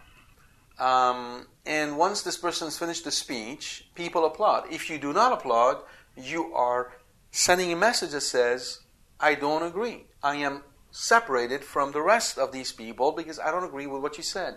um, 0.79 1.47
and 1.67 1.99
once 1.99 2.23
this 2.23 2.39
person 2.39 2.69
has 2.69 2.79
finished 2.79 3.05
the 3.05 3.11
speech, 3.11 3.91
people 3.95 4.25
applaud. 4.25 4.73
If 4.73 4.89
you 4.89 4.99
do 4.99 5.13
not 5.13 5.33
applaud, 5.33 5.83
you 6.17 6.55
are 6.55 6.93
sending 7.31 7.73
a 7.73 7.77
message 7.77 8.11
that 8.11 8.23
says, 8.23 8.81
I 9.19 9.35
don't 9.35 9.63
agree. 9.63 10.07
I 10.23 10.37
am 10.37 10.63
separated 10.91 11.65
from 11.65 11.93
the 11.93 12.03
rest 12.03 12.39
of 12.39 12.53
these 12.53 12.73
people 12.73 13.13
because 13.13 13.39
I 13.39 13.51
don't 13.51 13.65
agree 13.65 13.87
with 13.87 14.03
what 14.03 14.17
you 14.17 14.23
said. 14.23 14.57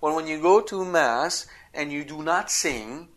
Well, 0.00 0.14
when 0.14 0.26
you 0.26 0.40
go 0.40 0.60
to 0.60 0.84
Mass 0.84 1.46
and 1.74 1.92
you 1.92 2.04
do 2.04 2.22
not 2.22 2.50
sing, 2.50 3.08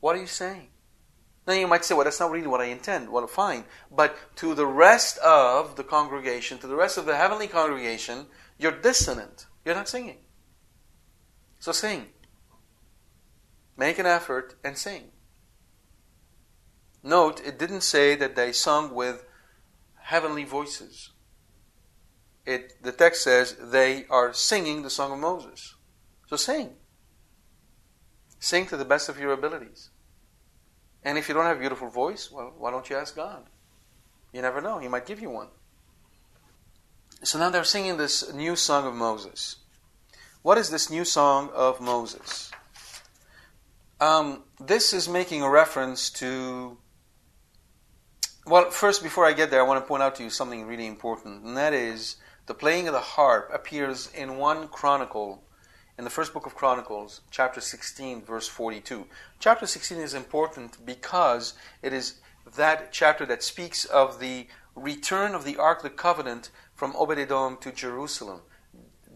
what 0.00 0.16
are 0.16 0.20
you 0.20 0.26
saying? 0.26 0.68
Now 1.46 1.54
you 1.54 1.66
might 1.66 1.84
say, 1.84 1.94
well, 1.94 2.04
that's 2.04 2.20
not 2.20 2.30
really 2.30 2.46
what 2.46 2.60
I 2.60 2.66
intend. 2.66 3.10
Well, 3.10 3.26
fine. 3.26 3.64
But 3.90 4.16
to 4.36 4.54
the 4.54 4.66
rest 4.66 5.18
of 5.18 5.76
the 5.76 5.84
congregation, 5.84 6.58
to 6.58 6.66
the 6.66 6.76
rest 6.76 6.96
of 6.96 7.06
the 7.06 7.16
heavenly 7.16 7.48
congregation, 7.48 8.26
you're 8.58 8.72
dissonant. 8.72 9.46
You're 9.64 9.74
not 9.74 9.88
singing. 9.88 10.18
So 11.58 11.72
sing. 11.72 12.06
Make 13.76 13.98
an 13.98 14.06
effort 14.06 14.54
and 14.62 14.78
sing. 14.78 15.04
Note, 17.04 17.42
it 17.44 17.58
didn't 17.58 17.82
say 17.82 18.16
that 18.16 18.34
they 18.34 18.50
sung 18.50 18.94
with 18.94 19.26
heavenly 20.04 20.44
voices. 20.44 21.10
It, 22.46 22.82
the 22.82 22.92
text 22.92 23.22
says 23.22 23.56
they 23.60 24.06
are 24.08 24.32
singing 24.32 24.82
the 24.82 24.90
song 24.90 25.12
of 25.12 25.18
Moses. 25.18 25.74
So 26.28 26.36
sing. 26.36 26.70
Sing 28.38 28.66
to 28.66 28.78
the 28.78 28.86
best 28.86 29.10
of 29.10 29.18
your 29.18 29.32
abilities. 29.32 29.90
And 31.02 31.18
if 31.18 31.28
you 31.28 31.34
don't 31.34 31.44
have 31.44 31.58
a 31.58 31.60
beautiful 31.60 31.90
voice, 31.90 32.32
well, 32.32 32.54
why 32.56 32.70
don't 32.70 32.88
you 32.88 32.96
ask 32.96 33.14
God? 33.14 33.44
You 34.32 34.40
never 34.40 34.62
know. 34.62 34.78
He 34.78 34.88
might 34.88 35.06
give 35.06 35.20
you 35.20 35.28
one. 35.28 35.48
So 37.22 37.38
now 37.38 37.50
they're 37.50 37.64
singing 37.64 37.98
this 37.98 38.32
new 38.32 38.56
song 38.56 38.86
of 38.86 38.94
Moses. 38.94 39.56
What 40.40 40.56
is 40.56 40.70
this 40.70 40.90
new 40.90 41.04
song 41.04 41.50
of 41.54 41.82
Moses? 41.82 42.50
Um, 44.00 44.44
this 44.58 44.94
is 44.94 45.06
making 45.06 45.42
a 45.42 45.50
reference 45.50 46.08
to. 46.12 46.78
Well, 48.46 48.70
first, 48.70 49.02
before 49.02 49.24
I 49.24 49.32
get 49.32 49.50
there, 49.50 49.60
I 49.60 49.66
want 49.66 49.82
to 49.82 49.88
point 49.88 50.02
out 50.02 50.16
to 50.16 50.22
you 50.22 50.28
something 50.28 50.66
really 50.66 50.86
important, 50.86 51.44
and 51.44 51.56
that 51.56 51.72
is 51.72 52.16
the 52.44 52.52
playing 52.52 52.86
of 52.86 52.92
the 52.92 53.00
harp 53.00 53.48
appears 53.50 54.10
in 54.12 54.36
one 54.36 54.68
chronicle 54.68 55.42
in 55.96 56.04
the 56.04 56.10
first 56.10 56.34
book 56.34 56.44
of 56.44 56.54
Chronicles, 56.54 57.22
chapter 57.30 57.62
16, 57.62 58.20
verse 58.20 58.46
42. 58.46 59.06
Chapter 59.38 59.66
16 59.66 59.96
is 59.96 60.12
important 60.12 60.84
because 60.84 61.54
it 61.80 61.94
is 61.94 62.20
that 62.54 62.92
chapter 62.92 63.24
that 63.24 63.42
speaks 63.42 63.86
of 63.86 64.20
the 64.20 64.46
return 64.76 65.34
of 65.34 65.46
the 65.46 65.56
Ark 65.56 65.78
of 65.78 65.84
the 65.84 65.96
Covenant 65.96 66.50
from 66.74 66.94
Obed-Edom 66.96 67.56
to 67.62 67.72
Jerusalem. 67.72 68.42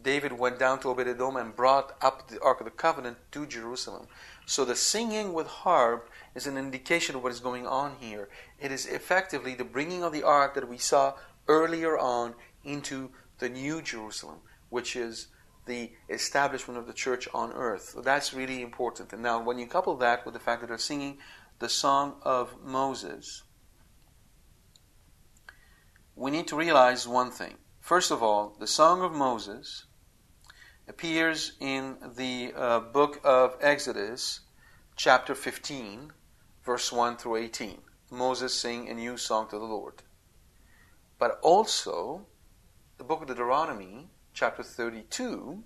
David 0.02 0.32
went 0.32 0.58
down 0.58 0.80
to 0.80 0.88
Obed-Edom 0.88 1.36
and 1.36 1.54
brought 1.54 1.94
up 2.00 2.28
the 2.28 2.40
Ark 2.40 2.60
of 2.60 2.64
the 2.64 2.70
Covenant 2.70 3.18
to 3.32 3.44
Jerusalem. 3.44 4.06
So 4.48 4.64
the 4.64 4.76
singing 4.76 5.34
with 5.34 5.46
harp 5.46 6.08
is 6.34 6.46
an 6.46 6.56
indication 6.56 7.14
of 7.14 7.22
what 7.22 7.32
is 7.32 7.38
going 7.38 7.66
on 7.66 7.96
here. 8.00 8.30
It 8.58 8.72
is 8.72 8.86
effectively 8.86 9.54
the 9.54 9.62
bringing 9.62 10.02
of 10.02 10.10
the 10.10 10.22
Ark 10.22 10.54
that 10.54 10.66
we 10.66 10.78
saw 10.78 11.16
earlier 11.48 11.98
on 11.98 12.34
into 12.64 13.10
the 13.40 13.50
New 13.50 13.82
Jerusalem, 13.82 14.38
which 14.70 14.96
is 14.96 15.26
the 15.66 15.92
establishment 16.08 16.78
of 16.80 16.86
the 16.86 16.94
church 16.94 17.28
on 17.34 17.52
earth. 17.52 17.90
So 17.90 18.00
that's 18.00 18.32
really 18.32 18.62
important. 18.62 19.12
And 19.12 19.22
now, 19.22 19.38
when 19.38 19.58
you 19.58 19.66
couple 19.66 19.94
that 19.96 20.24
with 20.24 20.32
the 20.32 20.40
fact 20.40 20.62
that 20.62 20.68
they're 20.68 20.78
singing 20.78 21.18
the 21.58 21.68
song 21.68 22.16
of 22.22 22.54
Moses, 22.64 23.42
we 26.16 26.30
need 26.30 26.48
to 26.48 26.56
realize 26.56 27.06
one 27.06 27.30
thing. 27.30 27.58
First 27.82 28.10
of 28.10 28.22
all, 28.22 28.56
the 28.58 28.66
song 28.66 29.02
of 29.02 29.12
Moses 29.12 29.84
appears 30.88 31.52
in 31.60 31.96
the 32.16 32.52
uh, 32.56 32.80
book 32.80 33.20
of 33.22 33.56
Exodus, 33.60 34.40
chapter 34.96 35.34
15, 35.34 36.12
verse 36.64 36.90
1 36.90 37.16
through 37.18 37.36
18. 37.36 37.78
Moses 38.10 38.54
sing 38.54 38.88
a 38.88 38.94
new 38.94 39.16
song 39.16 39.48
to 39.50 39.58
the 39.58 39.64
Lord. 39.64 40.02
But 41.18 41.38
also, 41.42 42.26
the 42.96 43.04
book 43.04 43.20
of 43.20 43.28
Deuteronomy, 43.28 44.08
chapter 44.32 44.62
32, 44.62 45.62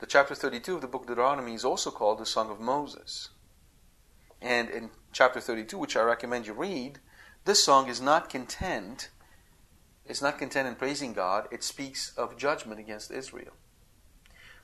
the 0.00 0.06
chapter 0.06 0.34
32 0.34 0.74
of 0.74 0.80
the 0.80 0.86
book 0.86 1.02
of 1.02 1.08
Deuteronomy 1.08 1.54
is 1.54 1.64
also 1.64 1.90
called 1.90 2.18
the 2.18 2.26
Song 2.26 2.50
of 2.50 2.60
Moses. 2.60 3.30
And 4.42 4.68
in 4.68 4.90
chapter 5.12 5.40
32, 5.40 5.78
which 5.78 5.96
I 5.96 6.02
recommend 6.02 6.46
you 6.46 6.52
read, 6.52 6.98
this 7.44 7.64
song 7.64 7.88
is 7.88 8.00
not 8.00 8.28
content. 8.28 9.08
It's 10.04 10.20
not 10.20 10.38
content 10.38 10.68
in 10.68 10.74
praising 10.74 11.12
God. 11.12 11.48
It 11.50 11.62
speaks 11.62 12.12
of 12.18 12.36
judgment 12.36 12.80
against 12.80 13.10
Israel. 13.10 13.52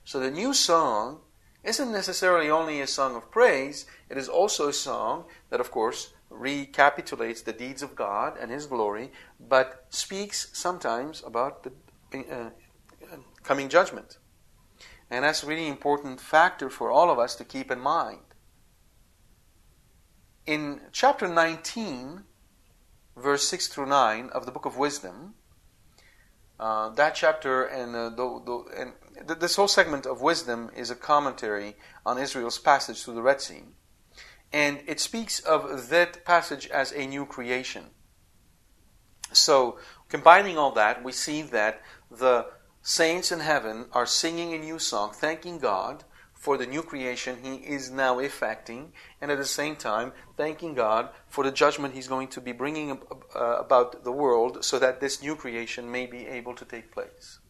So 0.09 0.19
the 0.19 0.31
new 0.31 0.55
song 0.55 1.21
isn't 1.63 1.93
necessarily 1.93 2.49
only 2.49 2.81
a 2.81 2.87
song 2.87 3.15
of 3.15 3.31
praise. 3.31 3.85
It 4.09 4.17
is 4.17 4.27
also 4.27 4.67
a 4.67 4.73
song 4.73 5.27
that, 5.51 5.61
of 5.61 5.71
course, 5.71 6.15
recapitulates 6.31 7.43
the 7.43 7.53
deeds 7.53 7.83
of 7.83 7.95
God 7.95 8.39
and 8.41 8.51
His 8.51 8.65
glory, 8.65 9.13
but 9.39 9.85
speaks 9.91 10.49
sometimes 10.55 11.23
about 11.27 11.63
the 11.63 11.73
uh, 12.21 12.51
coming 13.43 13.69
judgment. 13.69 14.17
And 15.11 15.27
that's 15.27 15.43
a 15.43 15.47
really 15.47 15.69
important 15.69 16.23
factor 16.23 16.71
for 16.71 16.91
all 16.91 17.11
of 17.11 17.19
us 17.19 17.37
to 17.37 17.45
keep 17.45 17.71
in 17.71 17.79
mind. 17.79 18.33
In 20.47 20.81
chapter 20.91 21.29
19, 21.29 22.25
verse 23.15 23.47
6 23.47 23.69
through 23.69 23.89
9 23.89 24.31
of 24.31 24.47
the 24.47 24.53
book 24.53 24.65
of 24.65 24.79
Wisdom, 24.79 25.35
uh, 26.59 26.89
that 26.91 27.15
chapter 27.15 27.65
and, 27.65 27.95
uh, 27.95 28.11
the, 28.11 28.43
the, 28.45 28.65
and 28.77 28.93
th- 29.27 29.39
this 29.39 29.57
whole 29.57 29.69
segment 29.69 30.07
of 30.07 30.21
wisdom 30.21 30.71
is 30.77 30.91
a 30.91 30.97
commentary 30.97 31.77
on 32.05 32.19
Israel's 32.19 32.59
passage 32.59 33.03
through 33.03 33.15
the 33.15 33.23
Red 33.23 33.41
Sea. 33.41 33.63
And 34.53 34.81
it 34.87 34.99
speaks 34.99 35.41
of 35.41 35.89
that 35.91 36.25
passage 36.25 36.67
as 36.69 36.93
a 36.93 37.07
new 37.07 37.27
creation. 37.27 37.87
So, 39.33 39.79
combining 40.09 40.57
all 40.57 40.73
that, 40.73 41.05
we 41.05 41.13
see 41.13 41.43
that 41.43 41.83
the 42.11 42.47
saints 42.83 43.31
in 43.31 43.41
heaven 43.41 43.87
are 43.93 44.07
singing 44.07 44.55
a 44.55 44.59
new 44.59 44.79
song, 44.79 45.13
thanking 45.13 45.59
God 45.59 46.05
for 46.49 46.57
the 46.57 46.64
new 46.64 46.82
creation 46.82 47.36
He 47.42 47.57
is 47.57 47.90
now 47.90 48.20
effecting, 48.20 48.94
and 49.20 49.30
at 49.30 49.36
the 49.36 49.44
same 49.44 49.76
time 49.76 50.12
thanking 50.38 50.72
God 50.72 51.11
for 51.28 51.44
the 51.44 51.53
judgment 51.53 51.92
He's 51.92 52.09
going 52.09 52.28
to 52.28 52.40
be 52.40 52.53
bringing 52.53 52.99
uh, 53.36 53.57
about 53.59 54.03
the 54.03 54.12
world 54.12 54.64
so 54.64 54.78
that 54.78 54.99
this 54.99 55.20
new 55.20 55.36
creation 55.36 55.92
may 55.92 56.07
be 56.07 56.26
able 56.26 56.55
to 56.55 56.64
take 56.64 56.90
place. 56.90 57.40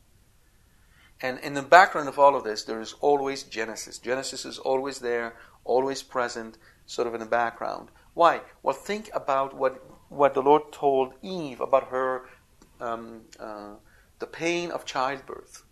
And 1.22 1.38
in 1.38 1.54
the 1.54 1.62
background 1.62 2.08
of 2.08 2.18
all 2.18 2.34
of 2.34 2.42
this, 2.42 2.64
there 2.64 2.80
is 2.80 2.96
always 3.00 3.44
Genesis. 3.44 3.98
Genesis 3.98 4.44
is 4.44 4.58
always 4.58 4.98
there, 4.98 5.36
always 5.62 6.02
present, 6.02 6.58
sort 6.86 7.06
of 7.06 7.14
in 7.14 7.20
the 7.20 7.26
background. 7.26 7.90
Why? 8.14 8.40
Well, 8.64 8.74
think 8.74 9.10
about 9.14 9.54
what, 9.54 9.80
what 10.08 10.34
the 10.34 10.42
Lord 10.42 10.72
told 10.72 11.14
Eve 11.22 11.60
about 11.60 11.90
her 11.90 12.22
um, 12.80 13.20
uh, 13.38 13.74
the 14.18 14.26
pain 14.26 14.72
of 14.72 14.84
childbirth. 14.84 15.62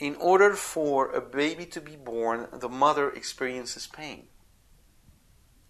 In 0.00 0.16
order 0.16 0.54
for 0.54 1.10
a 1.10 1.20
baby 1.20 1.66
to 1.66 1.80
be 1.80 1.94
born, 1.94 2.48
the 2.54 2.70
mother 2.70 3.10
experiences 3.10 3.86
pain. 3.86 4.28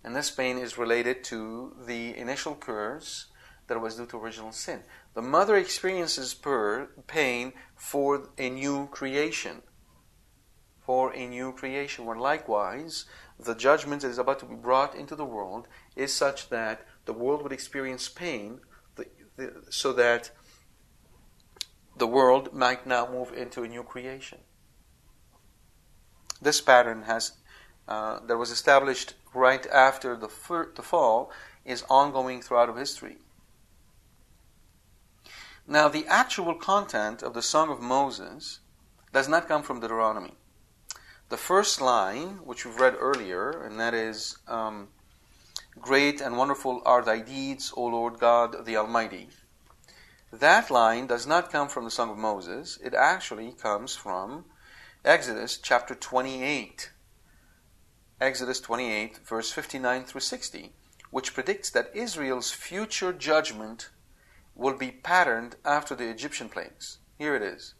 And 0.05 0.15
this 0.15 0.31
pain 0.31 0.57
is 0.57 0.79
related 0.79 1.25
to 1.25 1.77
the 1.85 2.17
initial 2.17 2.55
curse 2.55 3.27
that 3.67 3.81
was 3.81 3.97
due 3.97 4.07
to 4.07 4.19
original 4.19 4.53
sin. 4.53 4.85
The 5.15 5.23
mother 5.23 5.57
experiences 5.57 6.33
per, 6.33 6.91
pain 7.09 7.55
for 7.75 8.31
a 8.39 8.49
new 8.49 8.87
creation. 8.87 9.63
For 10.79 11.13
a 11.13 11.27
new 11.27 11.53
creation, 11.53 12.07
where 12.07 12.17
likewise 12.17 13.07
the 13.37 13.57
judgment 13.57 14.03
that 14.03 14.11
is 14.11 14.19
about 14.19 14.39
to 14.41 14.47
be 14.47 14.55
brought 14.55 14.95
into 14.95 15.17
the 15.17 15.25
world 15.25 15.67
is 15.97 16.15
such 16.15 16.51
that 16.51 16.87
the 17.05 17.13
world 17.13 17.43
would 17.43 17.53
experience 17.53 18.09
pain 18.09 18.61
the, 18.95 19.07
the, 19.37 19.65
so 19.71 19.93
that 19.93 20.31
the 22.01 22.07
world 22.07 22.53
might 22.53 22.87
now 22.87 23.07
move 23.07 23.33
into 23.33 23.63
a 23.63 23.69
new 23.69 23.85
creation. 23.85 24.39
This 26.43 26.61
pattern 26.61 27.03
has 27.03 27.33
uh, 27.87 28.21
that 28.27 28.37
was 28.37 28.51
established 28.51 29.15
right 29.35 29.67
after 29.67 30.17
the, 30.17 30.29
fir- 30.29 30.73
the 30.75 30.83
fall 30.83 31.31
is 31.65 31.85
ongoing 31.91 32.41
throughout 32.41 32.77
history. 32.77 33.19
Now, 35.67 35.89
the 35.89 36.07
actual 36.07 36.55
content 36.55 37.23
of 37.23 37.35
the 37.35 37.43
Song 37.43 37.69
of 37.71 37.81
Moses 37.81 38.61
does 39.13 39.29
not 39.29 39.47
come 39.47 39.63
from 39.63 39.81
Deuteronomy. 39.81 40.35
The 41.29 41.37
first 41.37 41.81
line, 41.81 42.41
which 42.45 42.65
we've 42.65 42.81
read 42.81 42.97
earlier, 42.99 43.51
and 43.51 43.79
that 43.79 43.95
is, 43.95 44.39
um, 44.49 44.89
Great 45.79 46.21
and 46.21 46.37
wonderful 46.37 46.83
are 46.85 47.03
thy 47.03 47.21
deeds, 47.21 47.73
O 47.77 47.85
Lord 47.87 48.19
God 48.19 48.67
the 48.67 48.77
Almighty. 48.77 49.29
That 50.33 50.71
line 50.71 51.09
does 51.09 51.27
not 51.27 51.51
come 51.51 51.69
from 51.69 51.85
the 51.85 51.91
Song 51.91 52.09
of 52.09 52.17
Moses, 52.17 52.79
it 52.85 52.95
actually 52.95 53.51
comes 53.51 53.97
from 53.97 54.45
Exodus 55.05 55.59
chapter 55.59 55.97
28. 55.97 56.93
Exodus 58.21 58.61
28, 58.61 59.19
verse 59.27 59.51
59 59.51 60.05
through 60.05 60.21
60, 60.21 60.73
which 61.11 61.35
predicts 61.35 61.69
that 61.71 61.91
Israel's 61.97 62.53
future 62.53 63.13
judgment 63.13 63.91
will 64.55 64.77
be 64.77 64.93
patterned 64.93 65.57
after 65.65 65.97
the 65.97 66.09
Egyptian 66.09 66.49
plagues. 66.49 66.99
Here 67.19 67.35
it 67.35 67.43
is. 67.43 67.75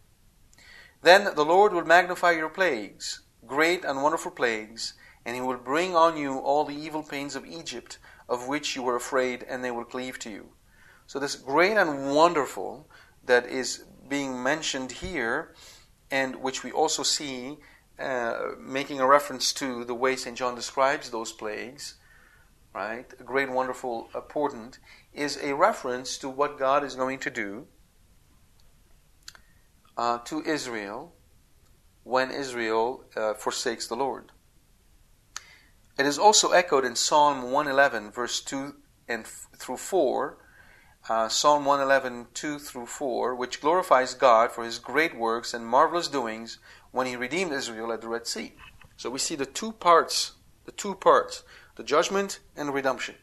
Then 1.03 1.33
the 1.35 1.45
Lord 1.45 1.71
will 1.71 1.85
magnify 1.85 2.31
your 2.31 2.49
plagues, 2.49 3.21
great 3.47 3.85
and 3.85 4.03
wonderful 4.03 4.31
plagues, 4.31 4.93
and 5.25 5.37
he 5.37 5.41
will 5.41 5.57
bring 5.57 5.95
on 5.95 6.17
you 6.17 6.39
all 6.39 6.65
the 6.65 6.75
evil 6.75 7.03
pains 7.03 7.35
of 7.35 7.45
Egypt, 7.45 7.97
of 8.27 8.49
which 8.49 8.75
you 8.75 8.83
were 8.83 8.97
afraid, 8.97 9.43
and 9.43 9.63
they 9.63 9.71
will 9.71 9.85
cleave 9.85 10.19
to 10.19 10.29
you. 10.29 10.49
So, 11.07 11.19
this 11.19 11.35
great 11.35 11.77
and 11.77 12.15
wonderful 12.15 12.87
that 13.25 13.45
is 13.45 13.83
being 14.07 14.41
mentioned 14.41 14.91
here, 14.91 15.53
and 16.09 16.35
which 16.37 16.63
we 16.63 16.71
also 16.71 17.03
see 17.03 17.57
uh, 17.99 18.51
making 18.59 18.99
a 18.99 19.07
reference 19.07 19.53
to 19.53 19.85
the 19.85 19.93
way 19.93 20.15
St. 20.15 20.37
John 20.37 20.55
describes 20.55 21.09
those 21.09 21.31
plagues, 21.31 21.95
right, 22.73 23.07
great, 23.25 23.49
wonderful, 23.49 24.09
important, 24.15 24.79
is 25.13 25.37
a 25.41 25.55
reference 25.55 26.17
to 26.17 26.29
what 26.29 26.57
God 26.57 26.83
is 26.83 26.95
going 26.95 27.19
to 27.19 27.29
do 27.29 27.67
uh, 29.97 30.19
to 30.25 30.41
Israel 30.43 31.13
when 32.03 32.31
Israel 32.31 33.05
uh, 33.15 33.33
forsakes 33.35 33.87
the 33.87 33.95
Lord. 33.95 34.31
It 35.99 36.05
is 36.05 36.17
also 36.17 36.51
echoed 36.51 36.85
in 36.85 36.95
Psalm 36.95 37.51
111, 37.51 38.11
verse 38.11 38.41
2 38.41 38.75
and 39.07 39.25
f- 39.25 39.47
through 39.55 39.77
4, 39.77 40.37
uh, 41.09 41.27
Psalm 41.27 41.65
111, 41.65 42.27
2 42.33 42.59
through 42.59 42.85
4, 42.85 43.35
which 43.35 43.61
glorifies 43.61 44.13
God 44.13 44.51
for 44.51 44.63
his 44.63 44.79
great 44.79 45.17
works 45.17 45.53
and 45.53 45.65
marvelous 45.65 46.07
doings 46.07 46.59
when 46.91 47.07
he 47.07 47.15
redeemed 47.15 47.51
Israel 47.51 47.91
at 47.91 48.01
the 48.01 48.07
Red 48.07 48.27
Sea. 48.27 48.53
So 48.97 49.09
we 49.09 49.19
see 49.19 49.35
the 49.35 49.45
two 49.45 49.71
parts, 49.71 50.33
the 50.65 50.71
two 50.71 50.93
parts, 50.93 51.43
the 51.75 51.83
judgment 51.83 52.39
and 52.55 52.73
redemption, 52.73 53.15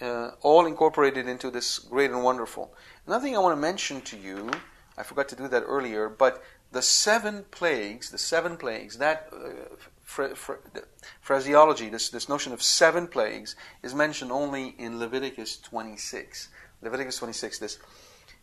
uh, 0.00 0.30
all 0.40 0.64
incorporated 0.66 1.28
into 1.28 1.50
this 1.50 1.78
great 1.78 2.10
and 2.10 2.24
wonderful. 2.24 2.74
Another 3.06 3.24
thing 3.24 3.36
I 3.36 3.40
want 3.40 3.56
to 3.56 3.60
mention 3.60 4.00
to 4.02 4.16
you, 4.16 4.50
I 4.96 5.02
forgot 5.02 5.28
to 5.28 5.36
do 5.36 5.48
that 5.48 5.64
earlier, 5.64 6.08
but 6.08 6.42
the 6.72 6.82
seven 6.82 7.44
plagues, 7.50 8.10
the 8.10 8.18
seven 8.18 8.56
plagues, 8.56 8.98
that 8.98 9.28
uh, 9.32 9.76
phraseology, 10.04 11.88
this, 11.88 12.10
this 12.10 12.28
notion 12.28 12.52
of 12.52 12.62
seven 12.62 13.06
plagues, 13.06 13.56
is 13.82 13.94
mentioned 13.94 14.30
only 14.30 14.74
in 14.78 14.98
Leviticus 14.98 15.56
26. 15.58 16.48
Leviticus 16.82 17.16
26, 17.16 17.58
this 17.58 17.78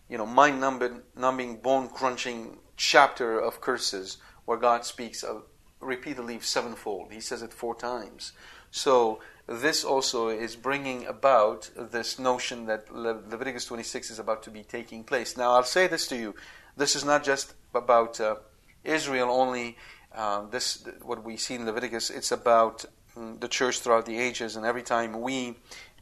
you 0.10 0.18
know, 0.18 0.26
mind-numbing, 0.26 1.56
bone-crunching 1.58 2.58
chapter 2.76 3.40
of 3.40 3.62
curses 3.62 4.18
where 4.44 4.58
God 4.58 4.84
speaks 4.84 5.24
of 5.24 5.44
repeatedly 5.80 6.40
sevenfold. 6.42 7.14
He 7.14 7.22
says 7.22 7.42
it 7.42 7.54
four 7.54 7.76
times. 7.76 8.34
So 8.72 9.22
this 9.48 9.86
also 9.86 10.28
is 10.28 10.58
bringing 10.58 11.06
about 11.06 11.70
this 11.78 12.20
notion 12.20 12.66
that 12.66 12.94
Le- 12.94 13.22
Leviticus 13.30 13.66
26 13.66 14.12
is 14.12 14.20
about 14.20 14.44
to 14.44 14.50
be 14.50 14.64
taking 14.64 15.04
place. 15.06 15.38
Now, 15.38 15.52
I'll 15.54 15.64
say 15.64 15.88
this 15.88 16.08
to 16.08 16.18
you: 16.18 16.36
this 16.76 16.96
is 16.96 17.06
not 17.06 17.24
just 17.24 17.54
about 17.74 18.20
uh, 18.20 18.36
Israel 18.84 19.30
only. 19.30 19.78
Uh, 20.14 20.46
this 20.50 20.84
what 21.02 21.24
we 21.24 21.38
see 21.38 21.56
in 21.56 21.66
Leviticus. 21.66 22.10
It's 22.10 22.32
about 22.32 22.86
um, 23.16 23.38
the 23.40 23.48
church 23.48 23.80
throughout 23.80 24.06
the 24.06 24.20
ages, 24.20 24.56
and 24.56 24.66
every 24.66 24.84
time 24.84 25.22
we, 25.22 25.56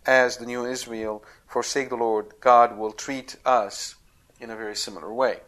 as 0.06 0.38
the 0.38 0.46
new 0.46 0.66
Israel, 0.66 1.24
forsake 1.48 1.90
the 1.90 1.96
Lord, 1.96 2.34
God 2.40 2.78
will 2.78 2.92
treat 2.92 3.36
us 3.46 3.96
in 4.40 4.50
a 4.50 4.56
very 4.56 4.76
similar 4.76 5.14
way. 5.14 5.40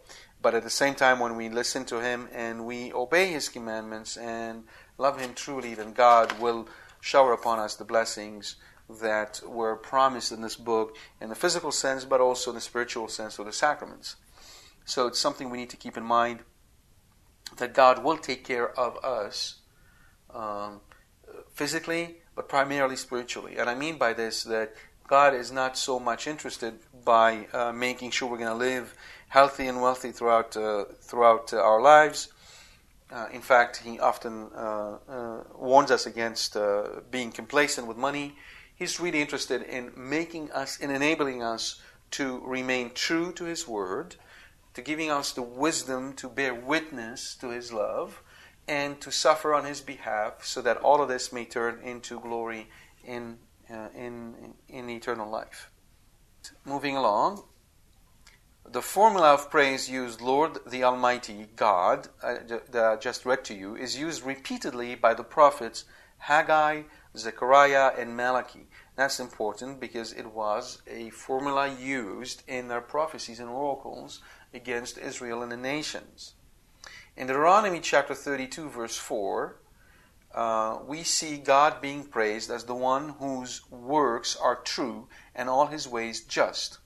But 0.41 0.55
at 0.55 0.63
the 0.63 0.69
same 0.69 0.95
time, 0.95 1.19
when 1.19 1.35
we 1.35 1.49
listen 1.49 1.85
to 1.85 2.01
Him 2.01 2.27
and 2.33 2.65
we 2.65 2.91
obey 2.93 3.27
His 3.27 3.49
commandments 3.49 4.17
and 4.17 4.63
love 4.97 5.19
Him 5.19 5.33
truly, 5.33 5.73
then 5.73 5.93
God 5.93 6.39
will 6.39 6.67
shower 6.99 7.33
upon 7.33 7.59
us 7.59 7.75
the 7.75 7.85
blessings 7.85 8.55
that 9.01 9.41
were 9.47 9.75
promised 9.75 10.31
in 10.31 10.41
this 10.41 10.55
book 10.55 10.97
in 11.19 11.29
the 11.29 11.35
physical 11.35 11.71
sense, 11.71 12.05
but 12.05 12.21
also 12.21 12.51
in 12.51 12.55
the 12.55 12.61
spiritual 12.61 13.07
sense 13.07 13.39
of 13.39 13.45
the 13.45 13.53
sacraments. 13.53 14.17
So 14.85 15.07
it's 15.07 15.19
something 15.19 15.49
we 15.49 15.57
need 15.57 15.69
to 15.69 15.77
keep 15.77 15.97
in 15.97 16.03
mind 16.03 16.39
that 17.57 17.73
God 17.73 18.03
will 18.03 18.17
take 18.17 18.43
care 18.43 18.77
of 18.79 18.97
us 19.03 19.55
um, 20.33 20.81
physically, 21.53 22.17
but 22.35 22.49
primarily 22.49 22.95
spiritually. 22.95 23.57
And 23.57 23.69
I 23.69 23.75
mean 23.75 23.97
by 23.97 24.13
this 24.13 24.43
that 24.43 24.73
God 25.07 25.33
is 25.33 25.51
not 25.51 25.77
so 25.77 25.99
much 25.99 26.25
interested 26.25 26.79
by 27.03 27.47
uh, 27.53 27.73
making 27.73 28.11
sure 28.11 28.29
we're 28.29 28.37
going 28.37 28.49
to 28.49 28.55
live 28.55 28.95
healthy 29.27 29.67
and 29.67 29.81
wealthy 29.81 30.11
throughout 30.11 30.55
uh, 30.55 30.85
throughout 31.01 31.53
uh, 31.53 31.57
our 31.57 31.81
lives. 31.81 32.29
Uh, 33.11 33.27
in 33.33 33.41
fact, 33.41 33.77
He 33.77 33.99
often 33.99 34.49
uh, 34.55 34.97
uh, 35.09 35.43
warns 35.57 35.91
us 35.91 36.05
against 36.05 36.55
being 37.11 37.31
complacent 37.31 37.87
with 37.87 37.97
money. 37.97 38.35
He's 38.73 38.99
really 38.99 39.21
interested 39.21 39.63
in 39.63 39.91
making 39.97 40.51
us, 40.51 40.79
in 40.79 40.89
enabling 40.89 41.43
us 41.43 41.81
to 42.11 42.41
remain 42.45 42.91
true 42.93 43.33
to 43.33 43.43
His 43.43 43.67
Word, 43.67 44.15
to 44.73 44.81
giving 44.81 45.11
us 45.11 45.31
the 45.31 45.41
wisdom 45.41 46.13
to 46.13 46.29
bear 46.29 46.53
witness 46.53 47.35
to 47.35 47.49
His 47.49 47.71
love, 47.73 48.23
and 48.67 49.01
to 49.01 49.11
suffer 49.11 49.53
on 49.53 49.65
His 49.65 49.81
behalf, 49.81 50.45
so 50.45 50.61
that 50.61 50.77
all 50.77 51.01
of 51.01 51.09
this 51.09 51.33
may 51.33 51.45
turn 51.45 51.79
into 51.83 52.19
glory 52.19 52.69
in 53.05 53.39
uh, 53.69 53.89
in 53.95 54.53
in 54.67 54.89
eternal 54.89 55.29
life. 55.29 55.71
Moving 56.65 56.97
along, 56.97 57.43
the 58.69 58.81
formula 58.81 59.33
of 59.33 59.49
praise 59.49 59.89
used, 59.89 60.21
Lord 60.21 60.59
the 60.65 60.83
Almighty 60.83 61.47
God, 61.55 62.07
uh, 62.23 62.35
that 62.69 62.85
I 62.85 62.95
just 62.95 63.25
read 63.25 63.43
to 63.45 63.53
you, 63.53 63.75
is 63.75 63.97
used 63.97 64.25
repeatedly 64.25 64.95
by 64.95 65.13
the 65.13 65.23
prophets 65.23 65.85
Haggai, 66.19 66.83
Zechariah, 67.17 67.91
and 67.97 68.15
Malachi. 68.15 68.67
That's 68.95 69.19
important 69.19 69.79
because 69.79 70.13
it 70.13 70.27
was 70.27 70.81
a 70.87 71.09
formula 71.09 71.67
used 71.67 72.43
in 72.47 72.67
their 72.67 72.81
prophecies 72.81 73.39
and 73.39 73.49
oracles 73.49 74.21
against 74.53 74.97
Israel 74.97 75.41
and 75.41 75.51
the 75.51 75.57
nations. 75.57 76.33
In 77.15 77.27
Deuteronomy 77.27 77.79
chapter 77.79 78.13
32, 78.13 78.69
verse 78.69 78.97
4, 78.97 79.57
uh, 80.33 80.79
we 80.85 81.03
see 81.03 81.37
God 81.37 81.81
being 81.81 82.05
praised 82.05 82.49
as 82.49 82.63
the 82.63 82.75
one 82.75 83.09
whose 83.19 83.69
works 83.69 84.35
are 84.35 84.55
true 84.55 85.09
and 85.35 85.49
all 85.49 85.67
his 85.67 85.87
ways 85.87 86.21
just, 86.21 86.79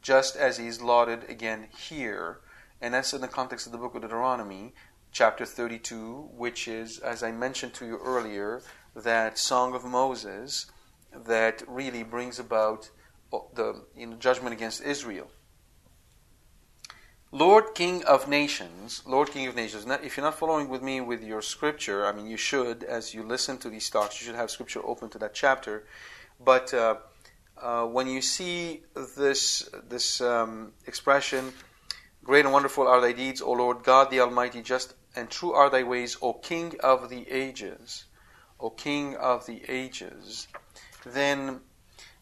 just 0.00 0.34
as 0.34 0.58
he 0.58 0.66
is 0.66 0.82
lauded 0.82 1.28
again 1.30 1.68
here. 1.76 2.40
And 2.80 2.94
that's 2.94 3.12
in 3.12 3.20
the 3.20 3.28
context 3.28 3.66
of 3.66 3.72
the 3.72 3.78
book 3.78 3.94
of 3.94 4.02
Deuteronomy, 4.02 4.74
chapter 5.12 5.46
32, 5.46 6.30
which 6.32 6.66
is, 6.66 6.98
as 6.98 7.22
I 7.22 7.30
mentioned 7.30 7.74
to 7.74 7.86
you 7.86 7.98
earlier, 8.02 8.62
that 8.96 9.38
Song 9.38 9.74
of 9.74 9.84
Moses 9.84 10.66
that 11.14 11.62
really 11.68 12.02
brings 12.02 12.38
about 12.38 12.90
the 13.30 13.84
you 13.96 14.06
know, 14.06 14.16
judgment 14.16 14.52
against 14.52 14.82
Israel. 14.82 15.30
Lord 17.34 17.74
King 17.74 18.04
of 18.04 18.28
Nations, 18.28 19.02
Lord 19.06 19.30
King 19.30 19.46
of 19.46 19.56
Nations. 19.56 19.86
If 20.04 20.18
you're 20.18 20.26
not 20.26 20.34
following 20.34 20.68
with 20.68 20.82
me 20.82 21.00
with 21.00 21.22
your 21.22 21.40
scripture, 21.40 22.04
I 22.04 22.12
mean, 22.12 22.26
you 22.26 22.36
should, 22.36 22.84
as 22.84 23.14
you 23.14 23.22
listen 23.22 23.56
to 23.58 23.70
these 23.70 23.88
talks, 23.88 24.20
you 24.20 24.26
should 24.26 24.34
have 24.34 24.50
scripture 24.50 24.84
open 24.84 25.08
to 25.08 25.18
that 25.20 25.32
chapter. 25.32 25.86
But 26.38 26.74
uh, 26.74 26.96
uh, 27.56 27.86
when 27.86 28.06
you 28.06 28.20
see 28.20 28.82
this 29.16 29.70
this 29.88 30.20
um, 30.20 30.72
expression, 30.86 31.54
"Great 32.22 32.44
and 32.44 32.52
wonderful 32.52 32.86
are 32.86 33.00
thy 33.00 33.12
deeds, 33.12 33.40
O 33.40 33.52
Lord 33.52 33.82
God, 33.82 34.10
the 34.10 34.20
Almighty, 34.20 34.60
just 34.60 34.92
and 35.16 35.30
true 35.30 35.52
are 35.52 35.70
thy 35.70 35.84
ways, 35.84 36.18
O 36.20 36.34
King 36.34 36.74
of 36.80 37.08
the 37.08 37.26
ages, 37.30 38.04
O 38.60 38.68
King 38.68 39.16
of 39.16 39.46
the 39.46 39.62
ages," 39.70 40.48
then 41.06 41.60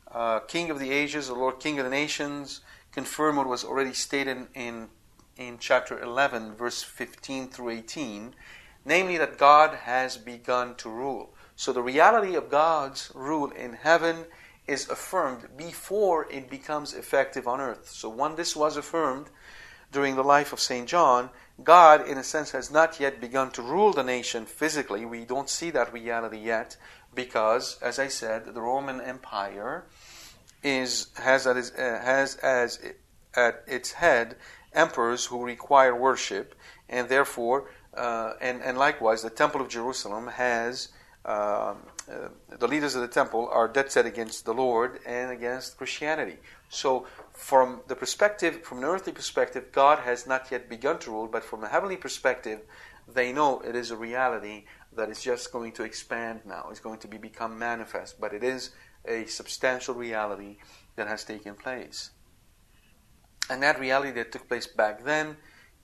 uh, 0.09 0.39
King 0.39 0.71
of 0.71 0.79
the 0.79 0.93
ages, 0.93 1.31
O 1.31 1.35
Lord, 1.35 1.59
King 1.59 1.81
of 1.81 1.85
the 1.85 1.91
nations, 1.91 2.61
confirm 2.93 3.35
what 3.35 3.49
was 3.49 3.65
already 3.65 3.93
stated 3.93 4.47
in 4.55 4.89
in 5.41 5.57
chapter 5.59 5.99
11, 5.99 6.55
verse 6.55 6.82
15 6.82 7.49
through 7.49 7.70
18, 7.70 8.34
namely 8.84 9.16
that 9.16 9.38
God 9.38 9.74
has 9.74 10.18
begun 10.18 10.74
to 10.76 10.91
rule. 10.91 11.34
So 11.57 11.72
the 11.72 11.82
reality 11.82 12.34
of 12.34 12.51
God's 12.51 13.11
rule 13.14 13.51
in 13.51 13.72
heaven 13.72 14.26
is 14.66 14.88
affirmed 14.88 15.49
before 15.57 16.30
it 16.30 16.51
becomes 16.51 16.93
effective 16.93 17.49
on 17.49 17.61
earth. 17.61 17.88
So 17.88 18.09
when 18.11 18.36
this 18.36 18.55
was 18.55 18.76
affirmed 18.76 19.30
during 19.91 20.14
the 20.14 20.22
life 20.22 20.53
of 20.53 20.61
St. 20.61 20.86
John, 20.86 21.30
God, 21.64 22.07
in 22.07 22.18
a 22.18 22.24
sense, 22.24 22.51
has 22.51 22.70
not 22.70 23.01
yet 23.01 23.20
begun 23.20 23.51
to 23.53 23.62
rule 23.62 23.93
the 23.93 24.05
nation 24.05 24.45
physically. 24.45 25.05
We 25.07 25.24
don't 25.24 25.49
see 25.49 25.70
that 25.70 25.93
reality 25.93 26.38
yet 26.38 26.76
because, 27.14 27.78
as 27.82 27.99
I 27.99 28.09
said, 28.09 28.55
the 28.55 28.61
Roman 28.61 29.01
Empire 29.01 29.84
is 30.62 31.09
has, 31.16 31.47
at 31.47 31.57
its, 31.57 31.72
uh, 31.72 32.01
has 32.05 32.36
as 32.36 32.78
at 33.34 33.64
its 33.66 33.93
head 33.93 34.36
emperors 34.73 35.27
who 35.27 35.45
require 35.45 35.95
worship, 35.95 36.55
and 36.89 37.09
therefore, 37.09 37.71
uh, 37.95 38.35
and, 38.41 38.62
and 38.62 38.79
likewise, 38.79 39.23
the 39.23 39.31
Temple 39.31 39.61
of 39.61 39.68
Jerusalem 39.68 40.29
has 40.29 40.89
uh, 41.25 41.75
uh, 42.11 42.29
the 42.59 42.66
leaders 42.66 42.95
of 42.95 43.03
the 43.03 43.09
temple 43.09 43.49
are 43.53 43.68
dead 43.68 43.93
set 43.93 44.07
against 44.07 44.47
the 44.47 44.55
Lord 44.55 45.01
and 45.05 45.31
against 45.31 45.77
Christianity. 45.77 46.39
So, 46.71 47.07
from 47.35 47.83
the 47.89 47.95
perspective, 47.95 48.62
from 48.62 48.79
an 48.79 48.85
earthly 48.85 49.12
perspective, 49.12 49.71
God 49.71 49.99
has 50.01 50.27
not 50.27 50.51
yet 50.51 50.68
begun 50.68 50.99
to 51.01 51.11
rule, 51.11 51.29
but 51.29 51.45
from 51.45 51.62
a 51.62 51.68
heavenly 51.68 51.97
perspective, 51.97 52.61
they 53.07 53.33
know 53.33 53.61
it 53.61 53.77
is 53.77 53.91
a 53.91 53.97
reality 53.97 54.64
that 54.97 55.11
is 55.11 55.23
just 55.23 55.53
going 55.53 55.73
to 55.73 55.85
expand 55.85 56.41
now. 56.47 56.68
It's 56.71 56.81
going 56.81 56.99
to 57.01 57.09
be 57.09 57.18
become 57.18 57.59
manifest, 57.59 58.21
but 58.21 58.33
it 58.33 58.43
is 58.43 58.71
a 59.05 59.27
substantial 59.27 59.95
reality 59.95 60.57
that 60.97 61.07
has 61.07 61.23
taken 61.25 61.55
place. 61.55 62.11
And 63.51 63.61
that 63.65 63.81
reality 63.81 64.13
that 64.13 64.31
took 64.31 64.47
place 64.47 64.69
back 64.69 65.03
then 65.03 65.37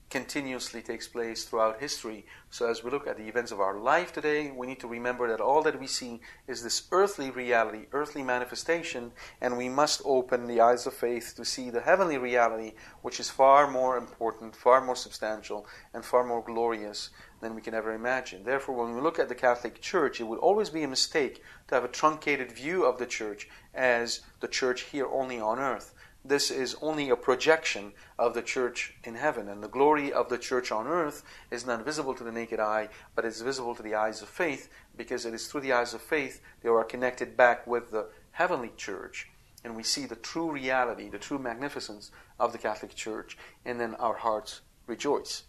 continuously 0.09 0.81
takes 0.81 1.05
place 1.05 1.43
throughout 1.43 1.81
history. 1.81 2.25
So, 2.49 2.69
as 2.69 2.81
we 2.81 2.89
look 2.89 3.07
at 3.07 3.17
the 3.17 3.27
events 3.27 3.51
of 3.51 3.59
our 3.59 3.77
life 3.77 4.13
today, 4.13 4.51
we 4.51 4.67
need 4.67 4.79
to 4.79 4.87
remember 4.87 5.27
that 5.27 5.41
all 5.41 5.61
that 5.63 5.77
we 5.77 5.87
see 5.87 6.21
is 6.47 6.63
this 6.63 6.87
earthly 6.93 7.29
reality, 7.29 7.87
earthly 7.91 8.23
manifestation, 8.23 9.11
and 9.41 9.57
we 9.57 9.67
must 9.67 10.01
open 10.05 10.47
the 10.47 10.61
eyes 10.61 10.87
of 10.87 10.93
faith 10.93 11.33
to 11.35 11.43
see 11.43 11.69
the 11.69 11.81
heavenly 11.81 12.17
reality, 12.17 12.71
which 13.01 13.19
is 13.19 13.29
far 13.29 13.69
more 13.69 13.97
important, 13.97 14.55
far 14.55 14.79
more 14.79 14.95
substantial, 14.95 15.67
and 15.93 16.05
far 16.05 16.23
more 16.23 16.41
glorious 16.41 17.09
than 17.41 17.53
we 17.53 17.61
can 17.61 17.73
ever 17.73 17.93
imagine. 17.93 18.45
Therefore, 18.45 18.75
when 18.75 18.95
we 18.95 19.01
look 19.01 19.19
at 19.19 19.27
the 19.27 19.35
Catholic 19.35 19.81
Church, 19.81 20.21
it 20.21 20.23
would 20.23 20.39
always 20.39 20.69
be 20.69 20.83
a 20.83 20.87
mistake 20.87 21.43
to 21.67 21.75
have 21.75 21.83
a 21.83 21.89
truncated 21.89 22.49
view 22.49 22.85
of 22.85 22.97
the 22.97 23.05
Church 23.05 23.49
as 23.73 24.21
the 24.39 24.47
Church 24.47 24.83
here 24.83 25.07
only 25.07 25.41
on 25.41 25.59
earth 25.59 25.93
this 26.27 26.51
is 26.51 26.75
only 26.81 27.09
a 27.09 27.15
projection 27.15 27.93
of 28.19 28.33
the 28.33 28.41
church 28.41 28.93
in 29.03 29.15
heaven. 29.15 29.47
And 29.47 29.63
the 29.63 29.67
glory 29.67 30.11
of 30.11 30.29
the 30.29 30.37
church 30.37 30.71
on 30.71 30.87
earth 30.87 31.23
is 31.51 31.65
not 31.65 31.85
visible 31.85 32.13
to 32.15 32.23
the 32.23 32.31
naked 32.31 32.59
eye, 32.59 32.89
but 33.15 33.25
is 33.25 33.41
visible 33.41 33.75
to 33.75 33.83
the 33.83 33.95
eyes 33.95 34.21
of 34.21 34.29
faith, 34.29 34.69
because 34.95 35.25
it 35.25 35.33
is 35.33 35.47
through 35.47 35.61
the 35.61 35.73
eyes 35.73 35.93
of 35.93 36.01
faith 36.01 36.41
they 36.61 36.69
are 36.69 36.83
connected 36.83 37.37
back 37.37 37.65
with 37.65 37.91
the 37.91 38.07
heavenly 38.31 38.71
church. 38.75 39.29
And 39.63 39.75
we 39.75 39.83
see 39.83 40.05
the 40.05 40.15
true 40.15 40.51
reality, 40.51 41.09
the 41.09 41.17
true 41.17 41.39
magnificence 41.39 42.11
of 42.39 42.51
the 42.51 42.57
Catholic 42.57 42.95
Church, 42.95 43.37
and 43.65 43.79
then 43.79 43.95
our 43.95 44.15
hearts 44.15 44.61
rejoice. 44.85 45.43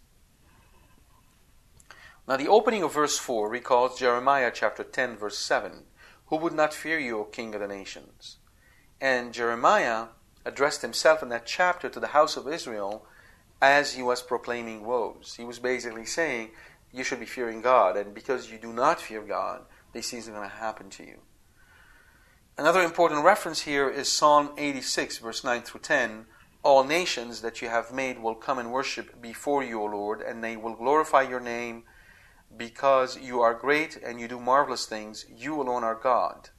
Now, 2.27 2.37
the 2.37 2.47
opening 2.47 2.83
of 2.83 2.93
verse 2.93 3.17
4 3.17 3.49
recalls 3.49 3.99
Jeremiah 3.99 4.51
chapter 4.53 4.83
10, 4.83 5.17
verse 5.17 5.37
7 5.37 5.83
Who 6.27 6.35
would 6.37 6.53
not 6.53 6.73
fear 6.73 6.99
you, 6.99 7.19
O 7.19 7.23
King 7.23 7.55
of 7.55 7.61
the 7.61 7.67
nations? 7.67 8.37
And 9.01 9.33
Jeremiah 9.33 10.07
addressed 10.45 10.81
himself 10.81 11.21
in 11.21 11.29
that 11.29 11.45
chapter 11.45 11.89
to 11.89 11.99
the 11.99 12.07
house 12.07 12.37
of 12.37 12.47
Israel 12.47 13.05
as 13.61 13.93
he 13.93 14.01
was 14.01 14.21
proclaiming 14.21 14.85
woes. 14.85 15.35
He 15.37 15.43
was 15.43 15.59
basically 15.59 16.05
saying, 16.05 16.51
You 16.93 17.03
should 17.03 17.19
be 17.19 17.25
fearing 17.25 17.61
God, 17.61 17.97
and 17.97 18.13
because 18.13 18.51
you 18.51 18.57
do 18.57 18.71
not 18.71 19.01
fear 19.01 19.21
God, 19.21 19.61
these 19.93 20.09
things 20.09 20.27
are 20.27 20.33
going 20.33 20.49
to 20.49 20.55
happen 20.55 20.89
to 20.91 21.03
you. 21.03 21.19
Another 22.57 22.81
important 22.81 23.23
reference 23.23 23.61
here 23.61 23.89
is 23.89 24.11
Psalm 24.11 24.51
86, 24.57 25.19
verse 25.19 25.43
9 25.43 25.61
through 25.61 25.81
10. 25.81 26.25
All 26.61 26.83
nations 26.83 27.41
that 27.41 27.61
you 27.61 27.69
have 27.69 27.93
made 27.93 28.19
will 28.19 28.35
come 28.35 28.59
and 28.59 28.71
worship 28.71 29.21
before 29.21 29.63
you, 29.63 29.81
O 29.81 29.85
Lord, 29.85 30.21
and 30.21 30.43
they 30.43 30.57
will 30.57 30.75
glorify 30.75 31.21
your 31.21 31.39
name 31.39 31.83
because 32.55 33.17
you 33.17 33.39
are 33.39 33.53
great 33.53 33.95
and 33.95 34.19
you 34.19 34.27
do 34.27 34.39
marvelous 34.39 34.85
things. 34.85 35.25
You 35.33 35.61
alone 35.61 35.85
are 35.85 35.95
God. 35.95 36.49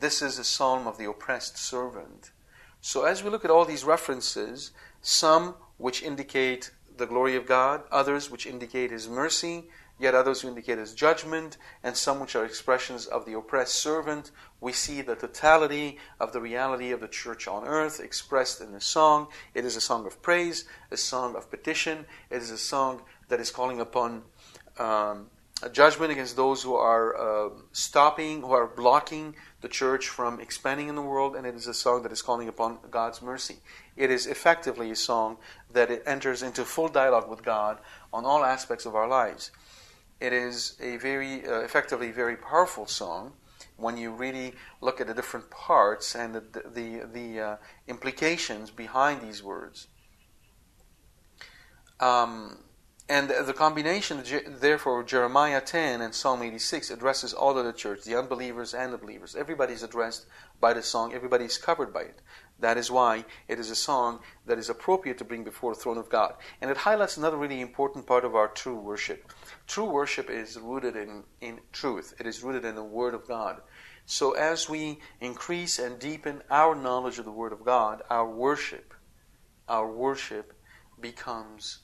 This 0.00 0.20
is 0.20 0.38
a 0.38 0.44
psalm 0.44 0.86
of 0.86 0.98
the 0.98 1.08
oppressed 1.08 1.56
servant. 1.56 2.32
So 2.80 3.04
as 3.04 3.22
we 3.22 3.30
look 3.30 3.44
at 3.44 3.50
all 3.50 3.64
these 3.64 3.84
references, 3.84 4.72
some 5.02 5.54
which 5.76 6.02
indicate 6.02 6.70
the 6.96 7.06
glory 7.06 7.36
of 7.36 7.46
God, 7.46 7.82
others 7.90 8.30
which 8.30 8.46
indicate 8.46 8.90
His 8.90 9.08
mercy, 9.08 9.64
yet 9.98 10.14
others 10.14 10.40
who 10.40 10.48
indicate 10.48 10.78
His 10.78 10.94
judgment, 10.94 11.58
and 11.82 11.96
some 11.96 12.20
which 12.20 12.34
are 12.34 12.44
expressions 12.44 13.06
of 13.06 13.26
the 13.26 13.36
oppressed 13.36 13.74
servant, 13.74 14.30
we 14.60 14.72
see 14.72 15.02
the 15.02 15.14
totality 15.14 15.98
of 16.18 16.32
the 16.32 16.40
reality 16.40 16.90
of 16.90 17.00
the 17.00 17.08
church 17.08 17.46
on 17.46 17.66
earth 17.66 18.00
expressed 18.00 18.60
in 18.60 18.72
the 18.72 18.80
song. 18.80 19.28
It 19.54 19.64
is 19.64 19.76
a 19.76 19.80
song 19.80 20.06
of 20.06 20.22
praise, 20.22 20.64
a 20.90 20.96
song 20.96 21.36
of 21.36 21.50
petition, 21.50 22.06
it 22.30 22.36
is 22.36 22.50
a 22.50 22.58
song 22.58 23.02
that 23.28 23.40
is 23.40 23.50
calling 23.50 23.80
upon 23.80 24.22
um, 24.78 25.26
a 25.62 25.68
judgment 25.68 26.12
against 26.12 26.36
those 26.36 26.62
who 26.62 26.74
are 26.74 27.16
uh, 27.16 27.50
stopping, 27.72 28.40
who 28.40 28.52
are 28.52 28.66
blocking 28.66 29.34
the 29.60 29.68
church 29.68 30.08
from 30.08 30.40
expanding 30.40 30.88
in 30.88 30.94
the 30.94 31.02
world, 31.02 31.36
and 31.36 31.46
it 31.46 31.54
is 31.54 31.66
a 31.66 31.74
song 31.74 32.02
that 32.02 32.12
is 32.12 32.22
calling 32.22 32.48
upon 32.48 32.78
God's 32.90 33.20
mercy. 33.20 33.56
It 33.96 34.10
is 34.10 34.26
effectively 34.26 34.90
a 34.90 34.96
song 34.96 35.36
that 35.72 35.90
it 35.90 36.02
enters 36.06 36.42
into 36.42 36.64
full 36.64 36.88
dialogue 36.88 37.28
with 37.28 37.42
God 37.42 37.78
on 38.12 38.24
all 38.24 38.44
aspects 38.44 38.86
of 38.86 38.94
our 38.94 39.08
lives. 39.08 39.50
It 40.20 40.32
is 40.32 40.76
a 40.80 40.96
very, 40.96 41.46
uh, 41.46 41.60
effectively, 41.60 42.10
very 42.10 42.36
powerful 42.36 42.86
song 42.86 43.32
when 43.76 43.96
you 43.96 44.10
really 44.10 44.54
look 44.80 45.00
at 45.00 45.06
the 45.06 45.14
different 45.14 45.50
parts 45.50 46.14
and 46.14 46.34
the 46.34 46.40
the, 46.74 47.06
the 47.12 47.40
uh, 47.40 47.56
implications 47.88 48.70
behind 48.70 49.22
these 49.22 49.42
words. 49.42 49.88
Um, 51.98 52.58
and 53.10 53.28
the 53.28 53.52
combination, 53.52 54.22
therefore, 54.46 55.02
Jeremiah 55.02 55.60
10 55.60 56.00
and 56.00 56.14
Psalm 56.14 56.44
86 56.44 56.90
addresses 56.90 57.34
all 57.34 57.58
of 57.58 57.64
the 57.64 57.72
church, 57.72 58.04
the 58.04 58.16
unbelievers 58.16 58.72
and 58.72 58.92
the 58.92 58.98
believers. 58.98 59.34
Everybody's 59.34 59.82
addressed 59.82 60.26
by 60.60 60.74
the 60.74 60.82
song, 60.82 61.12
everybody's 61.12 61.58
covered 61.58 61.92
by 61.92 62.02
it. 62.02 62.20
That 62.60 62.78
is 62.78 62.88
why 62.88 63.24
it 63.48 63.58
is 63.58 63.68
a 63.68 63.74
song 63.74 64.20
that 64.46 64.58
is 64.58 64.70
appropriate 64.70 65.18
to 65.18 65.24
bring 65.24 65.42
before 65.42 65.74
the 65.74 65.80
throne 65.80 65.98
of 65.98 66.08
God. 66.08 66.34
And 66.60 66.70
it 66.70 66.76
highlights 66.76 67.16
another 67.16 67.36
really 67.36 67.60
important 67.60 68.06
part 68.06 68.24
of 68.24 68.36
our 68.36 68.46
true 68.46 68.78
worship. 68.78 69.32
True 69.66 69.86
worship 69.86 70.30
is 70.30 70.56
rooted 70.56 70.94
in, 70.94 71.24
in 71.40 71.58
truth, 71.72 72.14
it 72.20 72.28
is 72.28 72.44
rooted 72.44 72.64
in 72.64 72.76
the 72.76 72.84
Word 72.84 73.14
of 73.14 73.26
God. 73.26 73.60
So 74.06 74.32
as 74.32 74.68
we 74.68 75.00
increase 75.20 75.80
and 75.80 75.98
deepen 75.98 76.42
our 76.48 76.76
knowledge 76.76 77.18
of 77.18 77.24
the 77.24 77.32
Word 77.32 77.52
of 77.52 77.64
God, 77.64 78.02
our 78.08 78.30
worship, 78.30 78.94
our 79.68 79.90
worship 79.90 80.52
becomes 81.00 81.78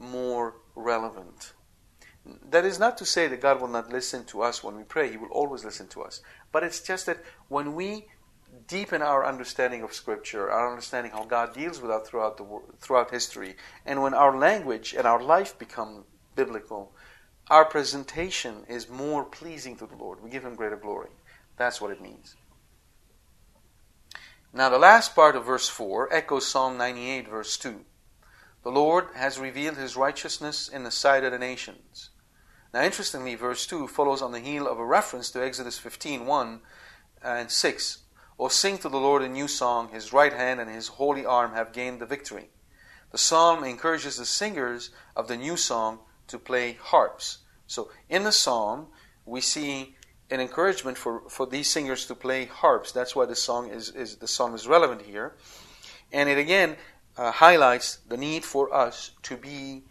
more 0.00 0.56
relevant. 0.74 1.52
That 2.50 2.64
is 2.64 2.78
not 2.78 2.96
to 2.98 3.04
say 3.04 3.26
that 3.26 3.40
God 3.40 3.60
will 3.60 3.68
not 3.68 3.90
listen 3.90 4.24
to 4.26 4.42
us 4.42 4.62
when 4.62 4.76
we 4.76 4.84
pray, 4.84 5.10
He 5.10 5.16
will 5.16 5.28
always 5.28 5.64
listen 5.64 5.88
to 5.88 6.02
us. 6.02 6.20
But 6.52 6.62
it's 6.62 6.80
just 6.80 7.06
that 7.06 7.22
when 7.48 7.74
we 7.74 8.06
deepen 8.68 9.02
our 9.02 9.26
understanding 9.26 9.82
of 9.82 9.92
Scripture, 9.92 10.50
our 10.50 10.70
understanding 10.70 11.12
how 11.12 11.24
God 11.24 11.54
deals 11.54 11.80
with 11.80 11.90
us 11.90 12.08
throughout, 12.08 12.36
the, 12.36 12.46
throughout 12.78 13.10
history, 13.10 13.56
and 13.84 14.02
when 14.02 14.14
our 14.14 14.36
language 14.36 14.94
and 14.96 15.06
our 15.06 15.22
life 15.22 15.58
become 15.58 16.04
biblical, 16.36 16.92
our 17.48 17.64
presentation 17.64 18.64
is 18.68 18.88
more 18.88 19.24
pleasing 19.24 19.76
to 19.76 19.86
the 19.86 19.96
Lord. 19.96 20.22
We 20.22 20.30
give 20.30 20.44
Him 20.44 20.54
greater 20.54 20.76
glory. 20.76 21.10
That's 21.56 21.80
what 21.80 21.90
it 21.90 22.00
means. 22.00 22.36
Now, 24.54 24.68
the 24.68 24.78
last 24.78 25.14
part 25.14 25.34
of 25.34 25.46
verse 25.46 25.68
4 25.68 26.12
echoes 26.12 26.46
Psalm 26.46 26.76
98, 26.76 27.28
verse 27.28 27.56
2. 27.56 27.84
The 28.62 28.70
Lord 28.70 29.08
has 29.14 29.38
revealed 29.38 29.76
his 29.76 29.96
righteousness 29.96 30.68
in 30.68 30.84
the 30.84 30.90
sight 30.90 31.24
of 31.24 31.32
the 31.32 31.38
nations. 31.38 32.10
Now, 32.72 32.82
interestingly, 32.82 33.34
verse 33.34 33.66
2 33.66 33.88
follows 33.88 34.22
on 34.22 34.32
the 34.32 34.40
heel 34.40 34.66
of 34.66 34.78
a 34.78 34.84
reference 34.84 35.30
to 35.30 35.44
Exodus 35.44 35.78
15 35.78 36.26
1 36.26 36.60
and 37.22 37.50
6. 37.50 37.98
Or 38.38 38.50
sing 38.50 38.78
to 38.78 38.88
the 38.88 38.98
Lord 38.98 39.22
a 39.22 39.28
new 39.28 39.46
song, 39.46 39.90
his 39.90 40.12
right 40.12 40.32
hand 40.32 40.60
and 40.60 40.70
his 40.70 40.88
holy 40.88 41.26
arm 41.26 41.52
have 41.52 41.72
gained 41.72 42.00
the 42.00 42.06
victory. 42.06 42.48
The 43.10 43.18
psalm 43.18 43.62
encourages 43.62 44.16
the 44.16 44.24
singers 44.24 44.90
of 45.14 45.28
the 45.28 45.36
new 45.36 45.56
song 45.56 46.00
to 46.28 46.38
play 46.38 46.78
harps. 46.80 47.38
So, 47.66 47.90
in 48.08 48.24
the 48.24 48.32
psalm, 48.32 48.88
we 49.26 49.40
see 49.40 49.96
an 50.30 50.40
encouragement 50.40 50.96
for, 50.96 51.28
for 51.28 51.46
these 51.46 51.68
singers 51.68 52.06
to 52.06 52.14
play 52.14 52.46
harps. 52.46 52.90
That's 52.90 53.14
why 53.14 53.26
the 53.26 53.36
song 53.36 53.68
is, 53.68 53.90
is 53.90 54.16
the 54.16 54.28
song 54.28 54.54
is 54.54 54.66
relevant 54.66 55.02
here. 55.02 55.34
And 56.10 56.28
it 56.28 56.38
again 56.38 56.76
uh, 57.16 57.30
highlights 57.30 57.98
the 58.08 58.16
need 58.16 58.44
for 58.44 58.72
us 58.74 59.12
to 59.22 59.36
be 59.36 59.82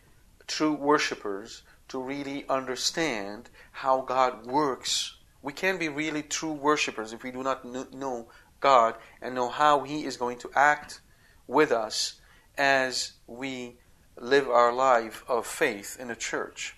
true 0.47 0.73
worshippers, 0.73 1.63
to 1.87 2.01
really 2.01 2.45
understand 2.49 3.49
how 3.71 4.01
God 4.01 4.45
works. 4.45 5.17
We 5.41 5.53
can't 5.53 5.79
be 5.79 5.89
really 5.89 6.23
true 6.23 6.53
worshippers 6.53 7.13
if 7.13 7.23
we 7.23 7.31
do 7.31 7.43
not 7.43 7.65
know 7.65 8.29
God 8.59 8.95
and 9.21 9.35
know 9.35 9.49
how 9.49 9.83
He 9.83 10.05
is 10.05 10.17
going 10.17 10.37
to 10.39 10.51
act 10.55 11.01
with 11.47 11.71
us 11.71 12.21
as 12.57 13.13
we 13.27 13.77
live 14.17 14.49
our 14.49 14.71
life 14.73 15.23
of 15.27 15.45
faith 15.45 15.97
in 15.99 16.07
the 16.07 16.15
church. 16.15 16.75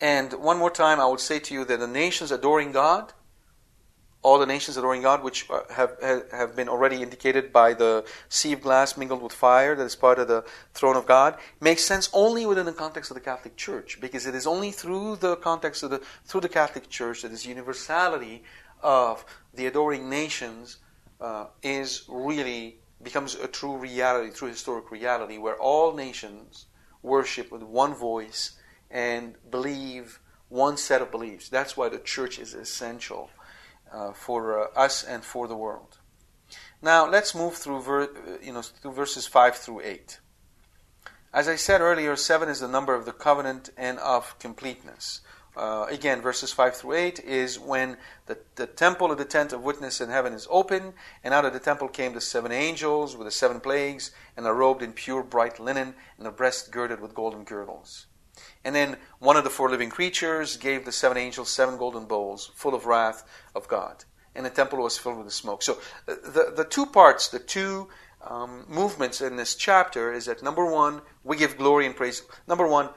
And 0.00 0.32
one 0.34 0.58
more 0.58 0.70
time, 0.70 1.00
I 1.00 1.06
would 1.06 1.20
say 1.20 1.40
to 1.40 1.54
you 1.54 1.64
that 1.64 1.80
the 1.80 1.86
nations 1.88 2.30
adoring 2.30 2.72
God 2.72 3.12
all 4.22 4.38
the 4.38 4.46
nations 4.46 4.76
adoring 4.76 5.02
God, 5.02 5.22
which 5.22 5.48
uh, 5.48 5.60
have, 5.70 5.96
have 6.32 6.56
been 6.56 6.68
already 6.68 7.02
indicated 7.02 7.52
by 7.52 7.72
the 7.72 8.04
sea 8.28 8.52
of 8.52 8.60
glass 8.60 8.96
mingled 8.96 9.22
with 9.22 9.32
fire 9.32 9.76
that 9.76 9.84
is 9.84 9.94
part 9.94 10.18
of 10.18 10.26
the 10.26 10.44
throne 10.74 10.96
of 10.96 11.06
God, 11.06 11.36
makes 11.60 11.84
sense 11.84 12.10
only 12.12 12.44
within 12.44 12.66
the 12.66 12.72
context 12.72 13.10
of 13.10 13.14
the 13.14 13.20
Catholic 13.20 13.56
Church, 13.56 14.00
because 14.00 14.26
it 14.26 14.34
is 14.34 14.46
only 14.46 14.70
through 14.72 15.16
the 15.16 15.36
context 15.36 15.82
of 15.82 15.90
the 15.90 16.00
through 16.24 16.40
the 16.40 16.48
Catholic 16.48 16.88
Church 16.88 17.22
that 17.22 17.30
this 17.30 17.46
universality 17.46 18.42
of 18.82 19.24
the 19.54 19.66
adoring 19.66 20.10
nations 20.10 20.78
uh, 21.20 21.46
is 21.62 22.04
really 22.08 22.78
becomes 23.02 23.36
a 23.36 23.46
true 23.46 23.76
reality, 23.76 24.34
true 24.34 24.48
historic 24.48 24.90
reality, 24.90 25.38
where 25.38 25.56
all 25.56 25.94
nations 25.94 26.66
worship 27.02 27.52
with 27.52 27.62
one 27.62 27.94
voice 27.94 28.58
and 28.90 29.34
believe 29.50 30.18
one 30.48 30.76
set 30.76 31.00
of 31.00 31.10
beliefs. 31.10 31.48
That's 31.48 31.76
why 31.76 31.88
the 31.88 31.98
church 31.98 32.38
is 32.38 32.54
essential 32.54 33.30
uh, 33.92 34.12
for 34.12 34.62
uh, 34.62 34.66
us 34.76 35.02
and 35.04 35.24
for 35.24 35.48
the 35.48 35.56
world. 35.56 35.98
Now 36.80 37.08
let's 37.08 37.34
move 37.34 37.54
through, 37.54 37.82
ver- 37.82 38.38
you 38.42 38.52
know, 38.52 38.62
through 38.62 38.92
verses 38.92 39.26
five 39.26 39.56
through 39.56 39.80
eight. 39.80 40.20
As 41.32 41.48
I 41.48 41.56
said 41.56 41.80
earlier, 41.80 42.16
seven 42.16 42.48
is 42.48 42.60
the 42.60 42.68
number 42.68 42.94
of 42.94 43.04
the 43.04 43.12
covenant 43.12 43.70
and 43.76 43.98
of 43.98 44.38
completeness. 44.38 45.20
uh, 45.58 45.86
again, 45.90 46.20
verses 46.22 46.52
5 46.52 46.76
through 46.76 46.94
8, 46.94 47.20
is 47.20 47.58
when 47.58 47.96
the, 48.26 48.38
the 48.54 48.66
temple 48.66 49.10
of 49.10 49.18
the 49.18 49.24
tent 49.24 49.52
of 49.52 49.62
witness 49.62 50.00
in 50.00 50.08
heaven 50.08 50.32
is 50.32 50.46
open, 50.50 50.94
and 51.24 51.34
out 51.34 51.44
of 51.44 51.52
the 51.52 51.58
temple 51.58 51.88
came 51.88 52.14
the 52.14 52.20
seven 52.20 52.52
angels 52.52 53.16
with 53.16 53.26
the 53.26 53.32
seven 53.32 53.60
plagues, 53.60 54.12
and 54.36 54.46
are 54.46 54.54
robed 54.54 54.82
in 54.82 54.92
pure 54.92 55.22
bright 55.22 55.58
linen, 55.58 55.94
and 56.16 56.24
their 56.24 56.32
breast 56.32 56.70
girded 56.70 57.00
with 57.00 57.14
golden 57.14 57.44
girdles. 57.44 58.06
And 58.68 58.76
then 58.76 58.98
one 59.18 59.38
of 59.38 59.44
the 59.44 59.50
four 59.50 59.70
living 59.70 59.88
creatures 59.88 60.58
gave 60.58 60.84
the 60.84 60.92
seven 60.92 61.16
angels 61.16 61.48
seven 61.48 61.78
golden 61.78 62.04
bowls 62.04 62.50
full 62.54 62.74
of 62.74 62.84
wrath 62.84 63.24
of 63.54 63.66
God. 63.66 64.04
And 64.34 64.44
the 64.44 64.50
temple 64.50 64.80
was 64.80 64.98
filled 64.98 65.16
with 65.16 65.26
the 65.26 65.32
smoke. 65.32 65.62
So 65.62 65.78
uh, 66.06 66.16
the, 66.22 66.52
the 66.54 66.66
two 66.66 66.84
parts, 66.84 67.28
the 67.28 67.38
two 67.38 67.88
um, 68.20 68.66
movements 68.68 69.22
in 69.22 69.36
this 69.36 69.54
chapter 69.54 70.12
is 70.12 70.26
that 70.26 70.42
number 70.42 70.70
one, 70.70 71.00
we 71.24 71.38
give 71.38 71.56
glory 71.56 71.86
and 71.86 71.96
praise. 71.96 72.24
Number 72.46 72.68
one, 72.68 72.90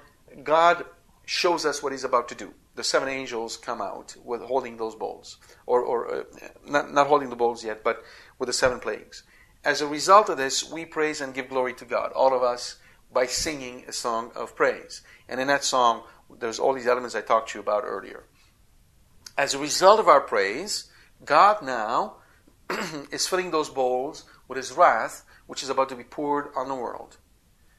God 0.44 0.84
shows 1.26 1.66
us 1.66 1.82
what 1.82 1.94
he's 1.94 2.04
about 2.04 2.28
to 2.28 2.36
do. 2.36 2.54
The 2.76 2.84
seven 2.84 3.08
angels 3.08 3.56
come 3.56 3.82
out 3.82 4.18
with 4.26 4.42
holding 4.42 4.76
those 4.76 4.96
bowls, 4.96 5.38
or, 5.66 5.82
or 5.82 6.14
uh, 6.14 6.24
not, 6.68 6.92
not 6.92 7.08
holding 7.08 7.30
the 7.30 7.38
bowls 7.38 7.64
yet, 7.64 7.82
but 7.82 8.04
with 8.40 8.48
the 8.48 8.54
seven 8.54 8.82
plagues. 8.82 9.24
As 9.64 9.80
a 9.80 9.88
result 9.88 10.28
of 10.28 10.36
this, 10.36 10.70
we 10.70 10.84
praise 10.84 11.22
and 11.22 11.34
give 11.34 11.48
glory 11.48 11.74
to 11.76 11.86
God, 11.86 12.12
all 12.12 12.36
of 12.36 12.44
us, 12.44 12.76
by 13.14 13.26
singing 13.26 13.84
a 13.88 13.94
song 13.94 14.32
of 14.36 14.56
praise. 14.56 15.02
And 15.28 15.40
in 15.40 15.48
that 15.48 15.64
song, 15.64 16.04
there's 16.40 16.60
all 16.60 16.74
these 16.74 16.88
elements 16.88 17.16
I 17.16 17.22
talked 17.22 17.50
to 17.50 17.58
you 17.58 17.62
about 17.62 17.84
earlier. 17.86 18.24
As 19.38 19.54
a 19.54 19.60
result 19.60 20.00
of 20.00 20.08
our 20.08 20.22
praise, 20.22 20.90
God 21.26 21.62
now 21.62 22.18
is 23.12 23.28
filling 23.28 23.52
those 23.52 23.70
bowls 23.70 24.26
with 24.48 24.58
his 24.58 24.72
wrath, 24.72 25.24
which 25.48 25.64
is 25.64 25.70
about 25.70 25.90
to 25.90 25.96
be 25.96 26.04
poured 26.04 26.50
on 26.56 26.68
the 26.68 26.76
world. 26.76 27.18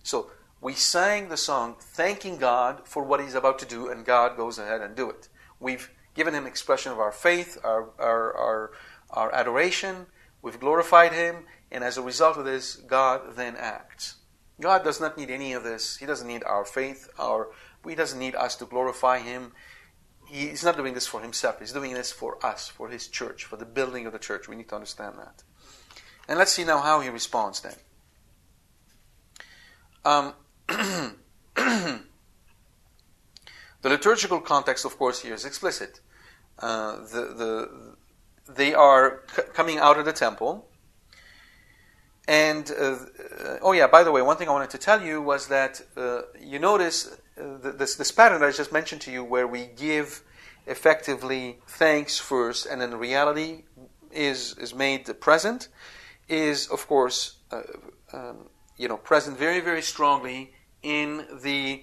So 0.02 0.30
we 0.62 0.74
sang 0.74 1.28
the 1.28 1.36
song 1.36 1.74
thanking 1.80 2.36
God 2.36 2.82
for 2.84 3.02
what 3.02 3.20
He's 3.20 3.34
about 3.34 3.58
to 3.58 3.66
do, 3.66 3.88
and 3.88 4.04
God 4.04 4.36
goes 4.36 4.58
ahead 4.58 4.80
and 4.80 4.94
do 4.94 5.10
it. 5.10 5.28
We've 5.58 5.90
given 6.14 6.34
Him 6.34 6.46
expression 6.46 6.92
of 6.92 7.00
our 7.00 7.10
faith, 7.10 7.58
our, 7.64 7.90
our, 7.98 8.32
our, 8.32 8.70
our 9.10 9.34
adoration. 9.34 10.06
We've 10.40 10.60
glorified 10.60 11.12
Him, 11.12 11.46
and 11.72 11.82
as 11.82 11.98
a 11.98 12.02
result 12.02 12.36
of 12.36 12.44
this, 12.44 12.76
God 12.76 13.34
then 13.34 13.56
acts. 13.56 14.16
God 14.62 14.84
does 14.84 15.00
not 15.00 15.18
need 15.18 15.28
any 15.28 15.52
of 15.52 15.64
this. 15.64 15.96
He 15.96 16.06
doesn't 16.06 16.28
need 16.28 16.44
our 16.44 16.64
faith. 16.64 17.10
Our 17.18 17.50
He 17.86 17.94
doesn't 17.96 18.18
need 18.18 18.36
us 18.36 18.56
to 18.56 18.64
glorify 18.64 19.18
Him. 19.18 19.52
He's 20.26 20.64
not 20.64 20.76
doing 20.76 20.94
this 20.94 21.06
for 21.06 21.20
Himself. 21.20 21.58
He's 21.58 21.72
doing 21.72 21.92
this 21.92 22.12
for 22.12 22.44
us, 22.46 22.68
for 22.68 22.88
His 22.88 23.08
church, 23.08 23.44
for 23.44 23.56
the 23.56 23.66
building 23.66 24.06
of 24.06 24.12
the 24.12 24.18
church. 24.18 24.48
We 24.48 24.56
need 24.56 24.68
to 24.68 24.76
understand 24.76 25.16
that. 25.18 25.42
And 26.28 26.38
let's 26.38 26.52
see 26.52 26.64
now 26.64 26.80
how 26.80 27.00
He 27.00 27.08
responds 27.08 27.60
then. 27.60 27.74
Um, 30.04 30.34
the 30.68 32.04
liturgical 33.82 34.40
context, 34.40 34.84
of 34.84 34.96
course, 34.96 35.20
here 35.20 35.34
is 35.34 35.44
explicit. 35.44 36.00
Uh, 36.58 36.98
the, 36.98 37.34
the, 37.36 37.96
they 38.52 38.74
are 38.74 39.22
c- 39.34 39.42
coming 39.52 39.78
out 39.78 39.98
of 39.98 40.04
the 40.04 40.12
temple. 40.12 40.68
And, 42.28 42.70
uh, 42.70 42.82
uh, 42.84 43.58
oh 43.62 43.72
yeah, 43.72 43.88
by 43.88 44.04
the 44.04 44.12
way, 44.12 44.22
one 44.22 44.36
thing 44.36 44.48
I 44.48 44.52
wanted 44.52 44.70
to 44.70 44.78
tell 44.78 45.02
you 45.02 45.20
was 45.20 45.48
that 45.48 45.82
uh, 45.96 46.22
you 46.40 46.58
notice 46.58 47.16
uh, 47.40 47.58
this, 47.58 47.96
this 47.96 48.12
pattern 48.12 48.40
that 48.40 48.48
I 48.48 48.52
just 48.52 48.72
mentioned 48.72 49.00
to 49.02 49.12
you 49.12 49.24
where 49.24 49.46
we 49.46 49.66
give 49.66 50.22
effectively 50.66 51.58
thanks 51.66 52.18
first 52.18 52.66
and 52.66 52.80
then 52.80 52.94
reality 52.94 53.64
is, 54.12 54.56
is 54.58 54.74
made 54.74 55.20
present 55.20 55.68
is, 56.28 56.68
of 56.68 56.86
course, 56.86 57.36
uh, 57.50 57.62
um, 58.12 58.48
you 58.76 58.88
know, 58.88 58.96
present 58.96 59.36
very, 59.36 59.60
very 59.60 59.82
strongly 59.82 60.52
in 60.82 61.26
the 61.42 61.82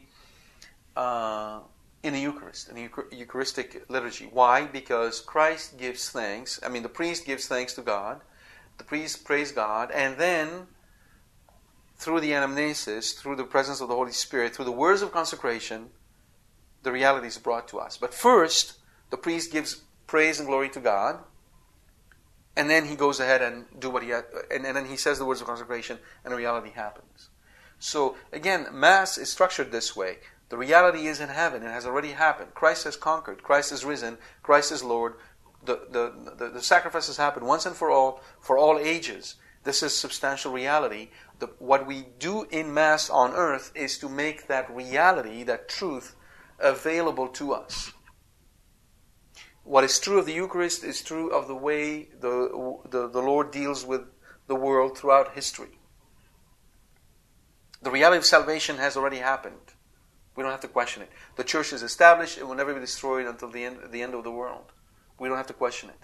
uh, 0.96 1.60
in 2.04 2.14
the 2.14 2.20
Eucharist, 2.20 2.70
in 2.70 2.76
the 2.76 2.90
Eucharistic 3.12 3.84
liturgy. 3.90 4.30
Why? 4.32 4.66
Because 4.66 5.20
Christ 5.20 5.78
gives 5.78 6.10
thanks. 6.10 6.60
I 6.64 6.70
mean, 6.70 6.84
the 6.84 6.90
priest 6.90 7.26
gives 7.26 7.48
thanks 7.48 7.74
to 7.74 7.82
God. 7.82 8.22
The 8.80 8.84
priest 8.86 9.26
prays 9.26 9.52
God, 9.52 9.92
and 9.92 10.18
then 10.18 10.68
through 11.98 12.22
the 12.22 12.32
anamnesis, 12.32 13.16
through 13.16 13.36
the 13.36 13.44
presence 13.44 13.82
of 13.82 13.90
the 13.90 13.96
Holy 13.96 14.14
Spirit, 14.14 14.56
through 14.56 14.66
the 14.66 14.72
words 14.72 15.04
of 15.04 15.12
consecration, 15.12 15.90
the 16.82 16.92
reality 16.92 17.28
is 17.28 17.38
brought 17.38 17.68
to 17.68 17.78
us. 17.78 17.98
But 17.98 18.14
first, 18.14 18.80
the 19.12 19.18
priest 19.18 19.52
gives 19.52 19.84
praise 20.08 20.40
and 20.40 20.48
glory 20.48 20.70
to 20.70 20.80
God, 20.80 21.20
and 22.56 22.70
then 22.70 22.86
he 22.86 22.96
goes 22.96 23.20
ahead 23.20 23.42
and 23.42 23.66
do 23.78 23.90
what 23.90 24.02
he 24.02 24.12
and, 24.12 24.24
and 24.50 24.76
then 24.76 24.86
he 24.86 24.96
says 24.96 25.20
the 25.20 25.26
words 25.26 25.42
of 25.42 25.48
consecration, 25.48 26.00
and 26.24 26.32
the 26.32 26.38
reality 26.38 26.72
happens. 26.72 27.30
So 27.80 28.16
again, 28.32 28.68
Mass 28.72 29.18
is 29.18 29.30
structured 29.30 29.72
this 29.72 29.96
way. 29.96 30.18
The 30.50 30.58
reality 30.58 31.06
is 31.06 31.20
in 31.20 31.30
heaven. 31.30 31.64
It 31.64 31.72
has 31.72 31.86
already 31.86 32.14
happened. 32.14 32.56
Christ 32.56 32.86
has 32.86 32.98
conquered. 32.98 33.44
Christ 33.44 33.72
is 33.72 33.86
risen. 33.86 34.18
Christ 34.42 34.72
is 34.72 34.84
Lord. 34.84 35.14
The, 35.64 35.82
the, 35.90 36.14
the, 36.38 36.50
the 36.50 36.62
sacrifice 36.62 37.08
has 37.08 37.18
happened 37.18 37.46
once 37.46 37.66
and 37.66 37.76
for 37.76 37.92
all, 37.92 38.22
for 38.40 38.58
all 38.58 38.80
ages. 38.80 39.36
This 39.64 39.84
is 39.84 39.96
substantial 39.96 40.52
reality. 40.52 41.10
The, 41.40 41.48
what 41.60 41.86
we 41.86 42.06
do 42.18 42.48
in 42.50 42.74
Mass 42.74 43.10
on 43.10 43.34
earth 43.34 43.72
is 43.76 43.98
to 44.00 44.10
make 44.10 44.48
that 44.48 44.74
reality, 44.74 45.44
that 45.44 45.68
truth, 45.68 46.16
available 46.60 47.28
to 47.30 47.54
us. 47.54 47.92
What 49.64 49.84
is 49.84 50.00
true 50.00 50.18
of 50.18 50.26
the 50.26 50.34
Eucharist 50.34 50.84
is 50.84 51.04
true 51.04 51.30
of 51.30 51.48
the 51.48 51.56
way 51.56 52.10
the, 52.20 52.80
the, 52.90 53.08
the 53.08 53.22
Lord 53.22 53.52
deals 53.52 53.86
with 53.86 54.02
the 54.48 54.56
world 54.56 54.98
throughout 54.98 55.36
history. 55.36 55.80
The 57.82 57.92
reality 57.92 58.18
of 58.18 58.26
salvation 58.26 58.78
has 58.78 58.98
already 58.98 59.18
happened. 59.18 59.74
We 60.36 60.44
don't 60.44 60.52
have 60.52 60.62
to 60.62 60.68
question 60.68 61.04
it. 61.04 61.12
The 61.36 61.44
church 61.44 61.72
is 61.72 61.84
established, 61.84 62.38
it 62.38 62.48
will 62.48 62.56
never 62.56 62.74
be 62.74 62.80
destroyed 62.80 63.28
until 63.28 63.50
the 63.50 63.66
end, 63.66 63.78
the 63.92 64.02
end 64.02 64.16
of 64.16 64.24
the 64.24 64.32
world. 64.32 64.72
We 65.20 65.28
don't 65.28 65.38
have 65.38 65.48
to 65.48 65.54
question 65.54 65.90
it. 65.90 65.98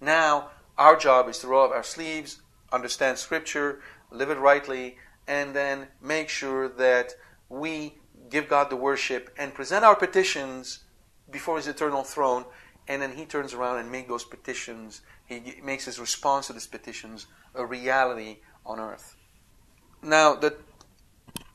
Now, 0.00 0.50
our 0.76 0.96
job 0.96 1.28
is 1.28 1.38
to 1.40 1.48
roll 1.48 1.64
up 1.64 1.70
our 1.70 1.82
sleeves, 1.82 2.40
understand 2.72 3.18
Scripture, 3.18 3.80
live 4.10 4.30
it 4.30 4.38
rightly, 4.38 4.98
and 5.26 5.54
then 5.54 5.88
make 6.02 6.28
sure 6.28 6.68
that 6.68 7.12
we 7.48 7.94
give 8.30 8.48
God 8.48 8.70
the 8.70 8.76
worship 8.76 9.30
and 9.38 9.54
present 9.54 9.84
our 9.84 9.96
petitions 9.96 10.80
before 11.30 11.56
His 11.56 11.68
eternal 11.68 12.04
throne, 12.04 12.44
and 12.88 13.00
then 13.00 13.12
He 13.12 13.24
turns 13.24 13.54
around 13.54 13.78
and 13.78 13.90
makes 13.90 14.08
those 14.08 14.24
petitions, 14.24 15.02
He 15.26 15.60
makes 15.62 15.84
His 15.84 15.98
response 15.98 16.48
to 16.48 16.52
these 16.52 16.66
petitions 16.66 17.26
a 17.54 17.64
reality 17.64 18.38
on 18.66 18.80
earth. 18.80 19.16
Now, 20.02 20.34
the 20.34 20.56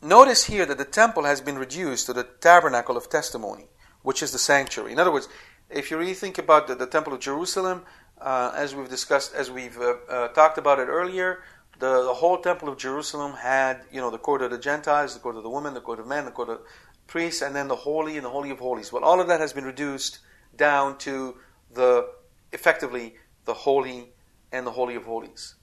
Notice 0.02 0.46
here 0.46 0.66
that 0.66 0.78
the 0.78 0.86
temple 0.86 1.26
has 1.26 1.42
been 1.42 1.58
reduced 1.58 2.06
to 2.06 2.14
the 2.14 2.24
tabernacle 2.24 2.96
of 2.96 3.10
testimony, 3.10 3.66
which 4.02 4.24
is 4.24 4.32
the 4.32 4.40
sanctuary. 4.40 4.94
In 4.94 5.00
other 5.00 5.12
words, 5.12 5.28
if 5.70 5.92
you 5.92 5.98
really 5.98 6.14
think 6.14 6.38
about 6.38 6.68
the, 6.68 6.76
the 6.76 6.88
temple 6.88 7.14
of 7.14 7.20
Jerusalem, 7.20 7.84
uh, 8.20 8.52
as 8.56 8.76
we've 8.76 8.90
discussed, 8.90 9.34
as 9.34 9.50
we've 9.52 9.78
uh, 9.80 9.96
uh, 10.10 10.28
talked 10.30 10.58
about 10.58 10.80
it 10.80 10.88
earlier, 10.88 11.44
the, 11.80 12.04
the, 12.04 12.14
whole 12.14 12.38
temple 12.40 12.68
of 12.68 12.78
Jerusalem 12.78 13.34
had, 13.34 13.82
you 13.92 14.02
know, 14.02 14.10
the 14.10 14.18
court 14.18 14.42
of 14.42 14.52
the 14.52 14.58
Gentiles, 14.58 15.14
the 15.14 15.20
court 15.20 15.38
of 15.38 15.44
the 15.44 15.50
women, 15.50 15.74
the 15.74 15.82
court 15.82 16.00
of 16.00 16.08
men, 16.08 16.26
the 16.26 16.32
court 16.32 16.50
of 16.50 16.62
priests, 17.08 17.42
and 17.42 17.56
then 17.56 17.68
the 17.68 17.76
holy 17.76 18.18
and 18.18 18.26
the 18.26 18.30
holy 18.30 18.50
of 18.50 18.60
holies. 18.60 18.92
Well, 18.92 19.04
all 19.04 19.22
of 19.22 19.28
that 19.28 19.40
has 19.40 19.54
been 19.54 19.64
reduced 19.64 20.20
down 20.56 20.98
to 21.00 21.38
the 21.74 22.10
effectively 22.52 23.16
the 23.46 23.54
holy 23.54 24.10
and 24.52 24.68
the 24.68 24.72
holy 24.72 24.96
of 24.96 25.06
holies, 25.06 25.56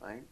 right? 0.00 0.24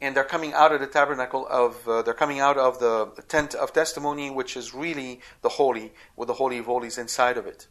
and 0.00 0.16
they're 0.16 0.24
coming 0.24 0.54
out 0.54 0.72
of 0.72 0.80
the 0.80 0.86
tabernacle 0.86 1.46
of 1.48 1.86
uh, 1.86 2.02
they're 2.02 2.14
coming 2.14 2.40
out 2.40 2.56
of 2.56 2.78
the 2.78 3.06
tent 3.28 3.54
of 3.54 3.72
testimony 3.72 4.30
which 4.30 4.56
is 4.56 4.74
really 4.74 5.20
the 5.42 5.48
holy 5.48 5.92
with 6.16 6.28
the 6.28 6.34
holy 6.34 6.58
of 6.58 6.66
holies 6.66 6.96
inside 6.96 7.36
of 7.36 7.46
it 7.46 7.66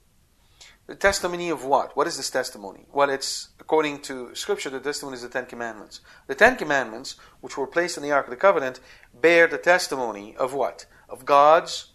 the 0.90 0.96
testimony 0.96 1.50
of 1.50 1.64
what? 1.64 1.96
What 1.96 2.08
is 2.08 2.18
this 2.18 2.32
testimony? 2.32 2.88
Well 2.92 3.12
it's 3.12 3.50
according 3.60 4.02
to 4.02 4.34
scripture 4.34 4.72
the 4.72 4.80
testimony 4.80 5.18
is 5.18 5.22
the 5.22 5.30
ten 5.30 5.46
commandments. 5.46 6.02
The 6.26 6.34
ten 6.34 6.56
commandments 6.56 7.16
which 7.42 7.58
were 7.58 7.68
placed 7.68 7.96
in 7.96 8.02
the 8.02 8.12
ark 8.12 8.26
of 8.26 8.32
the 8.32 8.36
covenant 8.36 8.80
bear 9.14 9.46
the 9.46 9.60
testimony 9.60 10.36
of 10.36 10.56
what? 10.56 10.88
Of 11.08 11.26
god's 11.26 11.92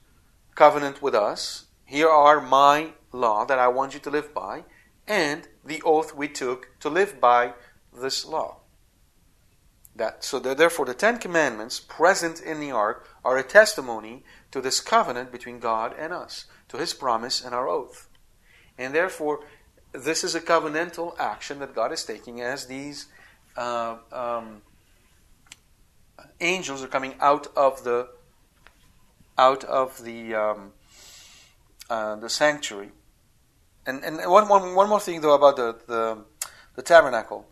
covenant 0.54 1.02
with 1.02 1.12
us. 1.12 1.64
Here 1.84 2.08
are 2.08 2.40
my 2.40 2.92
law 3.10 3.44
that 3.44 3.58
i 3.58 3.66
want 3.66 3.94
you 3.94 4.00
to 4.00 4.10
live 4.10 4.32
by 4.32 4.62
and 5.08 5.48
the 5.64 5.82
oath 5.82 6.14
we 6.14 6.28
took 6.28 6.68
to 6.78 6.88
live 6.88 7.20
by 7.20 7.54
this 8.00 8.24
law. 8.24 8.58
That 9.96 10.22
so 10.22 10.38
therefore 10.38 10.86
the 10.86 10.94
Ten 10.94 11.18
Commandments 11.18 11.80
present 11.80 12.40
in 12.40 12.60
the 12.60 12.70
ark 12.70 13.08
are 13.24 13.38
a 13.38 13.42
testimony 13.42 14.24
to 14.52 14.60
this 14.60 14.80
covenant 14.80 15.32
between 15.32 15.58
God 15.58 15.94
and 15.98 16.12
us, 16.12 16.46
to 16.68 16.78
His 16.78 16.94
promise 16.94 17.44
and 17.44 17.54
our 17.54 17.68
oath, 17.68 18.08
and 18.78 18.94
therefore 18.94 19.40
this 19.92 20.24
is 20.24 20.34
a 20.34 20.40
covenantal 20.40 21.18
action 21.18 21.58
that 21.60 21.74
God 21.74 21.92
is 21.92 22.04
taking 22.04 22.40
as 22.40 22.66
these 22.66 23.06
uh, 23.56 23.96
um, 24.12 24.62
angels 26.40 26.82
are 26.82 26.88
coming 26.88 27.14
out 27.20 27.46
of 27.56 27.84
the 27.84 28.08
out 29.38 29.64
of 29.64 30.02
the 30.02 30.34
um, 30.34 30.72
uh, 31.90 32.16
the 32.16 32.28
sanctuary. 32.28 32.90
And 33.86 34.02
and 34.02 34.16
one, 34.30 34.48
one, 34.48 34.74
one 34.74 34.88
more 34.88 35.00
thing 35.00 35.20
though 35.20 35.34
about 35.34 35.56
the, 35.56 35.78
the, 35.86 36.24
the 36.74 36.82
tabernacle 36.82 37.46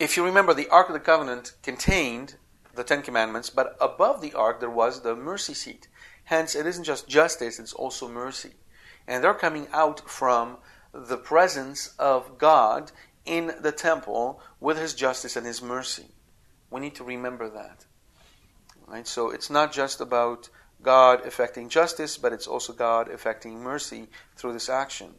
if 0.00 0.16
you 0.16 0.24
remember, 0.24 0.54
the 0.54 0.68
Ark 0.70 0.88
of 0.88 0.94
the 0.94 1.00
Covenant 1.00 1.52
contained 1.62 2.36
the 2.74 2.82
Ten 2.82 3.02
Commandments, 3.02 3.50
but 3.50 3.76
above 3.80 4.22
the 4.22 4.32
Ark 4.32 4.58
there 4.58 4.70
was 4.70 5.02
the 5.02 5.14
mercy 5.14 5.52
seat. 5.52 5.88
Hence, 6.24 6.54
it 6.54 6.66
isn't 6.66 6.84
just 6.84 7.06
justice, 7.06 7.58
it's 7.58 7.74
also 7.74 8.08
mercy. 8.08 8.54
And 9.10 9.24
they're 9.24 9.34
coming 9.34 9.66
out 9.72 10.08
from 10.08 10.56
the 10.92 11.16
presence 11.16 11.94
of 11.98 12.38
God 12.38 12.92
in 13.26 13.52
the 13.60 13.72
temple 13.72 14.40
with 14.60 14.78
His 14.78 14.94
justice 14.94 15.34
and 15.34 15.44
His 15.44 15.60
mercy. 15.60 16.06
We 16.70 16.80
need 16.80 16.94
to 16.94 17.04
remember 17.04 17.50
that. 17.50 17.86
Right? 18.86 19.08
So 19.08 19.30
it's 19.30 19.50
not 19.50 19.72
just 19.72 20.00
about 20.00 20.48
God 20.80 21.26
effecting 21.26 21.68
justice, 21.68 22.18
but 22.18 22.32
it's 22.32 22.46
also 22.46 22.72
God 22.72 23.08
effecting 23.10 23.60
mercy 23.60 24.06
through 24.36 24.52
this 24.52 24.68
action. 24.68 25.14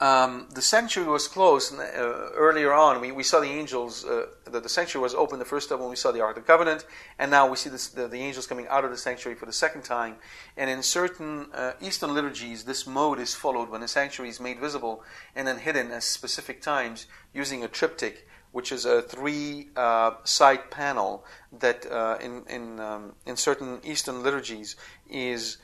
Um, 0.00 0.46
the 0.54 0.62
sanctuary 0.62 1.10
was 1.10 1.26
closed 1.26 1.74
uh, 1.74 1.80
earlier 1.82 2.72
on. 2.72 3.00
We, 3.00 3.10
we 3.10 3.24
saw 3.24 3.40
the 3.40 3.48
angels, 3.48 4.04
uh, 4.04 4.26
the, 4.44 4.60
the 4.60 4.68
sanctuary 4.68 5.02
was 5.02 5.12
open 5.12 5.40
the 5.40 5.44
first 5.44 5.68
time 5.68 5.80
when 5.80 5.90
we 5.90 5.96
saw 5.96 6.12
the 6.12 6.20
Ark 6.20 6.36
of 6.36 6.44
the 6.44 6.46
Covenant, 6.46 6.86
and 7.18 7.32
now 7.32 7.48
we 7.48 7.56
see 7.56 7.68
this, 7.68 7.88
the, 7.88 8.06
the, 8.06 8.18
angels 8.18 8.46
coming 8.46 8.68
out 8.68 8.84
of 8.84 8.92
the 8.92 8.96
sanctuary 8.96 9.36
for 9.36 9.46
the 9.46 9.52
second 9.52 9.82
time. 9.82 10.14
And 10.56 10.70
in 10.70 10.84
certain 10.84 11.48
uh, 11.52 11.72
Eastern 11.80 12.14
liturgies, 12.14 12.62
this 12.62 12.86
mode 12.86 13.18
is 13.18 13.34
followed 13.34 13.70
when 13.70 13.80
the 13.80 13.88
sanctuary 13.88 14.30
is 14.30 14.38
made 14.38 14.60
visible 14.60 15.02
and 15.34 15.48
then 15.48 15.58
hidden 15.58 15.90
at 15.90 16.04
specific 16.04 16.62
times 16.62 17.06
using 17.34 17.64
a 17.64 17.68
triptych, 17.68 18.24
which 18.52 18.70
is 18.70 18.84
a 18.84 19.02
three 19.02 19.70
uh, 19.74 20.12
side 20.22 20.70
panel 20.70 21.24
that 21.58 21.90
uh, 21.90 22.18
in, 22.20 22.44
in, 22.48 22.78
um, 22.78 23.14
in 23.26 23.36
certain 23.36 23.80
Eastern 23.82 24.22
liturgies 24.22 24.76
is 25.10 25.58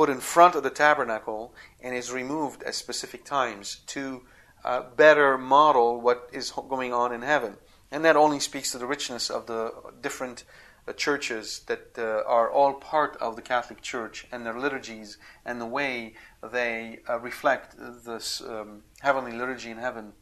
put 0.00 0.08
in 0.08 0.18
front 0.18 0.54
of 0.54 0.62
the 0.62 0.70
tabernacle 0.70 1.54
and 1.82 1.94
is 1.94 2.10
removed 2.10 2.62
at 2.62 2.74
specific 2.74 3.22
times 3.22 3.82
to 3.86 4.22
uh, 4.64 4.80
better 4.96 5.36
model 5.36 6.00
what 6.00 6.26
is 6.32 6.52
going 6.70 6.90
on 6.90 7.12
in 7.12 7.20
heaven. 7.20 7.54
And 7.90 8.02
that 8.06 8.16
only 8.16 8.40
speaks 8.40 8.72
to 8.72 8.78
the 8.78 8.86
richness 8.86 9.28
of 9.28 9.44
the 9.44 9.70
different 10.00 10.44
uh, 10.88 10.94
churches 10.94 11.60
that 11.66 11.98
uh, 11.98 12.22
are 12.26 12.50
all 12.50 12.72
part 12.72 13.14
of 13.18 13.36
the 13.36 13.42
Catholic 13.42 13.82
Church 13.82 14.26
and 14.32 14.46
their 14.46 14.58
liturgies 14.58 15.18
and 15.44 15.60
the 15.60 15.66
way 15.66 16.14
they 16.50 17.00
uh, 17.06 17.18
reflect 17.18 17.76
this 18.06 18.40
um, 18.40 18.84
heavenly 19.02 19.32
liturgy 19.32 19.70
in 19.70 19.76
heaven, 19.76 20.14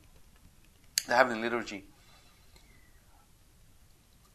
the 1.06 1.14
heavenly 1.14 1.40
liturgy. 1.40 1.84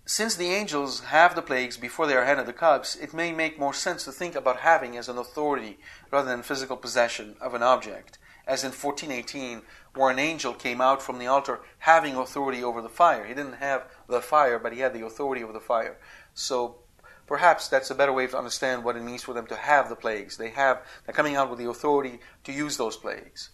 Since 0.06 0.36
the 0.36 0.50
angels 0.50 1.00
have 1.00 1.34
the 1.34 1.42
plagues 1.42 1.78
before 1.78 2.08
they 2.08 2.16
are 2.16 2.26
handed 2.26 2.46
the 2.46 2.54
cups, 2.54 2.98
it 2.98 3.14
may 3.14 3.32
make 3.32 3.58
more 3.58 3.74
sense 3.74 4.04
to 4.04 4.12
think 4.12 4.36
about 4.36 4.60
having 4.60 4.98
as 4.98 5.08
an 5.08 5.18
authority 5.18 5.80
rather 6.12 6.30
than 6.30 6.44
physical 6.44 6.76
possession 6.76 7.38
of 7.40 7.54
an 7.54 7.64
object, 7.64 8.18
as 8.46 8.66
in 8.66 8.72
1418, 8.72 9.62
where 9.96 10.12
an 10.12 10.20
angel 10.20 10.54
came 10.54 10.82
out 10.82 11.02
from 11.02 11.20
the 11.20 11.28
altar 11.28 11.62
having 11.80 12.16
authority 12.16 12.62
over 12.62 12.82
the 12.82 12.90
fire. 12.90 13.26
He 13.26 13.34
didn't 13.34 13.54
have 13.54 13.86
the 14.10 14.20
fire, 14.20 14.60
but 14.60 14.74
he 14.74 14.82
had 14.82 14.94
the 14.94 15.06
authority 15.06 15.42
over 15.42 15.54
the 15.54 15.62
fire. 15.62 15.98
So 16.34 16.80
perhaps 17.26 17.70
that's 17.70 17.90
a 17.90 17.96
better 17.96 18.12
way 18.12 18.28
to 18.28 18.38
understand 18.38 18.84
what 18.84 18.98
it 18.98 19.04
means 19.04 19.24
for 19.24 19.34
them 19.34 19.48
to 19.48 19.56
have 19.56 19.88
the 19.88 19.96
plagues. 19.96 20.36
They 20.36 20.50
have 20.50 20.82
they're 21.06 21.16
coming 21.16 21.38
out 21.38 21.50
with 21.50 21.60
the 21.60 21.70
authority 21.70 22.20
to 22.44 22.52
use 22.52 22.76
those 22.76 22.98
plagues. 22.98 23.52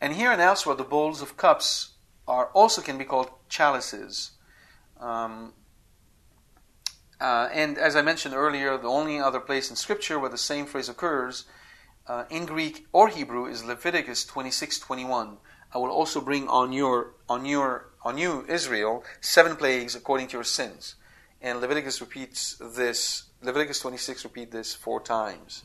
And 0.00 0.14
here 0.14 0.32
and 0.32 0.40
elsewhere, 0.40 0.74
the 0.74 0.82
bowls 0.82 1.22
of 1.22 1.36
cups 1.36 1.92
are 2.26 2.46
also 2.46 2.82
can 2.82 2.98
be 2.98 3.04
called 3.04 3.30
chalices. 3.48 4.32
Um, 5.00 5.52
uh, 7.20 7.48
and 7.52 7.78
as 7.78 7.96
I 7.96 8.02
mentioned 8.02 8.34
earlier, 8.34 8.76
the 8.78 8.88
only 8.88 9.18
other 9.18 9.40
place 9.40 9.70
in 9.70 9.76
Scripture 9.76 10.18
where 10.18 10.30
the 10.30 10.38
same 10.38 10.66
phrase 10.66 10.88
occurs 10.88 11.44
uh, 12.06 12.24
in 12.30 12.46
Greek 12.46 12.86
or 12.92 13.08
Hebrew 13.08 13.46
is 13.46 13.64
Leviticus 13.64 14.24
26:21. 14.24 15.38
I 15.74 15.78
will 15.78 15.90
also 15.90 16.20
bring 16.20 16.48
on 16.48 16.72
your 16.72 17.14
on 17.28 17.44
your 17.44 17.90
on 18.02 18.16
you 18.16 18.44
Israel 18.48 19.04
seven 19.20 19.56
plagues 19.56 19.94
according 19.94 20.28
to 20.28 20.36
your 20.36 20.44
sins. 20.44 20.94
And 21.40 21.60
Leviticus 21.60 22.00
repeats 22.00 22.56
this. 22.60 23.24
Leviticus 23.42 23.80
26 23.80 24.24
repeat 24.24 24.50
this 24.50 24.74
four 24.74 25.00
times. 25.00 25.64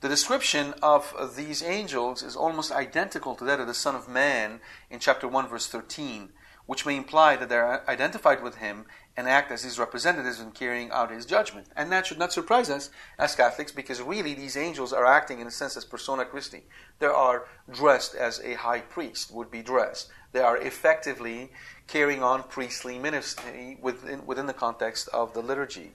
The 0.00 0.08
description 0.08 0.74
of 0.82 1.34
these 1.36 1.62
angels 1.62 2.22
is 2.22 2.36
almost 2.36 2.72
identical 2.72 3.34
to 3.36 3.44
that 3.44 3.60
of 3.60 3.66
the 3.66 3.74
Son 3.74 3.94
of 3.94 4.08
Man 4.08 4.60
in 4.90 4.98
chapter 4.98 5.26
1 5.26 5.48
verse 5.48 5.66
13 5.66 6.30
which 6.66 6.86
may 6.86 6.96
imply 6.96 7.36
that 7.36 7.48
they're 7.48 7.88
identified 7.88 8.42
with 8.42 8.56
him 8.56 8.86
and 9.16 9.28
act 9.28 9.52
as 9.52 9.62
his 9.62 9.78
representatives 9.78 10.40
in 10.40 10.50
carrying 10.50 10.90
out 10.90 11.10
his 11.10 11.26
judgment. 11.26 11.68
And 11.76 11.92
that 11.92 12.06
should 12.06 12.18
not 12.18 12.32
surprise 12.32 12.68
us 12.68 12.90
as 13.18 13.36
Catholics 13.36 13.70
because 13.70 14.00
really 14.02 14.34
these 14.34 14.56
angels 14.56 14.92
are 14.92 15.06
acting 15.06 15.40
in 15.40 15.46
a 15.46 15.52
sense 15.52 15.76
as 15.76 15.84
persona 15.84 16.24
Christi. 16.24 16.62
They 16.98 17.06
are 17.06 17.46
dressed 17.70 18.14
as 18.14 18.40
a 18.40 18.54
high 18.54 18.80
priest 18.80 19.32
would 19.32 19.50
be 19.50 19.62
dressed. 19.62 20.10
They 20.32 20.40
are 20.40 20.56
effectively 20.56 21.52
carrying 21.86 22.22
on 22.22 22.42
priestly 22.44 22.98
ministry 22.98 23.78
within, 23.80 24.26
within 24.26 24.46
the 24.46 24.52
context 24.52 25.08
of 25.08 25.32
the 25.32 25.42
liturgy. 25.42 25.92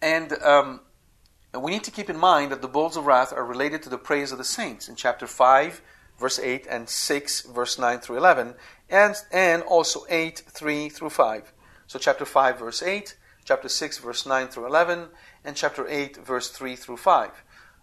And 0.00 0.32
um, 0.44 0.80
we 1.58 1.72
need 1.72 1.82
to 1.84 1.90
keep 1.90 2.08
in 2.08 2.16
mind 2.16 2.52
that 2.52 2.62
the 2.62 2.68
bowls 2.68 2.96
of 2.96 3.06
wrath 3.06 3.32
are 3.32 3.44
related 3.44 3.82
to 3.82 3.88
the 3.88 3.98
praise 3.98 4.30
of 4.30 4.38
the 4.38 4.44
saints. 4.44 4.88
In 4.88 4.94
chapter 4.94 5.26
5, 5.26 5.82
verse 6.18 6.38
8, 6.38 6.66
and 6.68 6.88
6, 6.88 7.42
verse 7.42 7.78
9 7.78 7.98
through 7.98 8.16
11, 8.16 8.54
and, 8.88 9.14
and 9.32 9.62
also 9.62 10.04
8, 10.08 10.42
3 10.48 10.88
through 10.88 11.10
5. 11.10 11.52
So, 11.86 11.98
chapter 11.98 12.24
5, 12.24 12.58
verse 12.58 12.82
8, 12.82 13.16
chapter 13.44 13.68
6, 13.68 13.98
verse 13.98 14.26
9 14.26 14.48
through 14.48 14.66
11, 14.66 15.08
and 15.44 15.56
chapter 15.56 15.86
8, 15.86 16.18
verse 16.18 16.50
3 16.50 16.76
through 16.76 16.96
5. 16.96 17.30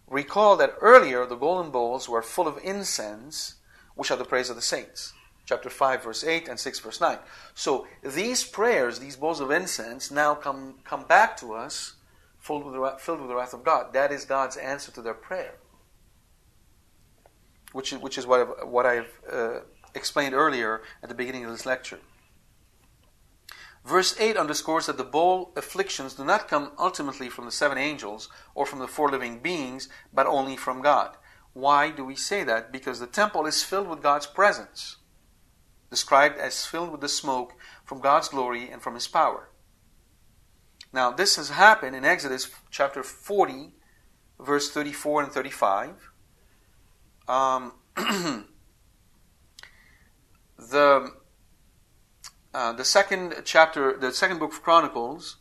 Recall 0.10 0.58
that 0.58 0.76
earlier 0.82 1.26
the 1.26 1.36
golden 1.36 1.72
bowls 1.72 2.10
were 2.10 2.22
full 2.22 2.48
of 2.48 2.60
incense, 2.64 3.56
which 3.96 4.12
are 4.12 4.18
the 4.18 4.26
praise 4.26 4.50
of 4.50 4.56
the 4.56 4.62
saints. 4.62 5.14
Chapter 5.46 5.70
5, 5.70 6.04
verse 6.04 6.24
8, 6.24 6.48
and 6.48 6.60
6, 6.60 6.80
verse 6.80 7.00
9. 7.00 7.18
So, 7.54 7.88
these 8.02 8.44
prayers, 8.44 9.00
these 9.00 9.16
bowls 9.16 9.40
of 9.40 9.52
incense, 9.52 10.10
now 10.10 10.36
come, 10.36 10.76
come 10.84 11.06
back 11.06 11.38
to 11.38 11.54
us 11.54 11.94
filled 12.40 12.66
with, 12.66 12.74
the, 12.74 12.96
filled 13.00 13.20
with 13.20 13.30
the 13.30 13.36
wrath 13.36 13.54
of 13.54 13.64
God. 13.64 13.94
That 13.94 14.12
is 14.12 14.26
God's 14.26 14.58
answer 14.58 14.92
to 14.94 15.02
their 15.02 15.14
prayer 15.14 15.56
which 17.74 17.92
is, 17.92 18.00
which 18.00 18.18
is 18.18 18.26
what 18.26 18.40
I've, 18.40 18.68
what 18.68 18.86
I've 18.86 19.20
uh, 19.32 19.60
explained 19.94 20.34
earlier 20.34 20.82
at 21.02 21.10
the 21.10 21.16
beginning 21.16 21.44
of 21.44 21.52
this 21.52 21.66
lecture. 21.66 22.00
Verse 23.86 24.18
8 24.18 24.38
underscores 24.38 24.86
that 24.86 24.98
the 24.98 25.04
bowl 25.04 25.52
afflictions 25.58 26.14
do 26.14 26.24
not 26.24 26.48
come 26.48 26.72
ultimately 26.80 27.28
from 27.28 27.46
the 27.46 27.52
seven 27.52 27.78
angels 27.78 28.30
or 28.56 28.66
from 28.66 28.80
the 28.80 28.88
four 28.88 29.10
living 29.10 29.40
beings, 29.40 29.90
but 30.14 30.26
only 30.26 30.56
from 30.56 30.82
God. 30.82 31.18
Why 31.52 31.92
do 31.92 32.06
we 32.06 32.16
say 32.16 32.44
that? 32.46 32.72
Because 32.72 33.00
the 33.00 33.08
temple 33.08 33.46
is 33.46 33.62
filled 33.62 33.90
with 33.90 34.02
God's 34.02 34.26
presence, 34.26 34.98
described 35.90 36.38
as 36.38 36.66
filled 36.66 36.92
with 36.92 37.02
the 37.02 37.10
smoke 37.10 37.54
from 37.84 38.00
God's 38.00 38.30
glory 38.30 38.70
and 38.70 38.82
from 38.82 38.96
His 38.96 39.08
power. 39.08 39.50
Now, 40.94 41.12
this 41.12 41.36
has 41.36 41.50
happened 41.50 41.96
in 41.96 42.06
Exodus 42.06 42.50
chapter 42.72 43.04
40, 43.04 43.74
verse 44.40 44.72
34 44.72 45.24
and 45.24 45.32
35 45.32 46.13
um, 47.28 47.74
the 50.58 51.12
uh, 52.54 52.72
the 52.74 52.86
second 52.86 53.34
chapter, 53.46 53.98
the 53.98 54.12
second 54.12 54.40
book 54.40 54.54
of 54.54 54.62
Chronicles, 54.62 55.38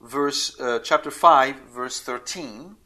verse 0.00 0.58
uh, 0.60 0.80
chapter 0.80 1.10
five, 1.10 1.56
verse 1.72 2.00
thirteen, 2.00 2.76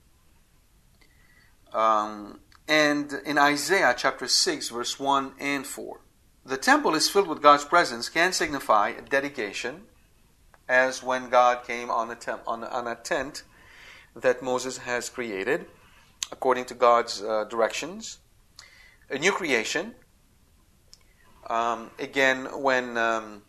um, 1.73 2.41
and 2.69 3.13
in 3.25 3.39
Isaiah 3.39 3.95
chapter 3.97 4.29
six, 4.29 4.69
verse 4.69 4.99
one 4.99 5.33
and 5.39 5.67
four. 5.67 6.01
The 6.45 6.57
temple 6.57 6.95
is 6.95 7.09
filled 7.09 7.29
with 7.29 7.41
God's 7.41 7.65
presence 7.65 8.09
can 8.09 8.33
signify 8.33 8.91
a 8.91 9.03
dedication, 9.03 9.83
as 10.69 11.03
when 11.03 11.29
God 11.31 11.65
came 11.65 11.89
on 11.89 12.15
temp- 12.17 12.43
on, 12.47 12.65
on 12.65 12.87
a 12.87 12.97
tent 12.97 13.45
that 14.15 14.43
Moses 14.43 14.79
has 14.79 15.09
created 15.09 15.67
according 16.33 16.65
to 16.65 16.75
God's 16.75 17.23
uh, 17.23 17.45
directions. 17.45 18.19
A 19.11 19.19
new 19.19 19.31
creation. 19.31 19.95
Um, 21.49 21.91
again, 21.99 22.47
when 22.63 22.97
um, 22.97 23.43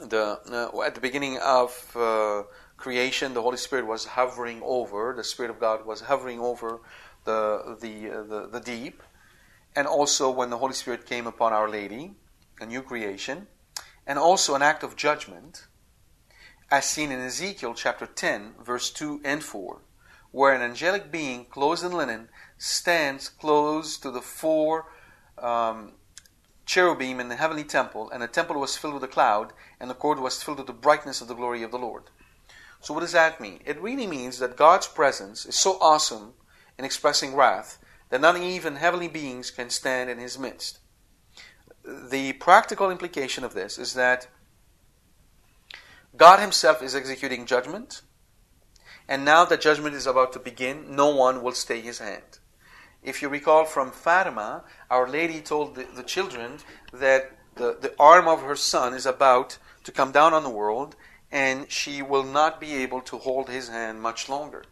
the 0.00 0.40
uh, 0.50 0.80
at 0.80 0.94
the 0.94 1.00
beginning 1.00 1.38
of 1.38 1.70
uh, 1.94 2.44
creation, 2.76 3.34
the 3.34 3.42
Holy 3.42 3.58
Spirit 3.58 3.86
was 3.86 4.06
hovering 4.06 4.62
over. 4.64 5.12
The 5.14 5.24
Spirit 5.24 5.50
of 5.50 5.60
God 5.60 5.84
was 5.84 6.00
hovering 6.00 6.40
over 6.40 6.80
the 7.24 7.76
the, 7.80 8.10
uh, 8.10 8.22
the 8.22 8.48
the 8.50 8.60
deep, 8.60 9.02
and 9.76 9.86
also 9.86 10.30
when 10.30 10.48
the 10.50 10.58
Holy 10.58 10.74
Spirit 10.74 11.04
came 11.04 11.26
upon 11.26 11.52
Our 11.52 11.68
Lady, 11.68 12.14
a 12.60 12.66
new 12.66 12.80
creation, 12.80 13.46
and 14.06 14.18
also 14.18 14.54
an 14.54 14.62
act 14.62 14.82
of 14.82 14.96
judgment, 14.96 15.66
as 16.70 16.86
seen 16.86 17.12
in 17.12 17.20
Ezekiel 17.20 17.74
chapter 17.74 18.06
ten, 18.06 18.54
verse 18.64 18.90
two 18.90 19.20
and 19.24 19.42
four 19.44 19.82
where 20.32 20.54
an 20.54 20.62
angelic 20.62 21.10
being 21.10 21.44
clothed 21.44 21.84
in 21.84 21.92
linen 21.92 22.28
stands 22.58 23.28
close 23.28 23.98
to 23.98 24.10
the 24.10 24.20
four 24.20 24.86
um, 25.38 25.92
cherubim 26.66 27.18
in 27.18 27.28
the 27.28 27.36
heavenly 27.36 27.64
temple, 27.64 28.10
and 28.10 28.22
the 28.22 28.28
temple 28.28 28.60
was 28.60 28.76
filled 28.76 28.94
with 28.94 29.04
a 29.04 29.08
cloud, 29.08 29.52
and 29.80 29.90
the 29.90 29.94
court 29.94 30.20
was 30.20 30.42
filled 30.42 30.58
with 30.58 30.66
the 30.66 30.72
brightness 30.72 31.20
of 31.20 31.28
the 31.28 31.34
glory 31.34 31.62
of 31.62 31.70
the 31.70 31.78
Lord. 31.78 32.04
So, 32.80 32.94
what 32.94 33.00
does 33.00 33.12
that 33.12 33.40
mean? 33.40 33.60
It 33.66 33.80
really 33.80 34.06
means 34.06 34.38
that 34.38 34.56
God's 34.56 34.86
presence 34.86 35.44
is 35.44 35.56
so 35.56 35.78
awesome 35.80 36.34
in 36.78 36.84
expressing 36.84 37.34
wrath 37.34 37.78
that 38.08 38.20
not 38.20 38.36
even 38.38 38.76
heavenly 38.76 39.08
beings 39.08 39.50
can 39.50 39.70
stand 39.70 40.10
in 40.10 40.18
his 40.18 40.38
midst. 40.38 40.78
The 41.84 42.34
practical 42.34 42.90
implication 42.90 43.44
of 43.44 43.54
this 43.54 43.78
is 43.78 43.94
that 43.94 44.28
God 46.16 46.40
Himself 46.40 46.82
is 46.82 46.94
executing 46.94 47.46
judgment, 47.46 48.02
and 49.10 49.24
now 49.24 49.44
that 49.44 49.60
judgment 49.60 49.96
is 49.96 50.06
about 50.06 50.32
to 50.34 50.38
begin, 50.38 50.94
no 50.94 51.08
one 51.08 51.42
will 51.42 51.52
stay 51.52 51.80
His 51.80 51.98
hand. 51.98 52.38
If 53.02 53.20
you 53.20 53.28
recall 53.28 53.64
from 53.64 53.90
Fatima, 53.90 54.62
Our 54.88 55.08
Lady 55.08 55.40
told 55.40 55.74
the, 55.74 55.84
the 55.92 56.04
children 56.04 56.58
that 56.92 57.32
the, 57.56 57.76
the 57.80 57.92
arm 57.98 58.28
of 58.28 58.42
her 58.42 58.54
son 58.54 58.94
is 58.94 59.06
about 59.06 59.58
to 59.82 59.90
come 59.90 60.12
down 60.12 60.32
on 60.32 60.44
the 60.44 60.48
world, 60.48 60.94
and 61.32 61.68
she 61.68 62.02
will 62.02 62.22
not 62.22 62.60
be 62.60 62.74
able 62.74 63.00
to 63.00 63.18
hold 63.18 63.48
his 63.48 63.68
hand 63.68 64.00
much 64.00 64.28
longer. 64.28 64.62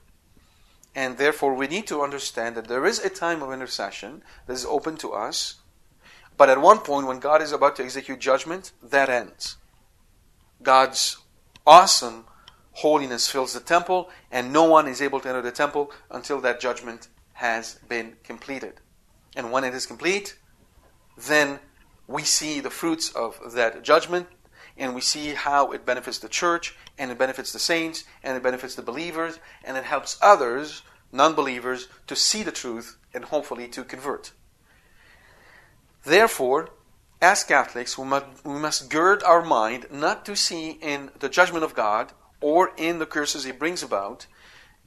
And 0.95 1.19
therefore, 1.19 1.55
we 1.55 1.67
need 1.67 1.89
to 1.89 2.03
understand 2.03 2.55
that 2.55 2.69
there 2.69 2.87
is 2.87 3.01
a 3.01 3.11
time 3.11 3.43
of 3.43 3.53
intercession 3.53 4.23
that 4.47 4.53
is 4.53 4.65
open 4.65 4.97
to 4.99 5.15
us, 5.15 5.57
but 6.37 6.49
at 6.49 6.61
one 6.61 6.79
point, 6.79 7.09
when 7.09 7.19
God 7.19 7.43
is 7.43 7.51
about 7.51 7.75
to 7.77 7.85
execute 7.85 8.21
judgment, 8.21 8.71
that 8.85 9.09
ends. 9.09 9.57
God's 10.63 11.17
awesome 11.67 12.25
holiness 12.79 13.29
fills 13.29 13.55
the 13.55 13.61
temple, 13.61 14.09
and 14.31 14.53
no 14.53 14.63
one 14.63 14.87
is 14.87 15.03
able 15.03 15.19
to 15.19 15.29
enter 15.29 15.43
the 15.43 15.51
temple 15.51 15.91
until 16.13 16.41
that 16.41 16.61
judgment 16.61 17.09
has 17.33 17.81
been 17.89 18.15
completed. 18.23 18.75
And 19.35 19.51
when 19.51 19.65
it 19.65 19.75
is 19.75 19.85
complete, 19.85 20.39
then 21.17 21.59
we 22.07 22.23
see 22.23 22.61
the 22.61 22.71
fruits 22.71 23.11
of 23.11 23.53
that 23.55 23.83
judgment, 23.83 24.29
and 24.77 24.95
we 24.95 25.01
see 25.01 25.31
how 25.31 25.73
it 25.73 25.85
benefits 25.85 26.19
the 26.19 26.29
church, 26.29 26.77
and 26.97 27.11
it 27.11 27.19
benefits 27.19 27.53
the 27.53 27.59
saints, 27.59 28.05
and 28.23 28.37
it 28.37 28.45
benefits 28.45 28.77
the 28.77 28.83
believers, 28.83 29.41
and 29.65 29.77
it 29.77 29.85
helps 29.85 30.17
others, 30.23 30.83
non 31.11 31.35
believers, 31.35 31.89
to 32.07 32.15
see 32.15 32.45
the 32.45 32.53
truth 32.53 32.97
and 33.13 33.25
hopefully 33.25 33.67
to 33.67 33.83
convert. 33.83 34.31
Therefore, 36.05 36.71
as 37.21 37.43
Catholics, 37.43 37.99
we 37.99 38.05
must, 38.05 38.27
we 38.45 38.61
must 38.61 38.89
gird 38.89 39.25
our 39.25 39.45
mind 39.45 39.87
not 39.91 40.25
to 40.27 40.37
see 40.37 40.79
in 40.81 41.11
the 41.19 41.29
judgment 41.29 41.65
of 41.65 41.75
God 41.75 42.13
or 42.41 42.73
in 42.77 42.99
the 42.99 43.07
curses 43.07 43.45
He 43.45 43.53
brings 43.53 43.83
about 43.83 44.27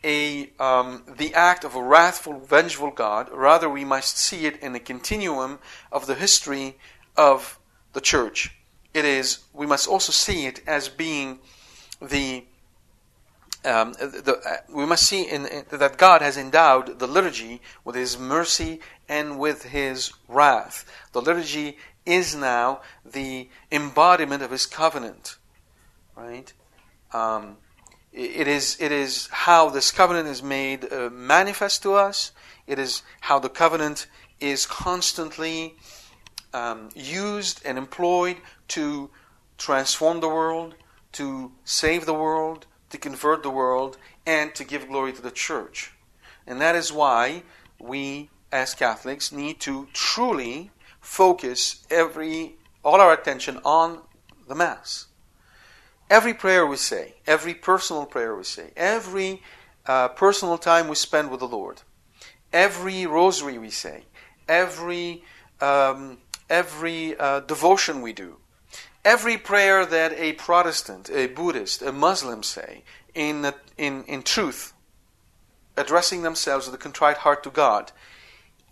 a, 0.04 0.52
um, 0.60 1.04
the 1.18 1.34
act 1.34 1.64
of 1.64 1.76
a 1.76 1.82
wrathful, 1.82 2.40
vengeful 2.40 2.92
God. 2.92 3.30
Rather, 3.32 3.70
we 3.70 3.86
must 3.86 4.18
see 4.18 4.46
it 4.46 4.60
in 4.62 4.74
the 4.74 4.80
continuum 4.80 5.60
of 5.92 6.08
the 6.08 6.16
history 6.16 6.78
of 7.16 7.60
the 7.94 8.02
church. 8.02 8.56
It 8.94 9.06
is, 9.06 9.40
we 9.54 9.66
must 9.66 9.88
also 9.88 10.12
see 10.12 10.46
it 10.46 10.62
as 10.68 10.90
being 10.90 11.40
the 12.02 12.46
um, 13.64 13.94
the, 13.94 14.42
uh, 14.44 14.58
we 14.74 14.88
must 14.88 15.06
see 15.06 15.22
in, 15.22 15.46
in, 15.46 15.66
that 15.70 15.98
God 15.98 16.24
has 16.24 16.36
endowed 16.36 16.98
the 16.98 17.06
liturgy 17.06 17.62
with 17.86 17.96
His 17.96 18.18
mercy 18.18 18.80
and 19.08 19.38
with 19.38 19.66
His 19.66 20.14
wrath. 20.28 20.84
The 21.12 21.22
liturgy 21.22 21.78
is 22.04 22.36
now 22.36 22.82
the 23.06 23.50
embodiment 23.72 24.42
of 24.42 24.50
His 24.50 24.66
covenant, 24.66 25.38
right? 26.16 26.52
Um, 27.14 27.58
it 28.14 28.48
is 28.48 28.78
it 28.80 28.92
is 28.92 29.28
how 29.32 29.70
this 29.70 29.92
covenant 29.92 30.28
is 30.28 30.44
made 30.44 30.92
uh, 30.92 31.10
manifest 31.10 31.82
to 31.84 31.94
us. 31.94 32.32
It 32.68 32.78
is 32.78 33.04
how 33.22 33.40
the 33.40 33.50
covenant 33.50 34.08
is 34.40 34.66
constantly 34.66 35.76
um, 36.54 36.90
used 36.94 37.62
and 37.66 37.78
employed 37.78 38.38
to 38.70 39.10
transform 39.58 40.20
the 40.20 40.28
world, 40.28 40.76
to 41.14 41.52
save 41.64 42.06
the 42.06 42.14
world, 42.14 42.66
to 42.90 42.98
convert 42.98 43.44
the 43.44 43.50
world, 43.50 43.98
and 44.26 44.54
to 44.56 44.64
give 44.64 44.88
glory 44.88 45.14
to 45.14 45.22
the 45.22 45.32
church. 45.32 45.94
And 46.46 46.60
that 46.60 46.76
is 46.76 46.92
why 46.92 47.44
we, 47.80 48.30
as 48.52 48.74
Catholics, 48.74 49.32
need 49.32 49.60
to 49.62 49.88
truly 49.94 50.72
focus 51.00 51.86
every 51.90 52.56
all 52.84 53.00
our 53.00 53.14
attention 53.14 53.60
on 53.64 54.02
the 54.48 54.56
Mass. 54.56 55.08
Every 56.12 56.34
prayer 56.34 56.68
we 56.68 56.76
say, 56.76 57.14
every 57.26 57.54
personal 57.54 58.06
prayer 58.06 58.36
we 58.36 58.44
say, 58.44 58.72
every 58.76 59.42
uh, 59.86 60.10
personal 60.10 60.58
time 60.58 60.90
we 60.90 60.96
spend 60.96 61.32
with 61.32 61.40
the 61.40 61.48
Lord, 61.48 61.84
every 62.52 63.06
rosary 63.06 63.58
we 63.58 63.70
say, 63.70 64.04
every 64.46 65.24
um, 65.62 66.18
every 66.50 67.18
uh, 67.18 67.40
devotion 67.40 68.02
we 68.02 68.12
do, 68.12 68.36
every 69.06 69.38
prayer 69.38 69.86
that 69.86 70.12
a 70.18 70.34
Protestant, 70.34 71.10
a 71.10 71.28
Buddhist, 71.28 71.82
a 71.82 71.94
Muslim 71.94 72.44
say 72.44 72.84
in, 73.16 73.54
in, 73.78 74.04
in 74.04 74.22
truth, 74.22 74.74
addressing 75.78 76.24
themselves 76.24 76.66
with 76.66 76.76
a 76.76 76.84
contrite 76.84 77.20
heart 77.20 77.42
to 77.44 77.50
God, 77.50 77.94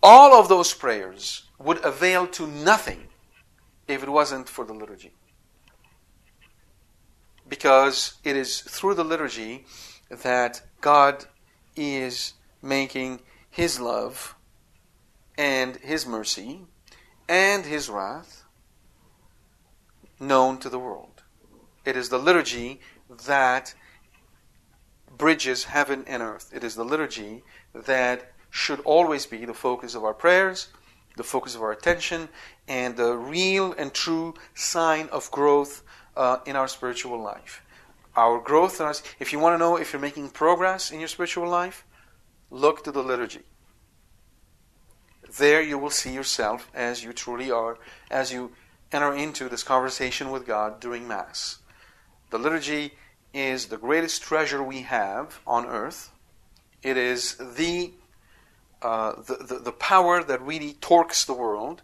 all 0.02 0.38
of 0.38 0.50
those 0.50 0.74
prayers 0.74 1.44
would 1.58 1.82
avail 1.82 2.26
to 2.26 2.46
nothing 2.46 3.08
if 3.88 4.02
it 4.02 4.10
wasn't 4.10 4.46
for 4.46 4.66
the 4.66 4.74
liturgy. 4.74 5.14
Because 7.50 8.14
it 8.24 8.36
is 8.36 8.60
through 8.60 8.94
the 8.94 9.04
liturgy 9.04 9.66
that 10.08 10.62
God 10.80 11.26
is 11.76 12.34
making 12.62 13.20
His 13.50 13.78
love 13.80 14.34
and 15.36 15.76
His 15.76 16.06
mercy 16.06 16.62
and 17.28 17.66
His 17.66 17.90
wrath 17.90 18.44
known 20.20 20.58
to 20.58 20.68
the 20.68 20.78
world. 20.78 21.22
It 21.84 21.96
is 21.96 22.08
the 22.08 22.18
liturgy 22.18 22.80
that 23.26 23.74
bridges 25.16 25.64
heaven 25.64 26.04
and 26.06 26.22
earth. 26.22 26.50
It 26.54 26.62
is 26.62 26.76
the 26.76 26.84
liturgy 26.84 27.42
that 27.74 28.32
should 28.50 28.80
always 28.80 29.26
be 29.26 29.44
the 29.44 29.54
focus 29.54 29.94
of 29.94 30.04
our 30.04 30.14
prayers, 30.14 30.68
the 31.16 31.24
focus 31.24 31.54
of 31.54 31.62
our 31.62 31.72
attention, 31.72 32.28
and 32.68 32.96
the 32.96 33.16
real 33.16 33.72
and 33.72 33.92
true 33.92 34.34
sign 34.54 35.08
of 35.08 35.30
growth 35.30 35.82
uh, 36.16 36.38
in 36.46 36.56
our 36.56 36.68
spiritual 36.68 37.20
life. 37.20 37.62
Our 38.16 38.40
growth, 38.40 38.80
if 39.20 39.32
you 39.32 39.38
want 39.38 39.54
to 39.54 39.58
know 39.58 39.76
if 39.76 39.92
you're 39.92 40.02
making 40.02 40.30
progress 40.30 40.90
in 40.90 40.98
your 40.98 41.08
spiritual 41.08 41.48
life, 41.48 41.84
look 42.50 42.84
to 42.84 42.92
the 42.92 43.02
liturgy. 43.02 43.42
There 45.38 45.62
you 45.62 45.78
will 45.78 45.90
see 45.90 46.12
yourself 46.12 46.68
as 46.74 47.04
you 47.04 47.12
truly 47.12 47.50
are, 47.50 47.78
as 48.10 48.32
you 48.32 48.52
enter 48.90 49.14
into 49.14 49.48
this 49.48 49.62
conversation 49.62 50.30
with 50.30 50.46
God 50.46 50.80
during 50.80 51.06
Mass. 51.06 51.58
The 52.30 52.38
liturgy 52.38 52.94
is 53.32 53.66
the 53.66 53.76
greatest 53.76 54.22
treasure 54.22 54.62
we 54.62 54.82
have 54.82 55.40
on 55.46 55.66
earth. 55.66 56.10
It 56.82 56.96
is 56.96 57.36
the, 57.36 57.92
uh, 58.82 59.22
the, 59.22 59.36
the, 59.36 59.58
the 59.60 59.72
power 59.72 60.22
that 60.24 60.42
really 60.42 60.72
torques 60.74 61.24
the 61.24 61.34
world. 61.34 61.82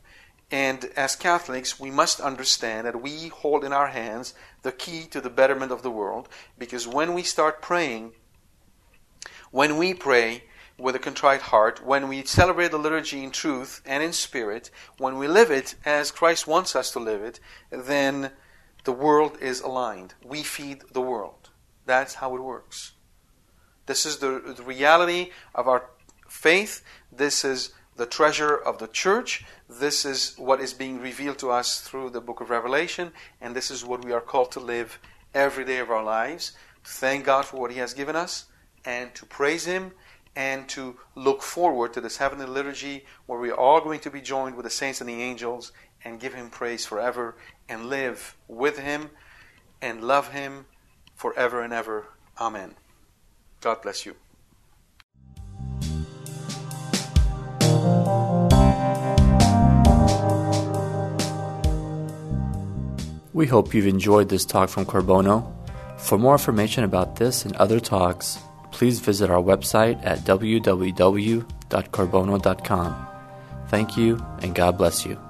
And 0.50 0.84
as 0.96 1.16
Catholics, 1.16 1.80
we 1.80 1.90
must 1.90 2.20
understand 2.20 2.86
that 2.86 3.02
we 3.02 3.28
hold 3.28 3.64
in 3.64 3.72
our 3.72 3.88
hands 3.88 4.34
the 4.62 4.72
key 4.72 5.04
to 5.06 5.20
the 5.20 5.30
betterment 5.30 5.72
of 5.72 5.82
the 5.82 5.90
world 5.90 6.28
because 6.56 6.86
when 6.86 7.14
we 7.14 7.22
start 7.22 7.60
praying, 7.60 8.12
when 9.50 9.76
we 9.76 9.92
pray 9.92 10.44
with 10.78 10.94
a 10.94 11.00
contrite 11.00 11.40
heart, 11.40 11.84
when 11.84 12.06
we 12.06 12.22
celebrate 12.24 12.70
the 12.70 12.78
liturgy 12.78 13.24
in 13.24 13.30
truth 13.30 13.80
and 13.84 14.02
in 14.02 14.12
spirit, 14.12 14.70
when 14.98 15.18
we 15.18 15.26
live 15.26 15.50
it 15.50 15.74
as 15.84 16.10
Christ 16.10 16.46
wants 16.46 16.76
us 16.76 16.92
to 16.92 17.00
live 17.00 17.22
it, 17.22 17.40
then 17.70 18.30
the 18.84 18.92
world 18.92 19.38
is 19.40 19.60
aligned. 19.60 20.14
We 20.24 20.42
feed 20.42 20.82
the 20.92 21.00
world. 21.00 21.50
That's 21.86 22.14
how 22.14 22.36
it 22.36 22.40
works. 22.40 22.92
This 23.86 24.04
is 24.04 24.18
the, 24.18 24.54
the 24.56 24.62
reality 24.62 25.30
of 25.54 25.66
our 25.66 25.90
faith. 26.28 26.82
This 27.10 27.44
is 27.44 27.72
the 27.96 28.06
treasure 28.06 28.54
of 28.56 28.78
the 28.78 28.88
church. 28.88 29.44
This 29.68 30.04
is 30.04 30.34
what 30.36 30.60
is 30.60 30.72
being 30.72 31.00
revealed 31.00 31.38
to 31.38 31.50
us 31.50 31.80
through 31.80 32.10
the 32.10 32.20
book 32.20 32.40
of 32.40 32.50
Revelation. 32.50 33.12
And 33.40 33.54
this 33.54 33.70
is 33.70 33.84
what 33.84 34.04
we 34.04 34.12
are 34.12 34.20
called 34.20 34.52
to 34.52 34.60
live 34.60 34.98
every 35.34 35.64
day 35.64 35.78
of 35.78 35.90
our 35.90 36.04
lives 36.04 36.52
to 36.86 36.92
thank 36.92 37.24
God 37.24 37.44
for 37.44 37.60
what 37.60 37.72
He 37.72 37.78
has 37.78 37.92
given 37.92 38.16
us 38.16 38.46
and 38.84 39.14
to 39.14 39.26
praise 39.26 39.66
Him 39.66 39.92
and 40.36 40.68
to 40.68 40.96
look 41.14 41.42
forward 41.42 41.92
to 41.94 42.00
this 42.00 42.18
heavenly 42.18 42.46
liturgy 42.46 43.04
where 43.26 43.40
we 43.40 43.50
are 43.50 43.58
all 43.58 43.80
going 43.80 44.00
to 44.00 44.10
be 44.10 44.20
joined 44.20 44.54
with 44.54 44.64
the 44.64 44.70
saints 44.70 45.00
and 45.00 45.10
the 45.10 45.22
angels 45.22 45.72
and 46.04 46.20
give 46.20 46.34
Him 46.34 46.48
praise 46.48 46.86
forever 46.86 47.36
and 47.68 47.86
live 47.86 48.36
with 48.46 48.78
Him 48.78 49.10
and 49.82 50.04
love 50.04 50.32
Him 50.32 50.66
forever 51.14 51.62
and 51.62 51.72
ever. 51.72 52.06
Amen. 52.38 52.74
God 53.60 53.82
bless 53.82 54.06
you. 54.06 54.14
We 63.36 63.46
hope 63.46 63.74
you've 63.74 63.86
enjoyed 63.86 64.30
this 64.30 64.46
talk 64.46 64.70
from 64.70 64.86
Qorbono. 64.86 65.52
For 65.98 66.16
more 66.16 66.32
information 66.32 66.84
about 66.84 67.16
this 67.16 67.44
and 67.44 67.54
other 67.56 67.80
talks, 67.80 68.38
please 68.72 68.98
visit 68.98 69.28
our 69.28 69.42
website 69.42 70.02
at 70.02 70.20
www.qorbono.com. 70.20 73.06
Thank 73.68 73.98
you, 73.98 74.24
and 74.40 74.54
God 74.54 74.78
bless 74.78 75.04
you. 75.04 75.25